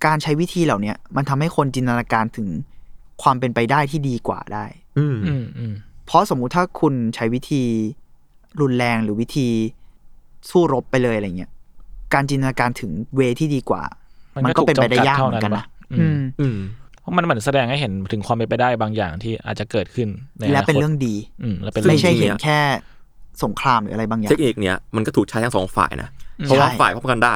[0.06, 2.48] การใช้วิธีเหล่าเนี้ยมันทำให้คนจินตนาการถึง
[3.22, 4.64] ความเป็นไปได้ที่ดีกว่าได้
[4.98, 5.74] อืมอืมอืม
[6.06, 7.62] เพราะสมมุติถ้าคุณใช้วิธี
[8.60, 9.48] รุนแรงหรือวิธี
[10.50, 11.50] สู้รบไปเลยอะไรเงี้ย
[12.14, 13.82] การจินตนาการถึงเวที่ดีกว่า
[14.44, 16.58] มันก็เป็นไปได้ยากเหมือนกันนะอือืมมอืม
[17.00, 22.60] เพราะมันเหมือนแสดงให้เห็นถึงความเป็นไปได้บางอย่างที่อาจจะเกิดขึ้นในและเป็นาคตเรื่องดี อืมและเป็นไม่ใช่รื่องดีเห็นแค่
[23.44, 26.08] สงครามหรืออะไรบางอย่างเทคนิคเนี้ยมันก็ถูกใช้ทั้งสองฝ่ายนะ
[26.44, 27.34] เพราะว่าใช่ฝ่ายพอกันดา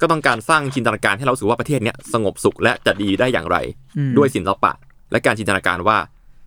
[0.00, 3.56] ก็ต้องการสร้างจินตนาการให้เรารู้สึกว่าประเทศเนี้ยสงบสุขและจะดีได้อย่างไร
[3.96, 4.72] อืมด้วยศิลปะ
[5.10, 5.96] และการจินตนาการว่า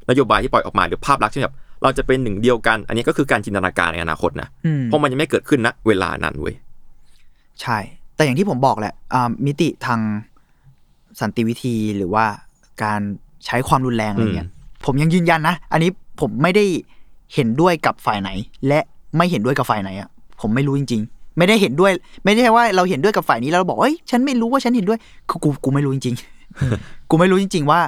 [0.09, 6.55] นโยบายที่ปล่อยออกมาหรือภาพลักษณ์ที่แบบเราจะเป็นหนึ่งเดียวกัน อันนี้ก็คือการจินตนาการในอนาคตนะอืมเพราะมันยังไม่เกิดขึ้นณเวลานั้นเว้ย
[7.61, 7.77] ใช่
[8.19, 9.99] แต่อย่างที่ผมบอกแหละอ่ามิติทาง
[11.21, 12.25] สันติวิธีหรือว่า
[12.83, 13.01] การ
[13.45, 14.49] ใช้ความรุนแรงอะไรเงี้ย
[14.85, 15.89] ผมยังยืนยันนะ อันนี้
[16.19, 16.65] ผมไม่ได้
[17.33, 18.29] เห็นด้วยกับฝ่ายไหน
[18.67, 18.79] และ
[19.17, 20.09] ไม่เห็นด้วยกับฝ่ายไหนอะ
[20.41, 21.91] ผมไม่รู้จริง ๆ ไม่ได้เห็นด้วย
[22.23, 24.99] ไม่ได้ว่าเราเห็นด้วยกับฝ่ายนี้แล้วเราบอกเอ้ยฉันไม่รู้ว่าฉันเห็นด้วย
[25.29, 26.15] คือกูกูไม่รู้จริง
[26.61, 27.79] ๆ กูไม่รู้จริง ๆ ว่า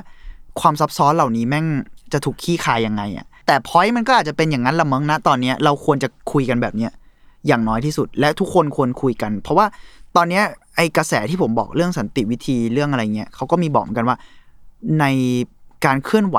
[0.59, 1.65] ความซับซ้อนเหล่านี้แม่ง
[2.13, 6.91] จะถูกขี้คายยังไงอะแต่พอยต์มันก็อาจจะเป็นอย่างนั้นละมั้งนะตอนเนี้ยเราควรจะคุยกันแบบเนี้ย
[7.47, 9.65] อย่างน้อยที่สุด และทุกคนควรคุยกัน เพราะว่า
[10.15, 10.43] ตอนเนี้ย
[10.75, 14.17] ไอกระแสที่ผมบอกเรื่องสันติวิธีเรื่องอะไรเงี้ยเขาก็มีบอกเหมือนกันว่า
[14.99, 15.05] ใน
[15.85, 16.37] การเคลื่อนไหว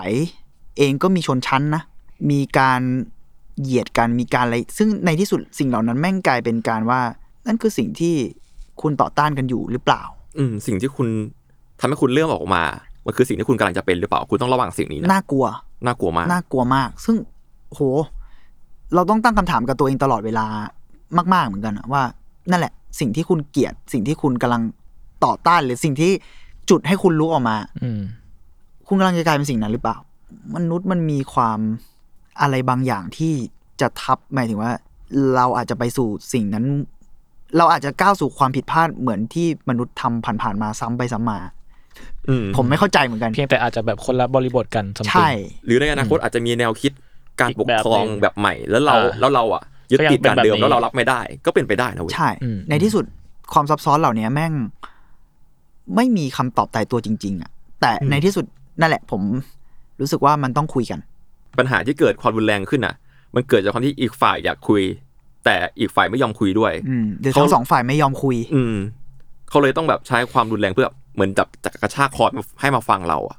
[0.78, 1.82] เองก็มีชนชั้นนะ
[2.30, 2.80] มีการ
[3.60, 7.00] เหยียดกันมีการอะไร ซึ่งในที่สุดสิ่งเหล่านั้นแม่งกลายเป็นการว่า
[7.46, 8.14] นั่นคือสิ่งที่
[8.82, 10.02] คุณต่อต้านกันอยู่หรือเปล่า
[10.38, 11.08] อืมสิ่งที่คุณ
[11.80, 12.62] ทำให้คุณเลื่อมออกมา
[13.06, 15.46] มันคือสิ่งที่คุณกำลังจะเป็นหรือเปล่า คุณต้องระวังสิ่งนี้นะน่ากลัว
[15.86, 17.16] น่ากลัวมาก น่ากลัวมาก ซึ่ง
[17.70, 17.80] โห
[18.94, 20.46] เราต้องตั้งคำถามกับตัวเองตลอดเวลา
[21.34, 22.02] มาก ๆเหมือนกันอะว่า
[22.50, 24.62] นั่นแหละ สิ่งที่คุณเกลียด สิ่งที่คุณกำลัง
[25.24, 26.12] ต่อต้าน หรือสิ่งที่
[26.70, 28.00] จุดให้คุณรู้ออกมา อืม
[28.86, 29.96] คุณกำลังจะกลายเป็นสิ่งนั้นหรือเปล่า
[30.56, 31.58] มนุษย์มันมีความ
[32.40, 33.32] อะไรบางอย่างที่
[33.80, 34.72] จะทับหมายถึงว่า
[35.34, 36.66] เราอาจจะไปสู่สิ่งนั้น
[37.56, 41.38] เราอาจจะก้าวสู่ความผิดพลาดเหมือนที่มนุษย์ทำผ่านๆมาซ้ำไปซ้ำมา
[42.28, 45.28] อืมผมไม่เข้าใจเหมือนกัน เพียงแต่อาจจะแบบคนละบริบทกันสมใช่
[45.66, 46.92] หรือในอนาคตอาจจะมีแนวคิด
[47.40, 49.62] การปกครองอีกแบบหนึ่งแบบใหม่แล้วเราอ่าแล้วเราอะ
[49.92, 53.04] ยึดติดการเดิมก็ยังเป็นแบบนี้แล้วเรารับไม่ได้ ก็เป็นไปได้นะเว้ยใช่อืมในที่สุด
[53.52, 54.52] ความซับซ้อนเหล่านี้แม่ง
[55.96, 58.44] ไม่มีคำตอบตายตัวจริง ๆอะแต่ในที่สุด
[58.80, 59.22] นั่นแหละ ผม
[60.00, 61.00] รู้สึกว่ามันต้องคุยกัน
[61.58, 62.94] ปัญหาที่เกิดความรุนแรงขึ้นน่ะ
[63.34, 64.82] มันเกิดจากความที่อีกฝ่ายอยากคุย
[65.44, 68.74] แต่อีกฝ่ายไม่ยอมคุยด้วยอืมเดี๋ยวทั้งสองฝ่ายไม่ยอมคุย อืม
[69.48, 72.24] เขาเลยต้องแบบใช้ความรุนแรงเพื่อเหมือนจับจับกระชากคอ
[72.60, 73.38] ให้มาฟังเราอะ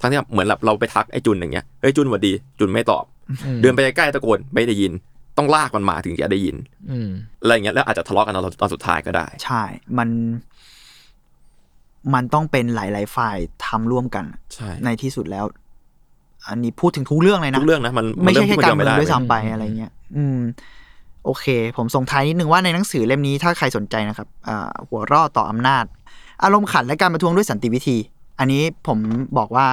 [0.00, 3.04] ทั้งที่แบบเหมือนแบบเราไปทักไอ้จุนอย่างเงี้ยเฮ้ยจุนหวัดดี จุนไม่ตอบ
[3.62, 4.92] เดินไปใกล้ๆตะโกนไม่ได้ยิน
[5.40, 6.56] ต้องลากมันมาถึงจะได้ยิน
[6.90, 7.08] อืม
[7.40, 9.62] อะไรอย่างเงี้ยแล้วอาจจะทะเลาะกันตอนตอนสุดท้ายก็ได้ ใช่
[9.98, 10.08] มัน
[12.14, 13.36] มันต้องเป็นหลาย ๆ ฝ่าย
[13.66, 14.24] ทำร่วมกัน
[14.54, 15.44] ใช่ ในที่สุดแล้ว
[16.48, 20.40] อันนี้พูดถึงทุกเรื่องเลยนะ ทุกเรื่องนะ มันไม่ใช่นแค่พูดการนเมืดีองวด้วยไม่ไซ้ำไปอะไรเงี้ย อืม
[21.24, 25.84] โอเค ผมส่งท้ายนิดนึงว่าในหนังสือเล่มนี้ถ้าใครสนใจนะครับอ่าหัวเรอต่ออำนาจ
[26.42, 27.96] อารมณ์ขันและการประท้วงด้วยสันติวิธี
[28.38, 28.98] อันนี้ผม
[29.38, 29.66] บอกว่า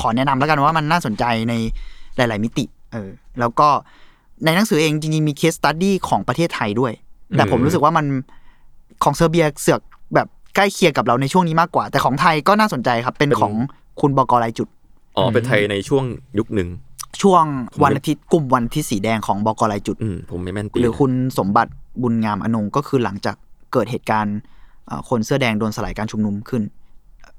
[0.00, 1.54] ขอแนะนำแล้วกันว่ามันน่าสนใจใน
[2.16, 3.68] หลาย ๆ มิติ เออ แล้วก็
[4.44, 6.92] ในหนังสือเองจริงๆมีเคสตัดดี้ของประเทศไทยด้วย
[7.36, 8.06] แต่ผมรู้สึกว่ามัน
[9.02, 9.80] ของเซอร์เบียเสือก
[10.14, 13.52] แบบใกล้เคียงกับเราในช่วงนี้มากกว่า แต่ของไทยก็น่าสนใจครับ เป็นของ
[14.00, 14.68] คุณบกรายจุด
[15.16, 16.04] อ๋อเป็นไทยในช่วง
[16.38, 16.68] ยุคหนึ่ง
[17.22, 17.44] ช่วง
[17.82, 21.72] วันอาทิตย์กลุ่มวันอาทิตย์สีแดงของบกรายจุดอืมผมไม่แม่นปีหรือคุณสมบัติ
[22.02, 23.36] บุญงามอนงก็คือหลังจาก
[23.72, 24.36] เกิดเหตุการณ์
[24.88, 26.62] อ่าคนเสื้อแดงโดนสลายการชุมนุมขึ้น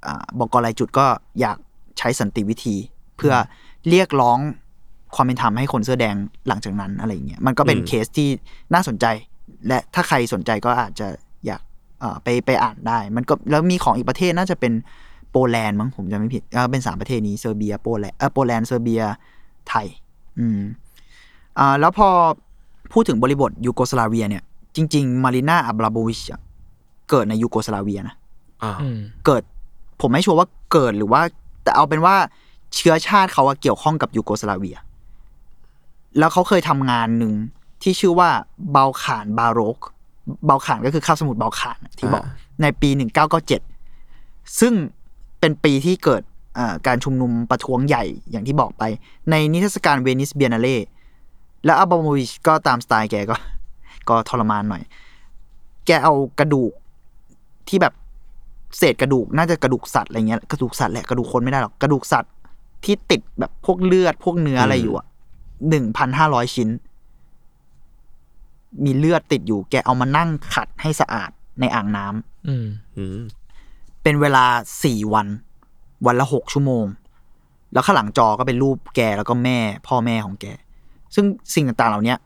[0.06, 1.06] อาบกรายจุดก็
[1.40, 1.58] อยาก
[1.98, 2.76] ใช้สันติวิธี
[3.18, 3.34] เพื่อ
[3.90, 4.40] เรียกร้อง
[5.16, 6.16] ความเป็นธรรมให้คนเสื้อแดง
[6.48, 8.30] หลังจากนั้นอะไรอย่างเงี้ยมันก็เป็นเคสที่
[8.74, 9.06] น่าสนใจ
[9.68, 11.08] และถ้าใครสนใจก็อาจจะ
[11.46, 11.62] อยาก
[12.00, 14.74] เอ่อไปไปอ่านได้ มันก็แล้วมีของอีกประเทศน่าจะเป็น
[15.32, 19.02] โปแลนด์มั้งผมจำไม่ผิดเออเป็นสามประเทศนี้เซอร์เบียโปแลนด์เออโปแลนด์เซอร์เบีย
[19.70, 19.88] ไทย
[20.40, 20.62] อืม
[21.60, 22.10] อ่าแล้วพอ
[22.94, 24.44] พูดถึงบริบทยูโกสลาเวียเนี่ย
[24.76, 26.40] จริง ๆ มารินาอับราโมวิชอะ
[27.10, 28.16] เกิดในยูโกสลาเวียนะ
[28.64, 29.42] อ่าอืมเกิด
[30.02, 31.22] ผมไม่ชัวร์ว่าเกิดหรือว่า
[31.64, 32.16] แต่เอาเป็นว่า
[32.76, 34.78] เชื้อชาติเขาอะเกี่ยวข้องกับยูโกสลาเวีย
[36.18, 37.34] แล้วเขาเคยทำงานหนึ่ง
[37.84, 38.30] ที่ชื่อว่า
[38.72, 39.78] เบาขานบาโรก
[40.46, 42.24] เบาขานก็คือข้าวสมุทรเบาขานอะที่บอก
[42.62, 42.90] ในปี
[43.74, 44.74] 1997ซึ่ง
[45.40, 46.22] เป็นปีที่เกิด
[46.58, 48.84] อ่าการชุมนุมประท้วงใหญ่อย่างที่บอกไป
[49.30, 50.78] ในนิทรรศการเวนิสเบียนาเล่
[51.66, 53.36] แล้วอัลบาโมวิชก็ตามสไตล์แกก็
[54.10, 54.84] ก็ทรมานหน่อย
[55.86, 56.72] แกเอากระดูก
[57.68, 57.94] ที่แบบ
[58.78, 62.32] เศษกระดูกน่าจะกระดูกสัตว์อะไรเงี้ยกระดูกสัตว์แหละกระดูกคนไม่ได้หรอกกระดูกสัตว์
[62.86, 65.06] ที่ติดแบบพวกเลือดพวกเนื้ออะไรอยู่อะ
[65.70, 66.70] หนึ่งพันห้าร้อยชิ้น
[68.84, 72.66] มีเลือดติดอยู่ แกเอามานั่งขัดให้สะอาดในอ่างน้ำอืม
[72.98, 73.20] อืม
[74.04, 74.46] เป็นเวลา
[74.84, 75.28] สี่วัน
[76.06, 76.86] วันละหกชั่วโมง
[77.74, 79.58] แล้วข้างหลังจอก็เป็นรูปแกแล้วก็แม่
[79.88, 80.46] พ่อแม่ของแก
[81.16, 82.18] ซึ่งสิ่งต่างๆเหล่าเนี้ย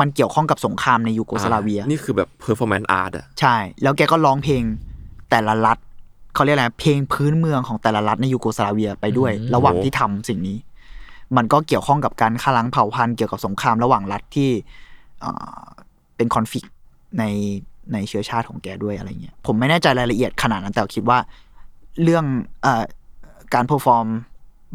[0.00, 4.62] มันเกี่ยวข้องกับสงครามในยูโกสลาเวีย นี่คือแบบ performance art อะใช่ แล้วแกก็ร้องเพลง
[5.30, 5.78] แต่ละรัฐ
[6.34, 10.56] เขาเรียกอะไรนะเพลงพื้นเมืองของแต่ละรัฐในยูโกสลาเวียไปด้วยอืมระหว่างที่ทำสิ่งนี้
[11.36, 14.50] มันก็เกี่ยวข้องกับการฆ่าล้างเผ่าพันธุ์เกี่ยวกับสงครามระหว่างรัฐที่
[15.20, 15.62] เอ่อ
[16.16, 16.68] เป็นคอนฟ lict
[17.18, 17.24] ใน
[17.92, 21.18] ในเชื้อชาติของแกด้วยอะไรเงี้ยผมไม่แน่ใจรายละเอียดขนาดนั้นแต่คิดว่า
[22.02, 22.24] เรื่อง
[22.62, 22.82] เอ่อ
[23.54, 24.06] การ perform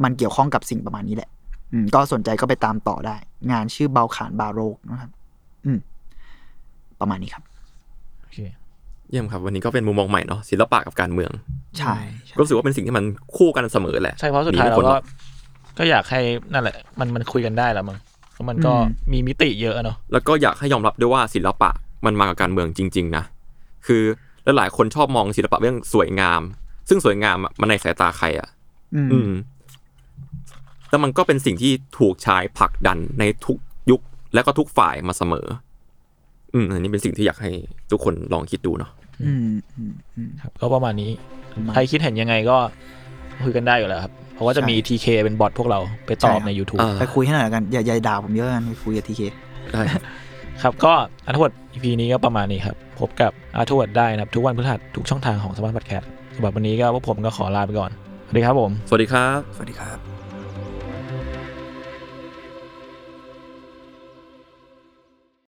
[0.03, 1.29] มันเกี่ยวข้องกับสิ่งประมาณนี้แหละ
[1.73, 3.15] อืม ก็สนใจก็ไปตามต่อได้
[3.51, 5.11] งานชื่อเบาขานบาโรกนะครับ
[5.65, 5.79] อืม
[6.99, 7.43] ประมาณนี้ครับ
[8.21, 8.37] โอเค
[9.09, 11.31] เยี่ยมครับ วันนี้ก็เป็นมุมมองใหม่เนาะศิลปะกับการเมือง
[11.77, 11.95] ใช่
[12.25, 13.05] ใช่ก็รู้สึกว่าเป็นสิ่งที่มัน
[13.37, 15.01] คู่กันเสมอแหละ ใช่เพราะสุดท้ายหเราไม่พ้นหก็รอ
[15.71, 16.21] กก็อยากให้
[16.53, 17.97] นั่นแหละ มันมันคุยกันได้แล้วมั้ง
[18.31, 21.69] เพราะมันก็อืมมีมิติเยอะเนาะแล้วก็อยากให้ยอมรับด้วยว่าศิลปะ
[22.05, 23.23] มันมากับการเมืองจริง ๆ นะ
[23.87, 24.03] คือ
[24.57, 26.41] หลายๆคนชอบมองศิลปะเรื่องสวยงาม
[26.89, 28.47] ซึ่งสวยงามอะมันในสายตาใครอะ
[28.95, 29.31] อืมอืม
[30.89, 33.57] แล้วมันก็เป็นสิ่งที่ถูกใช้ผลักดันในทุก
[33.89, 34.01] ยุค
[34.33, 35.45] และก็ทุกฝ่ายมาเสมอ
[36.53, 37.51] อืมอันนี้เป็นสิ่งที่อยากให้
[37.91, 38.91] ทุกคนลองคิดดูเนาะ
[39.23, 41.11] อืมอืมอืมครับ ก็ประมาณนี้
[41.53, 42.57] ประมาณใครคิดเห็นยังไงก็
[43.43, 49.21] คุยกันได้อยู่แล้วครับเพ ราะว่าจะมีใช่ TK เป็นบอทพวกเราไปตอบใช่ครับใน YouTube อ่าไปคุยให้หน่อยละกัน อย่าอย่าด่าผมเยอะกันไปคุยกับทีเค
[49.71, 50.01] ได้ครับ
[50.61, 50.93] ครับก็
[51.25, 56.03] อันทั้งหมด EP นี้ก็ประมาณนี้ครับ พบกับอาร์ทวดได้นะครับ ทุกวันพฤหัสทุกช่องทางของ Salmon Podcast
[56.35, 57.91] สำหรับวันนี้ก็พวกผมก็ขอลาไปก่อน
[58.25, 60.10] สวัสดีครับผม สวัสดีครับ สวัสดีครับ